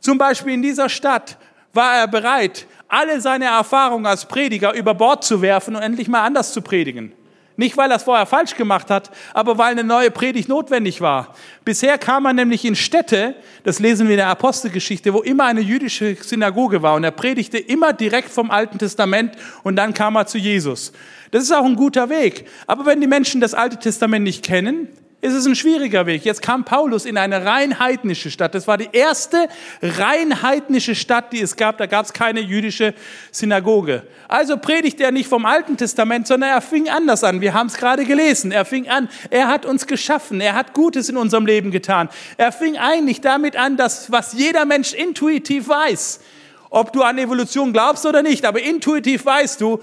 Zum 0.00 0.18
Beispiel 0.18 0.54
in 0.54 0.62
dieser 0.62 0.88
Stadt 0.88 1.38
war 1.72 1.96
er 1.96 2.08
bereit, 2.08 2.66
alle 2.88 3.20
seine 3.20 3.46
Erfahrungen 3.46 4.06
als 4.06 4.26
Prediger 4.26 4.74
über 4.74 4.94
Bord 4.94 5.24
zu 5.24 5.40
werfen 5.40 5.76
und 5.76 5.82
endlich 5.82 6.08
mal 6.08 6.22
anders 6.22 6.52
zu 6.52 6.62
predigen. 6.62 7.12
Nicht, 7.56 7.76
weil 7.76 7.90
er 7.90 7.98
es 7.98 8.02
vorher 8.02 8.26
falsch 8.26 8.56
gemacht 8.56 8.90
hat, 8.90 9.10
aber 9.32 9.58
weil 9.58 9.72
eine 9.72 9.84
neue 9.84 10.10
Predigt 10.10 10.48
notwendig 10.48 11.00
war. 11.00 11.34
Bisher 11.64 11.98
kam 11.98 12.26
er 12.26 12.32
nämlich 12.32 12.64
in 12.64 12.74
Städte, 12.74 13.36
das 13.62 13.78
lesen 13.78 14.08
wir 14.08 14.14
in 14.14 14.18
der 14.18 14.28
Apostelgeschichte, 14.28 15.14
wo 15.14 15.20
immer 15.20 15.44
eine 15.44 15.60
jüdische 15.60 16.16
Synagoge 16.16 16.82
war 16.82 16.94
und 16.94 17.04
er 17.04 17.12
predigte 17.12 17.58
immer 17.58 17.92
direkt 17.92 18.30
vom 18.30 18.50
Alten 18.50 18.78
Testament 18.78 19.36
und 19.62 19.76
dann 19.76 19.94
kam 19.94 20.16
er 20.16 20.26
zu 20.26 20.38
Jesus. 20.38 20.92
Das 21.30 21.44
ist 21.44 21.52
auch 21.52 21.64
ein 21.64 21.76
guter 21.76 22.10
Weg. 22.10 22.46
Aber 22.66 22.86
wenn 22.86 23.00
die 23.00 23.06
Menschen 23.06 23.40
das 23.40 23.54
Alte 23.54 23.78
Testament 23.78 24.24
nicht 24.24 24.44
kennen, 24.44 24.88
ist 25.24 25.32
es 25.32 25.46
ein 25.46 25.56
schwieriger 25.56 26.04
Weg. 26.04 26.26
Jetzt 26.26 26.42
kam 26.42 26.64
Paulus 26.64 27.06
in 27.06 27.16
eine 27.16 27.46
rein 27.46 27.78
heidnische 27.78 28.30
Stadt. 28.30 28.54
Das 28.54 28.68
war 28.68 28.76
die 28.76 28.90
erste 28.92 29.48
rein 29.80 30.42
heidnische 30.42 30.94
Stadt, 30.94 31.32
die 31.32 31.40
es 31.40 31.56
gab. 31.56 31.78
Da 31.78 31.86
gab 31.86 32.04
es 32.04 32.12
keine 32.12 32.40
jüdische 32.40 32.92
Synagoge. 33.30 34.02
Also 34.28 34.58
predigt 34.58 35.00
er 35.00 35.12
nicht 35.12 35.26
vom 35.26 35.46
Alten 35.46 35.78
Testament, 35.78 36.26
sondern 36.26 36.50
er 36.50 36.60
fing 36.60 36.90
anders 36.90 37.24
an. 37.24 37.40
Wir 37.40 37.54
haben 37.54 37.68
es 37.68 37.78
gerade 37.78 38.04
gelesen. 38.04 38.52
Er 38.52 38.66
fing 38.66 38.86
an, 38.90 39.08
er 39.30 39.48
hat 39.48 39.64
uns 39.64 39.86
geschaffen. 39.86 40.42
Er 40.42 40.54
hat 40.54 40.74
Gutes 40.74 41.08
in 41.08 41.16
unserem 41.16 41.46
Leben 41.46 41.70
getan. 41.70 42.10
Er 42.36 42.52
fing 42.52 42.76
eigentlich 42.76 43.22
damit 43.22 43.56
an, 43.56 43.78
dass 43.78 44.12
was 44.12 44.34
jeder 44.34 44.66
Mensch 44.66 44.92
intuitiv 44.92 45.68
weiß. 45.68 46.20
Ob 46.68 46.92
du 46.92 47.00
an 47.00 47.16
Evolution 47.16 47.72
glaubst 47.72 48.04
oder 48.04 48.22
nicht, 48.22 48.44
aber 48.44 48.60
intuitiv 48.60 49.24
weißt 49.24 49.58
du, 49.62 49.80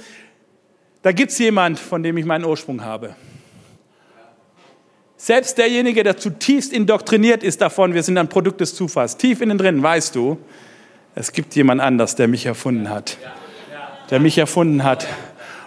da 1.01 1.11
gibt 1.11 1.31
es 1.31 1.39
jemand, 1.39 1.79
von 1.79 2.03
dem 2.03 2.15
ich 2.17 2.25
meinen 2.25 2.45
Ursprung 2.45 2.83
habe. 2.83 3.15
Selbst 5.23 5.59
derjenige, 5.59 6.03
der 6.03 6.17
zutiefst 6.17 6.73
indoktriniert 6.73 7.43
ist 7.43 7.61
davon, 7.61 7.93
wir 7.93 8.01
sind 8.01 8.17
ein 8.17 8.27
Produkt 8.27 8.59
des 8.59 8.73
Zufalls, 8.73 9.17
tief 9.17 9.39
innen 9.39 9.59
drin 9.59 9.83
weißt 9.83 10.15
du, 10.15 10.39
es 11.13 11.31
gibt 11.31 11.55
jemand 11.55 11.79
anders, 11.79 12.15
der 12.15 12.27
mich 12.27 12.47
erfunden 12.47 12.89
hat. 12.89 13.17
Der 14.09 14.19
mich 14.19 14.39
erfunden 14.39 14.83
hat. 14.83 15.05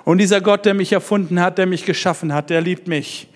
Und 0.02 0.18
dieser 0.18 0.40
Gott, 0.40 0.66
der 0.66 0.74
mich 0.74 0.90
erfunden 0.92 1.40
hat, 1.40 1.58
der 1.58 1.66
mich 1.66 1.84
geschaffen 1.84 2.34
hat, 2.34 2.50
der 2.50 2.62
liebt 2.62 2.88
mich. 2.88 3.28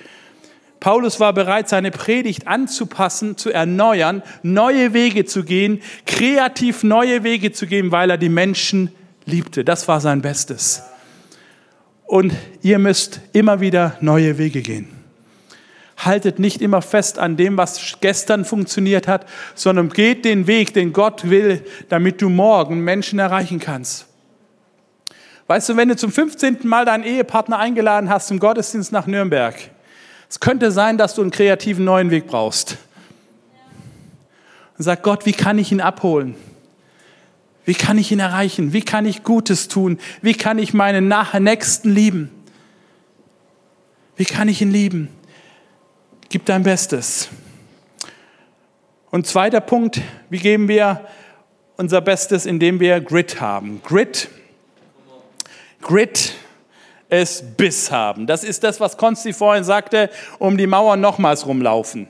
Paulus 0.81 1.21
war 1.21 1.33
bereit, 1.33 1.69
seine 1.69 1.93
Predigt 1.93 2.49
anzupassen, 2.49 3.37
zu 3.37 3.53
erneuern, 3.53 4.25
neue 4.43 4.95
Wege 4.95 5.25
zu 5.25 5.45
gehen, 5.45 5.81
kreativ 6.05 6.83
neue 6.83 7.23
Wege 7.23 7.53
zu 7.53 7.69
gehen, 7.69 7.93
weil 7.93 8.11
er 8.11 8.19
die 8.19 8.29
Menschen 8.29 8.91
liebte. 9.25 9.65
Das 9.65 9.87
war 9.87 10.01
sein 10.01 10.21
Bestes. 10.21 10.83
Und 12.07 12.33
ihr 12.63 12.81
müsst 12.81 13.21
immer 13.33 13.61
wieder 13.61 13.97
neue 14.01 14.37
Wege 14.37 14.63
gehen 14.63 14.98
haltet 15.99 16.39
nicht 16.39 16.63
immer 16.63 16.81
fest 16.81 17.19
an 17.19 17.37
dem, 17.37 17.57
was 17.57 17.99
gestern 18.01 18.45
funktioniert 18.45 19.09
hat, 19.09 19.27
sondern 19.55 19.91
geht 19.91 20.25
den 20.25 20.47
Weg, 20.47 20.73
den 20.73 20.93
Gott 20.93 21.29
will, 21.29 21.65
damit 21.89 22.23
du 22.23 22.29
morgen 22.29 22.81
Menschen 22.81 23.19
erreichen 23.19 23.59
kannst. 23.59 24.07
Weißt 25.49 25.69
du, 25.69 25.77
wenn 25.77 25.89
du 25.89 25.97
zum 25.97 26.13
15. 26.13 26.59
Mal 26.65 26.85
deinen 26.85 27.05
Ehepartner 27.05 27.59
eingeladen 27.59 28.11
hast 28.11 28.29
zum 28.29 28.39
Gottesdienst 28.39 28.93
nach 28.93 29.07
Nürnberg, 29.07 29.55
es 30.29 30.41
könnte 30.41 30.71
sein, 30.71 30.99
dass 30.99 31.15
du 31.15 31.23
einen 31.23 31.31
kreativen 31.31 31.85
neuen 31.85 32.11
Weg 32.11 32.27
brauchst. 32.27 32.77
Und 34.77 34.85
sag 34.85 35.03
Gott, 35.03 35.27
wie 35.27 35.33
kann 35.33 35.59
ich 35.59 35.73
ihn 35.73 35.81
abholen? 35.81 36.37
Wie 37.65 37.75
kann 37.75 37.99
ich 37.99 38.13
ihn 38.13 38.21
erreichen? 38.21 38.73
Wie 38.73 38.83
kann 38.83 39.05
ich 39.05 39.25
Gutes 39.25 39.69
tun? 39.69 39.99
Wie 40.23 40.35
kann 40.35 40.59
ich 40.59 40.75
meinen 40.75 41.13
Nächsten 41.41 41.91
lieben? 41.91 42.31
Wie 44.17 44.25
kann 44.25 44.49
ich 44.49 44.63
ihn 44.63 44.71
lieben? 44.71 45.09
Gib 46.31 46.45
dein 46.45 46.63
Bestes. 46.63 47.31
Und 49.11 49.27
zweiter 49.27 49.63
Punkt, 49.63 49.99
wie 50.29 50.39
geben 50.39 50.69
wir 50.69 51.07
unser 51.79 52.03
Bestes, 52.03 52.45
indem 52.45 52.81
wir 52.81 53.01
Grit 53.01 53.41
haben. 53.41 53.81
Grit, 53.83 54.29
Grit 55.81 56.35
ist 57.09 57.57
Biss 57.57 57.91
haben. 57.91 58.27
Das 58.27 58.45
ist 58.45 58.63
das, 58.63 58.79
was 58.79 58.99
Konsti 58.99 59.33
vorhin 59.33 59.65
sagte, 59.65 60.11
um 60.39 60.59
die 60.59 60.67
Mauer 60.67 60.99
nochmals 60.99 61.47
rumlaufen. 61.47 62.09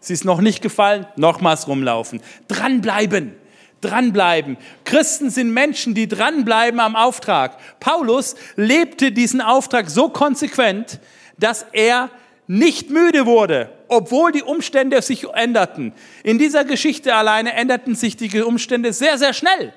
Sie 0.00 0.12
ist 0.12 0.26
noch 0.26 0.42
nicht 0.42 0.60
gefallen, 0.60 1.06
nochmals 1.16 1.66
rumlaufen. 1.66 2.20
Dranbleiben, 2.46 3.34
dranbleiben. 3.80 4.58
Christen 4.84 5.30
sind 5.30 5.50
Menschen, 5.54 5.94
die 5.94 6.08
dranbleiben 6.08 6.78
am 6.78 6.94
Auftrag. 6.94 7.56
Paulus 7.80 8.34
lebte 8.56 9.12
diesen 9.12 9.40
Auftrag 9.40 9.88
so 9.88 10.10
konsequent, 10.10 11.00
dass 11.38 11.64
er 11.72 12.10
nicht 12.50 12.90
müde 12.90 13.26
wurde, 13.26 13.70
obwohl 13.86 14.32
die 14.32 14.42
Umstände 14.42 15.00
sich 15.02 15.22
änderten. 15.28 15.92
In 16.24 16.36
dieser 16.36 16.64
Geschichte 16.64 17.14
alleine 17.14 17.52
änderten 17.52 17.94
sich 17.94 18.16
die 18.16 18.40
Umstände 18.40 18.92
sehr, 18.92 19.18
sehr 19.18 19.32
schnell. 19.32 19.72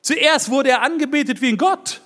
Zuerst 0.00 0.50
wurde 0.50 0.70
er 0.70 0.82
angebetet 0.82 1.40
wie 1.40 1.50
ein 1.50 1.56
Gott. 1.56 2.00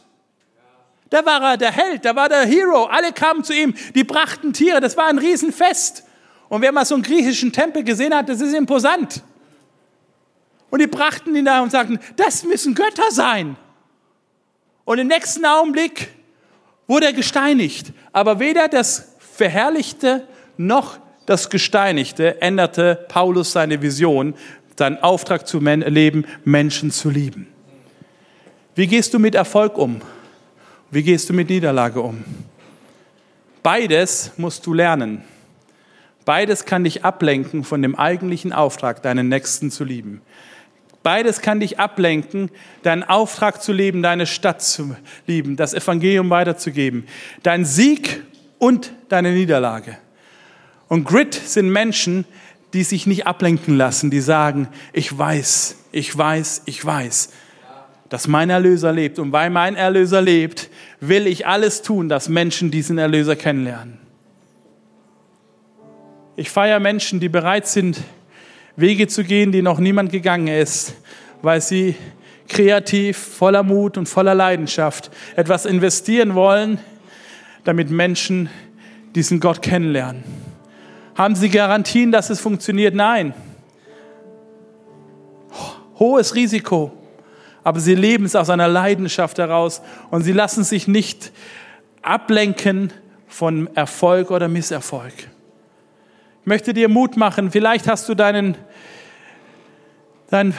Da 1.08 1.24
war 1.24 1.40
er 1.52 1.56
der 1.56 1.72
Held, 1.72 2.04
da 2.04 2.14
war 2.14 2.28
der 2.28 2.44
Hero. 2.44 2.84
Alle 2.84 3.14
kamen 3.14 3.42
zu 3.44 3.54
ihm, 3.54 3.74
die 3.94 4.04
brachten 4.04 4.52
Tiere. 4.52 4.82
Das 4.82 4.94
war 4.98 5.06
ein 5.06 5.16
Riesenfest. 5.16 6.04
Und 6.50 6.60
wer 6.60 6.70
mal 6.70 6.84
so 6.84 6.94
einen 6.94 7.02
griechischen 7.02 7.50
Tempel 7.50 7.82
gesehen 7.82 8.14
hat, 8.14 8.28
das 8.28 8.42
ist 8.42 8.52
imposant. 8.52 9.22
Und 10.68 10.82
die 10.82 10.86
brachten 10.86 11.34
ihn 11.34 11.46
da 11.46 11.62
und 11.62 11.70
sagten, 11.70 11.98
das 12.16 12.44
müssen 12.44 12.74
Götter 12.74 13.10
sein. 13.10 13.56
Und 14.84 14.98
im 14.98 15.06
nächsten 15.06 15.46
Augenblick 15.46 16.08
wurde 16.86 17.06
er 17.06 17.14
gesteinigt. 17.14 17.94
Aber 18.12 18.38
weder 18.38 18.68
das 18.68 19.14
verherrlichte 19.38 20.24
noch 20.56 20.98
das 21.24 21.48
Gesteinigte 21.48 22.42
änderte 22.42 23.06
Paulus 23.08 23.52
seine 23.52 23.80
Vision, 23.80 24.34
seinen 24.76 25.00
Auftrag 25.00 25.46
zu 25.46 25.60
leben, 25.60 26.26
Menschen 26.44 26.90
zu 26.90 27.08
lieben. 27.08 27.46
Wie 28.74 28.88
gehst 28.88 29.14
du 29.14 29.20
mit 29.20 29.36
Erfolg 29.36 29.78
um? 29.78 30.00
Wie 30.90 31.04
gehst 31.04 31.30
du 31.30 31.34
mit 31.34 31.50
Niederlage 31.50 32.00
um? 32.00 32.24
Beides 33.62 34.32
musst 34.38 34.66
du 34.66 34.74
lernen. 34.74 35.22
Beides 36.24 36.64
kann 36.64 36.82
dich 36.82 37.04
ablenken 37.04 37.62
von 37.62 37.80
dem 37.80 37.94
eigentlichen 37.94 38.52
Auftrag, 38.52 39.02
deinen 39.02 39.28
Nächsten 39.28 39.70
zu 39.70 39.84
lieben. 39.84 40.20
Beides 41.04 41.42
kann 41.42 41.60
dich 41.60 41.78
ablenken, 41.78 42.50
deinen 42.82 43.04
Auftrag 43.04 43.62
zu 43.62 43.72
leben, 43.72 44.02
deine 44.02 44.26
Stadt 44.26 44.62
zu 44.62 44.96
lieben, 45.28 45.56
das 45.56 45.74
Evangelium 45.74 46.28
weiterzugeben. 46.28 47.06
Dein 47.44 47.64
Sieg 47.64 48.22
und 48.58 48.92
deine 49.08 49.32
Niederlage. 49.32 49.96
Und 50.88 51.04
Grit 51.04 51.34
sind 51.34 51.70
Menschen, 51.70 52.24
die 52.72 52.82
sich 52.82 53.06
nicht 53.06 53.26
ablenken 53.26 53.76
lassen, 53.76 54.10
die 54.10 54.20
sagen, 54.20 54.68
ich 54.92 55.16
weiß, 55.16 55.76
ich 55.92 56.16
weiß, 56.16 56.62
ich 56.66 56.84
weiß, 56.84 57.30
dass 58.08 58.28
mein 58.28 58.50
Erlöser 58.50 58.92
lebt. 58.92 59.18
Und 59.18 59.32
weil 59.32 59.50
mein 59.50 59.76
Erlöser 59.76 60.20
lebt, 60.20 60.68
will 61.00 61.26
ich 61.26 61.46
alles 61.46 61.82
tun, 61.82 62.08
dass 62.08 62.28
Menschen 62.28 62.70
diesen 62.70 62.98
Erlöser 62.98 63.36
kennenlernen. 63.36 63.98
Ich 66.36 66.50
feiere 66.50 66.78
Menschen, 66.78 67.20
die 67.20 67.28
bereit 67.28 67.66
sind, 67.66 68.00
Wege 68.76 69.08
zu 69.08 69.24
gehen, 69.24 69.50
die 69.50 69.62
noch 69.62 69.80
niemand 69.80 70.12
gegangen 70.12 70.46
ist, 70.46 70.94
weil 71.42 71.60
sie 71.60 71.96
kreativ, 72.48 73.18
voller 73.18 73.62
Mut 73.62 73.98
und 73.98 74.08
voller 74.08 74.34
Leidenschaft 74.34 75.10
etwas 75.36 75.66
investieren 75.66 76.34
wollen, 76.34 76.78
damit 77.64 77.90
Menschen 77.90 78.48
diesen 79.14 79.40
Gott 79.40 79.62
kennenlernen. 79.62 80.24
Haben 81.14 81.34
Sie 81.34 81.48
Garantien, 81.48 82.12
dass 82.12 82.30
es 82.30 82.40
funktioniert? 82.40 82.94
Nein. 82.94 83.34
Hohes 85.98 86.34
Risiko. 86.34 86.92
Aber 87.64 87.80
sie 87.80 87.96
leben 87.96 88.24
es 88.24 88.36
aus 88.36 88.50
einer 88.50 88.68
Leidenschaft 88.68 89.38
heraus 89.38 89.82
und 90.10 90.22
sie 90.22 90.32
lassen 90.32 90.64
sich 90.64 90.86
nicht 90.88 91.32
ablenken 92.02 92.92
von 93.26 93.68
Erfolg 93.74 94.30
oder 94.30 94.48
Misserfolg. 94.48 95.12
Ich 96.40 96.46
möchte 96.46 96.72
dir 96.72 96.88
Mut 96.88 97.16
machen. 97.16 97.50
Vielleicht 97.50 97.88
hast 97.88 98.08
du 98.08 98.14
deinen, 98.14 98.56
deinen, 100.30 100.54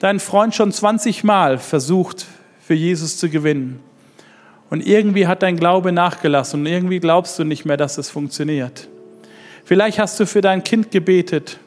deinen 0.00 0.20
Freund 0.20 0.54
schon 0.54 0.70
20 0.70 1.24
Mal 1.24 1.58
versucht, 1.58 2.26
für 2.60 2.74
Jesus 2.74 3.16
zu 3.16 3.30
gewinnen. 3.30 3.80
Und 4.74 4.84
irgendwie 4.84 5.28
hat 5.28 5.44
dein 5.44 5.56
Glaube 5.56 5.92
nachgelassen 5.92 6.62
und 6.62 6.66
irgendwie 6.66 6.98
glaubst 6.98 7.38
du 7.38 7.44
nicht 7.44 7.64
mehr, 7.64 7.76
dass 7.76 7.96
es 7.96 8.10
funktioniert. 8.10 8.88
Vielleicht 9.64 10.00
hast 10.00 10.18
du 10.18 10.26
für 10.26 10.40
dein 10.40 10.64
Kind 10.64 10.90
gebetet, 10.90 11.60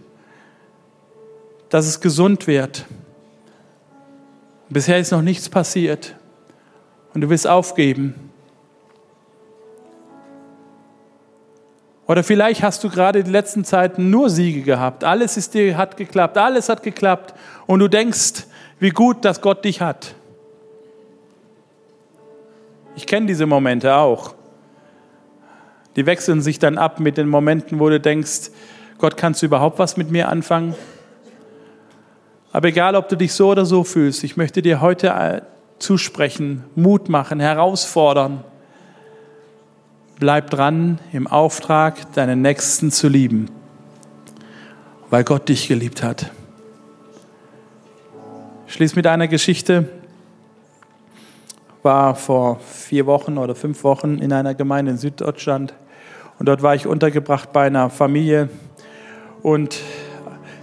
dass 1.70 1.88
es 1.88 2.02
gesund 2.02 2.48
wird. 2.48 2.84
Bisher 4.68 5.00
ist 5.00 5.14
noch 5.14 5.22
nichts 5.22 5.48
passiert 5.48 6.18
und 7.14 7.22
du 7.22 7.30
willst 7.30 7.48
aufgeben. 7.48 8.14
Oder 12.08 12.26
vielleicht 12.26 12.62
hast 12.62 12.84
du 12.84 12.90
gerade 12.90 13.24
die 13.24 13.32
letzten 13.32 13.64
Zeiten 13.64 14.10
nur 14.10 14.30
Siege 14.30 14.64
gehabt. 14.64 15.06
Alles 15.06 15.38
ist 15.38 15.54
dir 15.54 15.78
hat 15.78 15.96
geklappt, 15.96 16.38
alles 16.38 16.68
hat 16.68 16.84
geklappt 16.84 17.34
und 17.68 17.80
du 17.80 17.88
denkst, 17.88 18.48
wie 18.82 18.90
gut, 18.90 19.24
dass 19.24 19.40
Gott 19.40 19.64
dich 19.64 19.80
hat. 19.80 20.14
Ich 22.98 23.06
kenne 23.06 23.28
diese 23.28 23.46
Momente 23.46 23.96
auch. 23.96 24.34
Die 25.96 26.08
wechseln 26.08 26.42
sich 26.42 26.58
dann 26.58 26.80
ab 26.80 27.00
mit 27.00 27.16
den 27.18 27.30
Momenten, 27.30 27.80
wo 27.80 27.90
du 27.90 28.00
denkst, 28.00 28.50
Gott, 28.98 29.18
kannst 29.18 29.44
du 29.44 29.46
überhaupt 29.46 29.78
was 29.78 29.98
mit 29.98 30.10
mir 30.10 30.30
anfangen? 30.30 30.74
Aber 32.52 32.70
egal, 32.70 32.96
ob 32.96 33.08
du 33.08 33.16
dich 33.16 33.34
so 33.34 33.52
oder 33.52 33.66
so 33.68 33.84
fühlst, 33.84 34.24
ich 34.24 34.36
möchte 34.36 34.64
dir 34.64 34.82
heute 34.82 35.10
äh, 35.10 35.42
zusprechen, 35.78 36.64
Mut 36.74 37.08
machen, 37.08 37.40
herausfordern. 37.40 38.44
Bleib 40.18 40.50
dran 40.50 40.98
im 41.14 41.28
Auftrag, 41.28 42.12
deinen 42.14 42.42
Nächsten 42.42 42.90
zu 42.90 43.10
lieben, 43.10 43.52
weil 45.12 45.24
Gott 45.24 45.50
dich 45.50 45.68
geliebt 45.68 46.02
hat. 46.02 46.32
Ich 48.66 48.74
schließe 48.74 48.96
mit 48.96 49.06
einer 49.06 49.28
Geschichte. 49.28 49.88
War 51.84 52.16
vor 52.16 52.60
vier 52.60 53.06
Wochen 53.06 53.38
oder 53.38 53.56
fünf 53.56 53.84
Wochen 53.84 54.18
in 54.18 54.34
einer 54.34 54.56
Gemeinde 54.56 54.92
in 54.92 54.98
Süddeutschland 54.98 55.74
und 56.40 56.48
dort 56.48 56.62
war 56.62 56.76
ich 56.76 56.86
untergebracht 56.86 57.52
bei 57.52 57.66
einer 57.66 57.90
Familie 57.90 58.50
und 59.42 59.80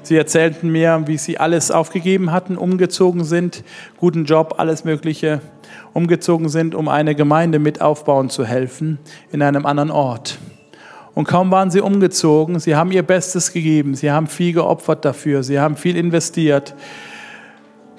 sie 0.02 0.16
erzählten 0.16 0.70
mir, 0.70 1.02
wie 1.06 1.18
sie 1.18 1.38
alles 1.38 1.70
aufgegeben 1.70 2.30
hatten, 2.30 2.56
umgezogen 2.56 3.24
sind, 3.24 3.64
guten 3.98 4.24
Job, 4.24 4.54
alles 4.58 4.84
Mögliche, 4.84 5.40
umgezogen 5.92 6.48
sind, 6.48 6.74
um 6.74 6.88
eine 6.88 7.14
Gemeinde 7.14 7.58
mit 7.58 7.80
aufbauen 7.80 8.30
zu 8.30 8.44
helfen 8.44 8.98
in 9.32 9.42
einem 9.42 9.66
anderen 9.66 9.90
Ort. 9.90 10.38
Und 11.14 11.26
kaum 11.26 11.50
waren 11.50 11.70
sie 11.70 11.80
umgezogen, 11.80 12.58
sie 12.58 12.74
haben 12.76 12.92
ihr 12.92 13.04
Bestes 13.04 13.52
gegeben, 13.52 13.94
sie 13.94 14.10
haben 14.10 14.26
viel 14.26 14.52
geopfert 14.52 15.04
dafür, 15.04 15.42
sie 15.42 15.60
haben 15.60 15.76
viel 15.76 15.96
investiert. 15.96 16.74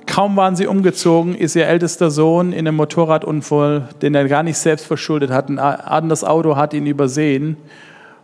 Kaum 0.05 0.35
waren 0.37 0.55
sie 0.55 0.67
umgezogen, 0.67 1.35
ist 1.35 1.55
ihr 1.55 1.67
ältester 1.67 2.11
Sohn 2.11 2.53
in 2.53 2.67
einem 2.67 2.77
Motorradunfall, 2.77 3.89
den 4.01 4.15
er 4.15 4.27
gar 4.27 4.43
nicht 4.43 4.57
selbst 4.57 4.85
verschuldet 4.85 5.31
hat. 5.31 5.49
Ein 5.49 5.59
anderes 5.59 6.23
Auto 6.23 6.55
hat 6.55 6.73
ihn 6.73 6.85
übersehen 6.85 7.57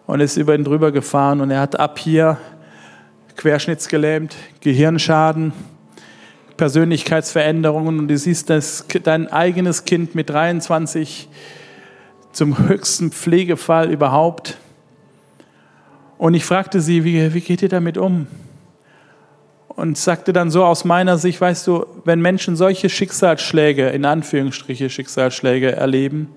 und 0.07 0.19
ist 0.19 0.37
über 0.37 0.55
ihn 0.55 0.63
drüber 0.63 0.91
gefahren 0.91 1.41
und 1.41 1.51
er 1.51 1.59
hat 1.59 1.79
ab 1.79 1.97
hier 1.99 2.37
querschnittsgelähmt, 3.35 4.35
Gehirnschaden, 4.59 5.53
Persönlichkeitsveränderungen 6.57 7.97
und 7.97 8.07
du 8.07 8.17
siehst 8.17 8.49
das, 8.49 8.85
dein 9.03 9.31
eigenes 9.31 9.85
Kind 9.85 10.13
mit 10.13 10.29
23 10.29 11.27
zum 12.31 12.67
höchsten 12.67 13.11
Pflegefall 13.11 13.89
überhaupt. 13.89 14.57
Und 16.17 16.35
ich 16.35 16.45
fragte 16.45 16.81
sie, 16.81 17.03
wie, 17.03 17.33
wie 17.33 17.41
geht 17.41 17.63
ihr 17.63 17.69
damit 17.69 17.97
um? 17.97 18.27
Und 19.75 19.97
sagte 19.97 20.33
dann 20.33 20.51
so 20.51 20.63
aus 20.65 20.85
meiner 20.85 21.17
Sicht, 21.17 21.39
weißt 21.39 21.65
du, 21.67 21.85
wenn 22.03 22.21
Menschen 22.21 22.55
solche 22.55 22.89
Schicksalsschläge, 22.89 23.89
in 23.89 24.05
Anführungsstriche 24.05 24.89
Schicksalsschläge 24.89 25.71
erleben, 25.71 26.29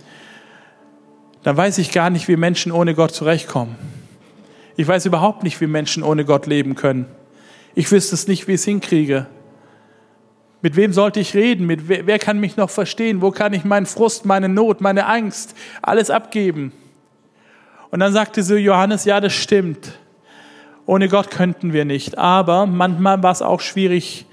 dann 1.42 1.56
weiß 1.56 1.78
ich 1.78 1.92
gar 1.92 2.10
nicht, 2.10 2.28
wie 2.28 2.36
Menschen 2.36 2.72
ohne 2.72 2.94
Gott 2.94 3.12
zurechtkommen. 3.12 3.76
Ich 4.76 4.88
weiß 4.88 5.06
überhaupt 5.06 5.42
nicht, 5.42 5.60
wie 5.60 5.66
Menschen 5.66 6.02
ohne 6.02 6.24
Gott 6.24 6.46
leben 6.46 6.74
können. 6.74 7.06
Ich 7.74 7.90
wüsste 7.90 8.14
es 8.14 8.26
nicht, 8.26 8.48
wie 8.48 8.52
ich 8.52 8.60
es 8.60 8.64
hinkriege. 8.64 9.26
Mit 10.62 10.76
wem 10.76 10.92
sollte 10.92 11.20
ich 11.20 11.34
reden? 11.34 11.66
Mit 11.66 11.88
wer, 11.88 12.06
wer 12.06 12.18
kann 12.18 12.40
mich 12.40 12.56
noch 12.56 12.70
verstehen? 12.70 13.20
Wo 13.20 13.30
kann 13.30 13.52
ich 13.52 13.64
meinen 13.64 13.86
Frust, 13.86 14.24
meine 14.24 14.48
Not, 14.48 14.80
meine 14.80 15.06
Angst, 15.06 15.54
alles 15.82 16.08
abgeben? 16.08 16.72
Und 17.90 18.00
dann 18.00 18.12
sagte 18.12 18.42
so 18.42 18.56
Johannes, 18.56 19.04
ja, 19.04 19.20
das 19.20 19.34
stimmt. 19.34 19.92
Ohne 20.86 21.08
Gott 21.08 21.30
könnten 21.30 21.72
wir 21.72 21.84
nicht. 21.84 22.18
Aber 22.18 22.66
manchmal 22.66 23.22
war 23.22 23.32
es 23.32 23.42
auch 23.42 23.60
schwierig, 23.60 24.26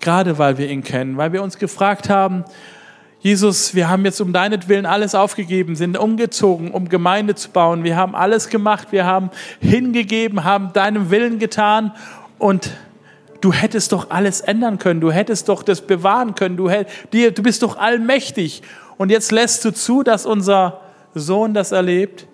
gerade 0.00 0.38
weil 0.38 0.58
wir 0.58 0.68
ihn 0.68 0.82
kennen, 0.82 1.16
weil 1.16 1.32
wir 1.32 1.42
uns 1.42 1.58
gefragt 1.58 2.08
haben, 2.08 2.44
Jesus, 3.22 3.74
wir 3.74 3.90
haben 3.90 4.06
jetzt 4.06 4.18
um 4.22 4.32
deinetwillen 4.32 4.86
alles 4.86 5.14
aufgegeben, 5.14 5.76
sind 5.76 5.98
umgezogen, 5.98 6.70
um 6.70 6.88
Gemeinde 6.88 7.34
zu 7.34 7.50
bauen. 7.50 7.84
Wir 7.84 7.94
haben 7.94 8.14
alles 8.14 8.48
gemacht, 8.48 8.88
wir 8.92 9.04
haben 9.04 9.30
hingegeben, 9.60 10.44
haben 10.44 10.72
deinem 10.72 11.10
Willen 11.10 11.38
getan 11.38 11.92
und 12.38 12.70
du 13.42 13.52
hättest 13.52 13.92
doch 13.92 14.10
alles 14.10 14.40
ändern 14.40 14.78
können, 14.78 15.02
du 15.02 15.12
hättest 15.12 15.50
doch 15.50 15.62
das 15.62 15.82
bewahren 15.82 16.34
können, 16.34 16.56
du, 16.56 16.68
du 16.68 17.42
bist 17.42 17.62
doch 17.62 17.76
allmächtig. 17.76 18.62
Und 18.96 19.10
jetzt 19.10 19.32
lässt 19.32 19.66
du 19.66 19.70
zu, 19.70 20.02
dass 20.02 20.24
unser 20.24 20.80
Sohn 21.14 21.52
das 21.52 21.72
erlebt 21.72 22.26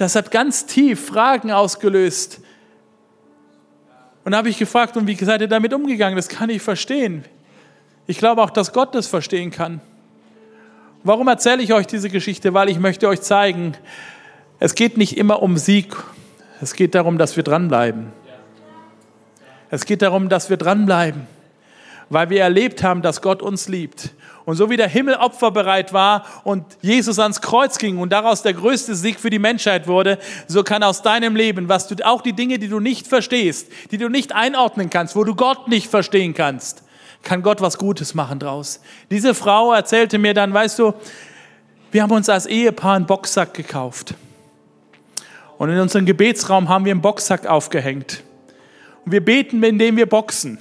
das 0.00 0.16
hat 0.16 0.30
ganz 0.30 0.64
tief 0.64 1.08
Fragen 1.08 1.50
ausgelöst. 1.50 2.40
Und 4.24 4.32
da 4.32 4.38
habe 4.38 4.48
ich 4.48 4.58
gefragt, 4.58 4.96
und 4.96 5.06
wie 5.06 5.14
seid 5.14 5.42
ihr 5.42 5.48
damit 5.48 5.74
umgegangen? 5.74 6.16
Das 6.16 6.28
kann 6.28 6.48
ich 6.48 6.62
verstehen. 6.62 7.24
Ich 8.06 8.16
glaube 8.16 8.42
auch, 8.42 8.48
dass 8.48 8.72
Gott 8.72 8.94
das 8.94 9.06
verstehen 9.06 9.50
kann. 9.50 9.82
Warum 11.02 11.28
erzähle 11.28 11.62
ich 11.62 11.74
euch 11.74 11.86
diese 11.86 12.08
Geschichte? 12.08 12.54
Weil 12.54 12.70
ich 12.70 12.78
möchte 12.78 13.08
euch 13.08 13.20
zeigen, 13.20 13.74
es 14.58 14.74
geht 14.74 14.96
nicht 14.96 15.18
immer 15.18 15.42
um 15.42 15.58
Sieg. 15.58 15.94
Es 16.62 16.72
geht 16.72 16.94
darum, 16.94 17.18
dass 17.18 17.36
wir 17.36 17.42
dranbleiben. 17.42 18.12
Es 19.68 19.84
geht 19.84 20.00
darum, 20.00 20.30
dass 20.30 20.48
wir 20.48 20.56
dranbleiben, 20.56 21.26
weil 22.10 22.28
wir 22.28 22.42
erlebt 22.42 22.82
haben, 22.82 23.00
dass 23.00 23.22
Gott 23.22 23.40
uns 23.40 23.68
liebt 23.68 24.10
und 24.44 24.56
so 24.56 24.68
wie 24.68 24.76
der 24.76 24.88
Himmel 24.88 25.14
opferbereit 25.14 25.92
war 25.92 26.24
und 26.44 26.64
Jesus 26.82 27.18
ans 27.18 27.40
Kreuz 27.40 27.78
ging 27.78 27.98
und 27.98 28.10
daraus 28.10 28.42
der 28.42 28.52
größte 28.52 28.94
Sieg 28.94 29.20
für 29.20 29.30
die 29.30 29.38
Menschheit 29.38 29.86
wurde, 29.86 30.18
so 30.48 30.62
kann 30.64 30.82
aus 30.82 31.02
deinem 31.02 31.36
Leben, 31.36 31.68
was 31.68 31.86
du 31.86 31.94
auch 32.04 32.20
die 32.20 32.32
Dinge, 32.32 32.58
die 32.58 32.68
du 32.68 32.80
nicht 32.80 33.06
verstehst, 33.06 33.68
die 33.92 33.96
du 33.96 34.08
nicht 34.08 34.34
einordnen 34.34 34.90
kannst, 34.90 35.14
wo 35.14 35.24
du 35.24 35.34
Gott 35.34 35.68
nicht 35.68 35.88
verstehen 35.88 36.34
kannst, 36.34 36.82
kann 37.22 37.42
Gott 37.42 37.60
was 37.60 37.78
Gutes 37.78 38.14
machen 38.14 38.40
draus. 38.40 38.80
Diese 39.10 39.34
Frau 39.34 39.72
erzählte 39.72 40.18
mir 40.18 40.34
dann, 40.34 40.52
weißt 40.52 40.78
du, 40.80 40.94
wir 41.92 42.02
haben 42.02 42.12
uns 42.12 42.28
als 42.28 42.46
Ehepaar 42.46 42.96
einen 42.96 43.06
Boxsack 43.06 43.54
gekauft. 43.54 44.14
Und 45.58 45.70
in 45.70 45.78
unserem 45.78 46.06
Gebetsraum 46.06 46.68
haben 46.68 46.84
wir 46.84 46.92
einen 46.92 47.02
Boxsack 47.02 47.46
aufgehängt. 47.46 48.22
Und 49.04 49.12
wir 49.12 49.24
beten, 49.24 49.62
indem 49.62 49.96
wir 49.96 50.06
boxen. 50.06 50.58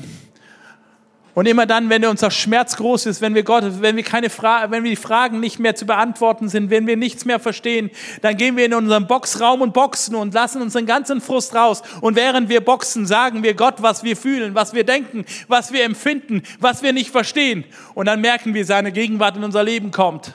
Und 1.40 1.46
immer 1.46 1.66
dann, 1.66 1.90
wenn 1.90 2.04
unser 2.04 2.32
Schmerz 2.32 2.76
groß 2.76 3.06
ist, 3.06 3.22
wenn 3.22 3.34
wir 3.34 3.44
Gott, 3.44 3.64
wenn 3.80 3.96
wir 3.96 4.04
keine 4.04 4.30
Fra 4.30 4.72
wenn 4.72 4.84
wir 4.84 4.90
die 4.90 4.98
Fragen 4.98 5.40
nicht 5.40 5.58
mehr 5.58 5.74
zu 5.74 5.86
beantworten 5.86 6.50
sind, 6.50 6.70
wenn 6.70 6.86
wir 6.86 6.98
nichts 6.98 7.24
mehr 7.24 7.40
verstehen, 7.40 7.92
dann 8.22 8.36
gehen 8.36 8.58
wir 8.58 8.66
in 8.66 8.74
unseren 8.74 9.08
Boxraum 9.08 9.62
und 9.62 9.74
boxen 9.74 10.16
und 10.16 10.34
lassen 10.34 10.62
unseren 10.62 10.86
ganzen 10.86 11.22
Frust 11.22 11.56
raus. 11.56 11.82
Und 12.02 12.18
während 12.18 12.50
wir 12.50 12.60
boxen, 12.60 13.06
sagen 13.06 13.42
wir 13.42 13.54
Gott, 13.54 13.76
was 13.78 14.04
wir 14.04 14.18
fühlen, 14.18 14.54
was 14.54 14.74
wir 14.74 14.84
denken, 14.84 15.24
was 15.48 15.72
wir 15.72 15.86
empfinden, 15.86 16.44
was 16.60 16.84
wir 16.84 16.92
nicht 16.92 17.10
verstehen. 17.10 17.64
Und 17.94 18.08
dann 18.08 18.20
merken 18.20 18.54
wir, 18.54 18.66
seine 18.66 18.92
Gegenwart 18.92 19.38
in 19.38 19.46
unser 19.46 19.64
Leben 19.64 19.92
kommt. 19.92 20.34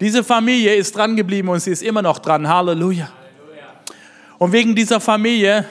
Diese 0.00 0.22
Familie 0.22 0.76
ist 0.76 0.94
dran 0.94 1.16
geblieben 1.16 1.48
und 1.48 1.58
sie 1.58 1.72
ist 1.72 1.82
immer 1.82 2.02
noch 2.02 2.20
dran. 2.20 2.48
Halleluja. 2.48 3.10
Und 4.38 4.52
wegen 4.52 4.76
dieser 4.76 5.00
Familie 5.00 5.66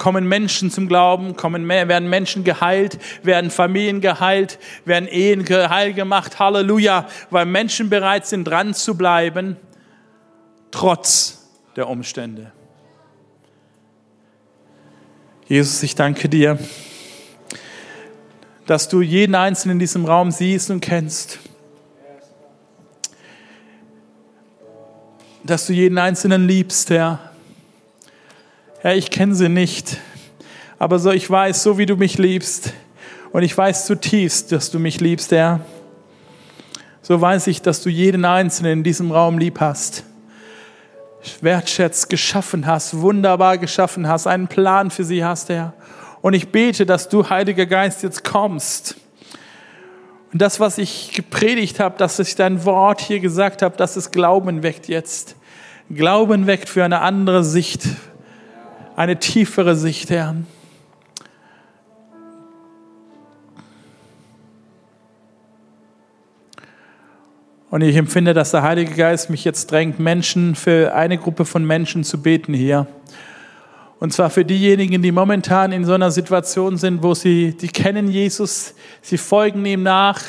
kommen 0.00 0.26
Menschen 0.26 0.70
zum 0.70 0.88
Glauben, 0.88 1.36
kommen, 1.36 1.68
werden 1.68 2.08
Menschen 2.08 2.42
geheilt, 2.42 2.98
werden 3.22 3.50
Familien 3.50 4.00
geheilt, 4.00 4.58
werden 4.86 5.06
Ehen 5.06 5.46
heil 5.46 5.92
gemacht. 5.92 6.38
Halleluja, 6.38 7.06
weil 7.28 7.44
Menschen 7.44 7.90
bereit 7.90 8.26
sind, 8.26 8.44
dran 8.44 8.72
zu 8.72 8.96
bleiben, 8.96 9.56
trotz 10.70 11.46
der 11.76 11.86
Umstände. 11.86 12.50
Jesus, 15.46 15.82
ich 15.82 15.94
danke 15.94 16.30
dir, 16.30 16.58
dass 18.66 18.88
du 18.88 19.02
jeden 19.02 19.34
Einzelnen 19.34 19.74
in 19.74 19.80
diesem 19.80 20.06
Raum 20.06 20.30
siehst 20.30 20.70
und 20.70 20.80
kennst. 20.80 21.40
Dass 25.44 25.66
du 25.66 25.74
jeden 25.74 25.98
Einzelnen 25.98 26.48
liebst, 26.48 26.88
Herr. 26.88 27.29
Herr, 28.82 28.96
ich 28.96 29.10
kenne 29.10 29.34
sie 29.34 29.50
nicht, 29.50 29.98
aber 30.78 30.98
so 30.98 31.10
ich 31.10 31.28
weiß, 31.28 31.62
so 31.62 31.76
wie 31.76 31.84
du 31.84 31.96
mich 31.96 32.16
liebst, 32.16 32.72
und 33.30 33.42
ich 33.42 33.56
weiß 33.56 33.84
zutiefst, 33.84 34.52
dass 34.52 34.70
du 34.70 34.78
mich 34.78 35.02
liebst, 35.02 35.32
Herr, 35.32 35.60
so 37.02 37.20
weiß 37.20 37.48
ich, 37.48 37.60
dass 37.60 37.82
du 37.82 37.90
jeden 37.90 38.24
Einzelnen 38.24 38.78
in 38.78 38.82
diesem 38.82 39.12
Raum 39.12 39.36
lieb 39.36 39.60
hast, 39.60 40.04
wertschätzt, 41.42 42.08
geschaffen 42.08 42.66
hast, 42.66 42.98
wunderbar 42.98 43.58
geschaffen 43.58 44.08
hast, 44.08 44.26
einen 44.26 44.48
Plan 44.48 44.90
für 44.90 45.04
sie 45.04 45.22
hast, 45.22 45.50
Herr. 45.50 45.74
Und 46.22 46.32
ich 46.32 46.48
bete, 46.48 46.86
dass 46.86 47.10
du, 47.10 47.28
Heiliger 47.28 47.66
Geist, 47.66 48.02
jetzt 48.02 48.24
kommst. 48.24 48.96
Und 50.32 50.40
das, 50.40 50.58
was 50.58 50.78
ich 50.78 51.12
gepredigt 51.12 51.80
habe, 51.80 51.98
dass 51.98 52.18
ich 52.18 52.34
dein 52.34 52.64
Wort 52.64 53.02
hier 53.02 53.20
gesagt 53.20 53.60
habe, 53.60 53.76
dass 53.76 53.96
es 53.96 54.10
Glauben 54.10 54.62
weckt 54.62 54.88
jetzt. 54.88 55.36
Glauben 55.90 56.46
weckt 56.46 56.70
für 56.70 56.82
eine 56.82 57.02
andere 57.02 57.44
Sicht 57.44 57.82
eine 59.00 59.18
tiefere 59.18 59.76
Sicht, 59.76 60.10
Herr. 60.10 60.36
Und 67.70 67.80
ich 67.80 67.96
empfinde, 67.96 68.34
dass 68.34 68.50
der 68.50 68.62
Heilige 68.62 68.94
Geist 68.94 69.30
mich 69.30 69.42
jetzt 69.42 69.70
drängt, 69.70 69.98
Menschen 70.00 70.54
für 70.54 70.94
eine 70.94 71.16
Gruppe 71.16 71.46
von 71.46 71.64
Menschen 71.64 72.04
zu 72.04 72.20
beten 72.20 72.52
hier. 72.52 72.86
Und 74.00 74.12
zwar 74.12 74.28
für 74.28 74.44
diejenigen, 74.44 75.00
die 75.00 75.12
momentan 75.12 75.72
in 75.72 75.86
so 75.86 75.94
einer 75.94 76.10
Situation 76.10 76.76
sind, 76.76 77.02
wo 77.02 77.14
sie, 77.14 77.56
die 77.56 77.68
kennen 77.68 78.10
Jesus, 78.10 78.74
sie 79.00 79.16
folgen 79.16 79.64
ihm 79.64 79.82
nach, 79.82 80.20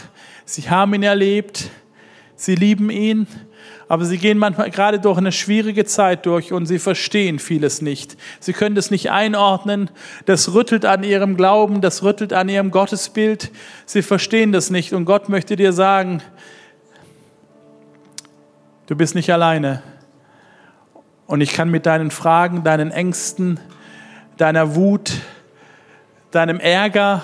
sie 0.45 0.69
haben 0.69 0.93
ihn 0.93 1.03
erlebt, 1.03 1.69
sie 2.37 2.55
lieben 2.55 2.89
ihn, 2.89 3.27
aber 3.87 4.05
sie 4.05 4.17
gehen 4.17 4.37
manchmal 4.37 4.69
gerade 4.71 4.99
durch 4.99 5.17
eine 5.17 5.31
schwierige 5.31 5.83
Zeit 5.85 6.25
durch 6.25 6.53
und 6.53 6.65
sie 6.65 6.79
verstehen 6.79 7.39
vieles 7.39 7.81
nicht. 7.81 8.15
Sie 8.39 8.53
können 8.53 8.73
das 8.73 8.89
nicht 8.89 9.11
einordnen. 9.11 9.89
Das 10.25 10.53
rüttelt 10.53 10.85
an 10.85 11.03
ihrem 11.03 11.35
Glauben, 11.35 11.81
das 11.81 12.01
rüttelt 12.01 12.31
an 12.31 12.47
ihrem 12.47 12.71
Gottesbild. 12.71 13.51
Sie 13.85 14.01
verstehen 14.01 14.51
das 14.51 14.69
nicht. 14.69 14.93
Und 14.93 15.05
Gott 15.05 15.27
möchte 15.27 15.55
dir 15.55 15.73
sagen, 15.73 16.21
du 18.87 18.95
bist 18.95 19.13
nicht 19.13 19.31
alleine. 19.33 19.83
Und 21.27 21.41
ich 21.41 21.53
kann 21.53 21.69
mit 21.69 21.85
deinen 21.85 22.11
Fragen, 22.11 22.63
deinen 22.63 22.91
Ängsten, 22.91 23.59
deiner 24.37 24.75
Wut, 24.75 25.13
deinem 26.31 26.59
Ärger, 26.59 27.23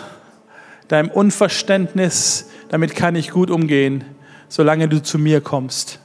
deinem 0.88 1.10
Unverständnis, 1.10 2.50
damit 2.70 2.96
kann 2.96 3.16
ich 3.16 3.32
gut 3.32 3.50
umgehen, 3.50 4.04
solange 4.50 4.88
du 4.88 5.02
zu 5.02 5.18
mir 5.18 5.42
kommst. 5.42 6.00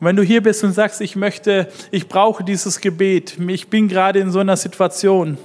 Und 0.00 0.06
wenn 0.06 0.16
du 0.16 0.22
hier 0.22 0.42
bist 0.42 0.64
und 0.64 0.72
sagst, 0.72 1.00
ich 1.00 1.16
möchte, 1.16 1.68
ich 1.90 2.08
brauche 2.08 2.44
dieses 2.44 2.80
Gebet, 2.80 3.38
ich 3.48 3.68
bin 3.68 3.88
gerade 3.88 4.18
in 4.18 4.30
so 4.30 4.40
einer 4.40 4.56
Situation 4.56 5.38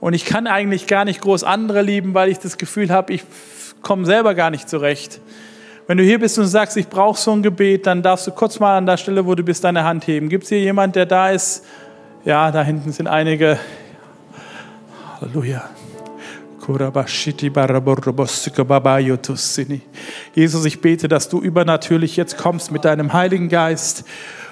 und 0.00 0.14
ich 0.14 0.24
kann 0.24 0.46
eigentlich 0.46 0.86
gar 0.86 1.04
nicht 1.04 1.20
groß 1.20 1.44
andere 1.44 1.82
lieben, 1.82 2.14
weil 2.14 2.28
ich 2.28 2.38
das 2.38 2.58
Gefühl 2.58 2.90
habe, 2.90 3.12
ich 3.12 3.24
komme 3.82 4.06
selber 4.06 4.34
gar 4.34 4.50
nicht 4.50 4.68
zurecht. 4.68 5.20
Wenn 5.86 5.98
du 5.98 6.04
hier 6.04 6.18
bist 6.18 6.36
und 6.38 6.46
sagst, 6.46 6.76
ich 6.76 6.88
brauche 6.88 7.18
so 7.18 7.30
ein 7.30 7.42
Gebet, 7.42 7.86
dann 7.86 8.02
darfst 8.02 8.26
du 8.26 8.32
kurz 8.32 8.58
mal 8.58 8.76
an 8.76 8.86
der 8.86 8.96
Stelle, 8.96 9.24
wo 9.24 9.34
du 9.36 9.44
bist, 9.44 9.62
deine 9.62 9.84
Hand 9.84 10.06
heben. 10.08 10.28
Gibt 10.28 10.44
es 10.44 10.48
hier 10.48 10.60
jemand, 10.60 10.96
der 10.96 11.06
da 11.06 11.30
ist? 11.30 11.64
Ja, 12.24 12.50
da 12.50 12.64
hinten 12.64 12.90
sind 12.90 13.06
einige. 13.06 13.58
Halleluja. 15.20 15.70
Jesus, 20.34 20.64
ich 20.64 20.80
bete, 20.80 21.06
dass 21.08 21.28
du 21.28 21.40
übernatürlich 21.40 22.16
jetzt 22.16 22.36
kommst 22.38 22.72
mit 22.72 22.84
deinem 22.84 23.12
Heiligen 23.12 23.48
Geist 23.48 24.04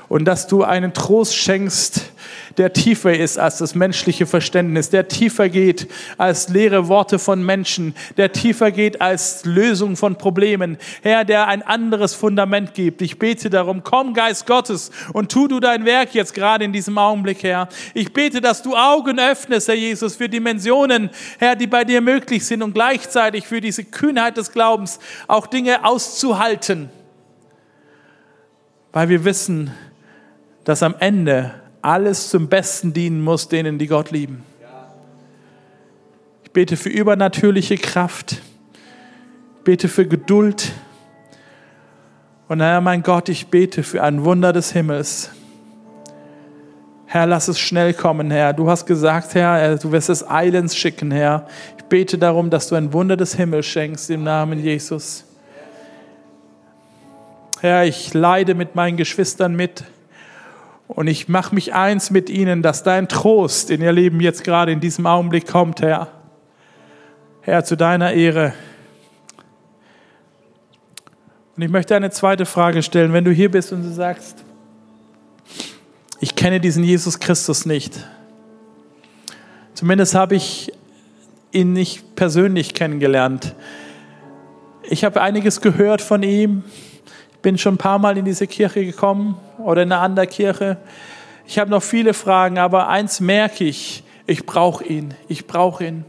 und 0.09 0.25
dass 0.25 0.47
du 0.47 0.63
einen 0.63 0.93
Trost 0.93 1.37
schenkst, 1.37 2.13
der 2.57 2.73
tiefer 2.73 3.17
ist 3.17 3.39
als 3.39 3.59
das 3.59 3.75
menschliche 3.75 4.27
Verständnis, 4.27 4.91
der 4.91 5.09
tiefer 5.09 5.49
geht 5.49 5.89
als 6.19 6.49
leere 6.49 6.89
Worte 6.89 7.19
von 7.19 7.45
Menschen, 7.45 7.95
der 8.17 8.33
tiefer 8.33 8.71
geht 8.71 9.01
als 9.01 9.45
Lösung 9.45 9.97
von 9.97 10.17
Problemen. 10.17 10.79
Herr, 11.03 11.25
der 11.25 11.49
ein 11.49 11.63
anderes 11.63 12.15
Fundament 12.15 12.75
gibt. 12.75 13.03
Ich 13.03 13.19
bete 13.19 13.51
darum, 13.51 13.83
komm 13.83 14.15
Geist 14.15 14.47
Gottes 14.47 14.91
und 15.13 15.33
tu 15.33 15.49
du 15.49 15.61
dein 15.61 15.85
Werk 15.85 16.15
jetzt 16.15 16.35
gerade 16.35 16.65
in 16.65 16.73
diesem 16.73 16.97
Augenblick, 16.99 17.43
Herr. 17.43 17.69
Ich 17.93 18.13
bete, 18.13 18.41
dass 18.41 18.63
du 18.63 18.77
Augen 18.77 19.19
öffnest, 19.19 19.69
Herr 19.69 19.75
Jesus, 19.75 20.17
für 20.17 20.29
Dimensionen, 20.29 21.11
Herr, 21.39 21.57
die 21.57 21.67
bei 21.67 21.85
dir 21.85 22.01
möglich 22.01 22.47
sind 22.47 22.63
und 22.63 22.75
gleichzeitig 22.75 23.47
für 23.47 23.61
diese 23.61 23.85
Kühnheit 23.85 24.37
des 24.37 24.53
Glaubens 24.53 24.99
auch 25.27 25.47
Dinge 25.47 25.85
auszuhalten. 25.85 26.91
Weil 28.93 29.09
wir 29.09 29.25
wissen, 29.25 29.73
dass 30.65 30.83
am 30.83 30.95
Ende 30.99 31.55
alles 31.83 32.31
zum 32.31 32.49
Besten 32.49 32.93
dienen 32.93 33.23
muss, 33.23 33.49
denen, 33.49 33.79
die 33.79 33.87
Gott 33.87 34.11
lieben. 34.11 34.43
Ich 36.43 36.51
bete 36.51 36.77
für 36.77 36.89
übernatürliche 36.89 37.77
Kraft, 37.77 38.41
ich 39.57 39.65
bete 39.65 39.89
für 39.89 40.07
Geduld. 40.07 40.73
Und 42.49 42.61
Herr, 42.61 42.81
mein 42.81 43.03
Gott, 43.03 43.29
ich 43.29 43.49
bete 43.49 43.83
für 43.83 44.03
ein 44.03 44.25
Wunder 44.25 44.53
des 44.53 44.73
Himmels. 44.73 45.31
Herr, 47.07 47.27
lass 47.27 47.49
es 47.49 47.61
schnell 47.61 47.95
kommen, 47.95 48.31
Herr. 48.31 48.53
Du 48.53 48.69
hast 48.69 48.87
gesagt, 48.87 49.35
Herr, 49.35 49.77
du 49.79 49.93
wirst 49.93 50.11
es 50.11 50.29
eilends 50.29 50.77
schicken, 50.77 51.11
Herr. 51.11 51.47
Ich 51.79 51.85
bete 51.85 52.19
darum, 52.19 52.51
dass 52.51 52.69
du 52.69 52.75
ein 52.75 52.93
Wunder 52.93 53.17
des 53.17 53.35
Himmels 53.35 53.67
schenkst 53.67 54.11
im 54.11 54.25
Namen 54.25 54.59
Jesus. 54.59 55.25
Herr, 57.61 57.85
ich 57.85 58.13
leide 58.15 58.55
mit 58.55 58.75
meinen 58.75 58.97
Geschwistern 58.97 59.55
mit. 59.55 59.85
Und 60.89 61.07
ich 61.07 61.29
mache 61.29 61.55
mich 61.55 61.75
eins 61.75 62.11
mit 62.11 62.29
ihnen, 62.29 62.63
dass 62.63 62.83
dein 62.83 63.09
Trost 63.09 63.71
in 63.71 63.81
ihr 63.81 63.93
Leben 63.93 64.21
jetzt 64.21 64.45
gerade 64.45 64.73
in 64.73 64.81
diesem 64.81 65.07
Augenblick 65.07 65.47
kommt, 65.47 65.81
Herr. 65.81 66.09
Herr, 67.41 67.65
zu 67.65 67.77
deiner 67.77 68.13
Ehre. 68.13 68.53
Und 71.57 71.63
ich 71.63 71.71
möchte 71.71 71.95
eine 71.95 72.11
zweite 72.11 72.47
Frage 72.47 72.83
stellen. 72.83 73.13
Wenn 73.13 73.25
du 73.25 73.31
hier 73.31 73.51
bist 73.51 73.73
und 73.73 73.83
du 73.83 73.91
sagst, 73.93 74.45
ich 76.21 76.35
kenne 76.35 76.61
diesen 76.61 76.85
Jesus 76.85 77.21
Christus 77.21 77.67
nicht. 77.67 78.07
Zumindest 79.75 80.15
habe 80.15 80.37
ich 80.37 80.73
ihn 81.53 81.73
nicht 81.73 82.17
persönlich 82.17 82.75
kennengelernt. 82.75 83.55
Ich 84.83 85.05
habe 85.05 85.21
einiges 85.21 85.61
gehört 85.61 86.03
von 86.03 86.23
ihm 86.23 86.65
bin 87.45 87.59
schon 87.59 87.75
ein 87.75 87.79
paar 87.79 87.99
Mal 87.99 88.17
in 88.17 88.25
diese 88.25 88.47
Kirche 88.47 88.87
gekommen 88.87 89.37
oder 89.59 89.83
in 89.83 89.93
eine 89.93 90.01
andere 90.01 90.27
Kirche. 90.27 90.79
Ich 91.47 91.59
habe 91.59 91.71
noch 91.71 91.83
viele 91.83 92.15
Fragen, 92.15 92.59
aber 92.59 92.89
eins 92.89 93.21
merke 93.21 93.65
ich, 93.65 94.03
ich 94.27 94.47
brauche 94.47 94.83
ihn, 94.83 95.13
ich 95.29 95.47
brauche 95.47 95.85
ihn. 95.85 96.07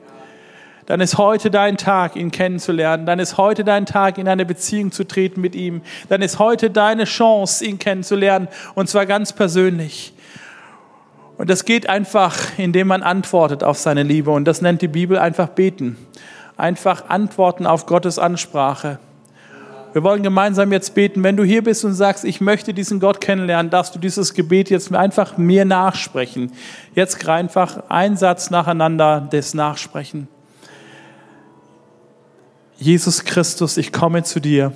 Dann 0.86 1.02
ist 1.02 1.18
heute 1.18 1.52
dein 1.52 1.76
Tag, 1.76 2.16
ihn 2.16 2.32
kennenzulernen. 2.32 3.06
Dann 3.06 3.20
ist 3.20 3.38
heute 3.38 3.66
dein 3.66 3.86
Tag, 3.86 4.18
in 4.18 4.30
eine 4.30 4.46
Beziehung 4.46 4.94
zu 4.94 5.04
treten 5.04 5.42
mit 5.42 5.56
ihm. 5.56 5.82
Dann 6.08 6.22
ist 6.22 6.40
heute 6.40 6.70
deine 6.70 7.04
Chance, 7.04 7.66
ihn 7.66 7.80
kennenzulernen, 7.80 8.48
und 8.74 8.88
zwar 8.88 9.06
ganz 9.06 9.34
persönlich. 9.34 10.14
Und 11.38 11.50
das 11.50 11.66
geht 11.66 11.90
einfach, 11.90 12.38
indem 12.58 12.88
man 12.88 13.04
antwortet 13.04 13.62
auf 13.62 13.78
seine 13.78 14.04
Liebe. 14.04 14.32
Und 14.32 14.46
das 14.46 14.62
nennt 14.62 14.82
die 14.82 14.88
Bibel 14.88 15.18
einfach 15.18 15.50
beten. 15.50 15.98
Einfach 16.56 17.10
antworten 17.10 17.68
auf 17.68 17.88
Gottes 17.88 18.20
Ansprache. 18.20 19.00
Wir 19.96 20.04
wollen 20.04 20.24
gemeinsam 20.24 20.74
jetzt 20.74 20.94
beten. 20.94 21.24
Wenn 21.24 21.38
du 21.38 21.46
hier 21.46 21.64
bist 21.64 21.86
und 21.86 21.94
sagst, 21.94 22.26
ich 22.26 22.42
möchte 22.42 22.74
diesen 22.74 23.00
Gott 23.00 23.22
kennenlernen, 23.22 23.70
darfst 23.70 23.96
du 23.96 24.00
dieses 24.00 24.34
Gebet 24.34 24.70
jetzt 24.70 24.94
einfach 24.94 25.38
mir 25.38 25.64
nachsprechen. 25.64 26.52
Jetzt 26.96 27.26
einfach 27.30 27.82
ein 27.88 28.18
Satz 28.18 28.50
nacheinander 28.50 29.22
des 29.22 29.54
Nachsprechen. 29.54 30.28
Jesus 32.76 33.24
Christus, 33.24 33.78
ich 33.78 33.94
komme 33.94 34.24
zu 34.24 34.42
dir. 34.42 34.74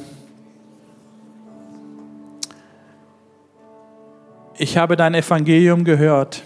Ich 4.57 4.77
habe 4.77 4.95
dein 4.95 5.15
Evangelium 5.15 5.83
gehört. 5.83 6.43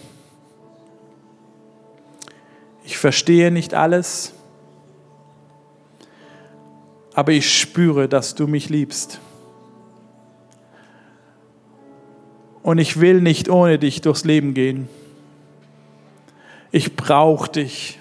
Ich 2.82 2.98
verstehe 2.98 3.52
nicht 3.52 3.72
alles 3.72 4.32
aber 7.14 7.32
ich 7.32 7.58
spüre, 7.58 8.08
dass 8.08 8.34
du 8.34 8.46
mich 8.46 8.68
liebst. 8.68 9.20
Und 12.62 12.78
ich 12.78 12.98
will 12.98 13.20
nicht 13.20 13.48
ohne 13.48 13.78
dich 13.78 14.00
durchs 14.00 14.24
Leben 14.24 14.54
gehen. 14.54 14.88
Ich 16.72 16.96
brauche 16.96 17.50
dich. 17.50 18.00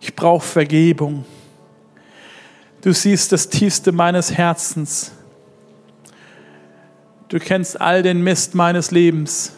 Ich 0.00 0.14
brauche 0.14 0.46
Vergebung. 0.46 1.24
Du 2.80 2.92
siehst 2.92 3.32
das 3.32 3.48
Tiefste 3.48 3.92
meines 3.92 4.32
Herzens. 4.32 5.12
Du 7.28 7.38
kennst 7.40 7.80
all 7.80 8.02
den 8.02 8.22
Mist 8.22 8.54
meines 8.54 8.92
Lebens, 8.92 9.52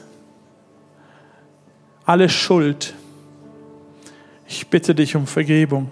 alle 2.06 2.30
Schuld. 2.30 2.94
Ich 4.46 4.68
bitte 4.68 4.94
dich 4.94 5.14
um 5.14 5.26
Vergebung. 5.26 5.90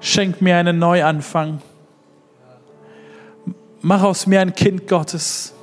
Schenk 0.00 0.40
mir 0.42 0.56
einen 0.56 0.78
Neuanfang. 0.78 1.60
Mach 3.82 4.02
aus 4.02 4.26
mir 4.26 4.40
ein 4.40 4.54
Kind 4.54 4.88
Gottes. 4.88 5.54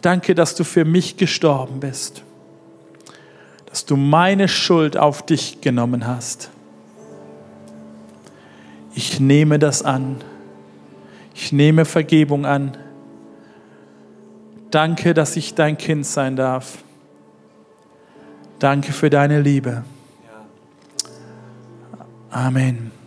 Danke, 0.00 0.34
dass 0.34 0.54
du 0.54 0.64
für 0.64 0.84
mich 0.84 1.16
gestorben 1.16 1.80
bist. 1.80 2.22
Dass 3.66 3.84
du 3.84 3.96
meine 3.96 4.48
Schuld 4.48 4.96
auf 4.96 5.24
dich 5.24 5.60
genommen 5.60 6.06
hast. 6.06 6.50
Ich 8.94 9.20
nehme 9.20 9.58
das 9.58 9.82
an. 9.82 10.16
Ich 11.34 11.52
nehme 11.52 11.84
Vergebung 11.84 12.46
an. 12.46 12.76
Danke, 14.70 15.14
dass 15.14 15.36
ich 15.36 15.54
dein 15.54 15.78
Kind 15.78 16.04
sein 16.04 16.36
darf. 16.36 16.78
Danke 18.58 18.92
für 18.92 19.08
deine 19.08 19.40
Liebe. 19.40 19.84
Amen. 22.30 22.97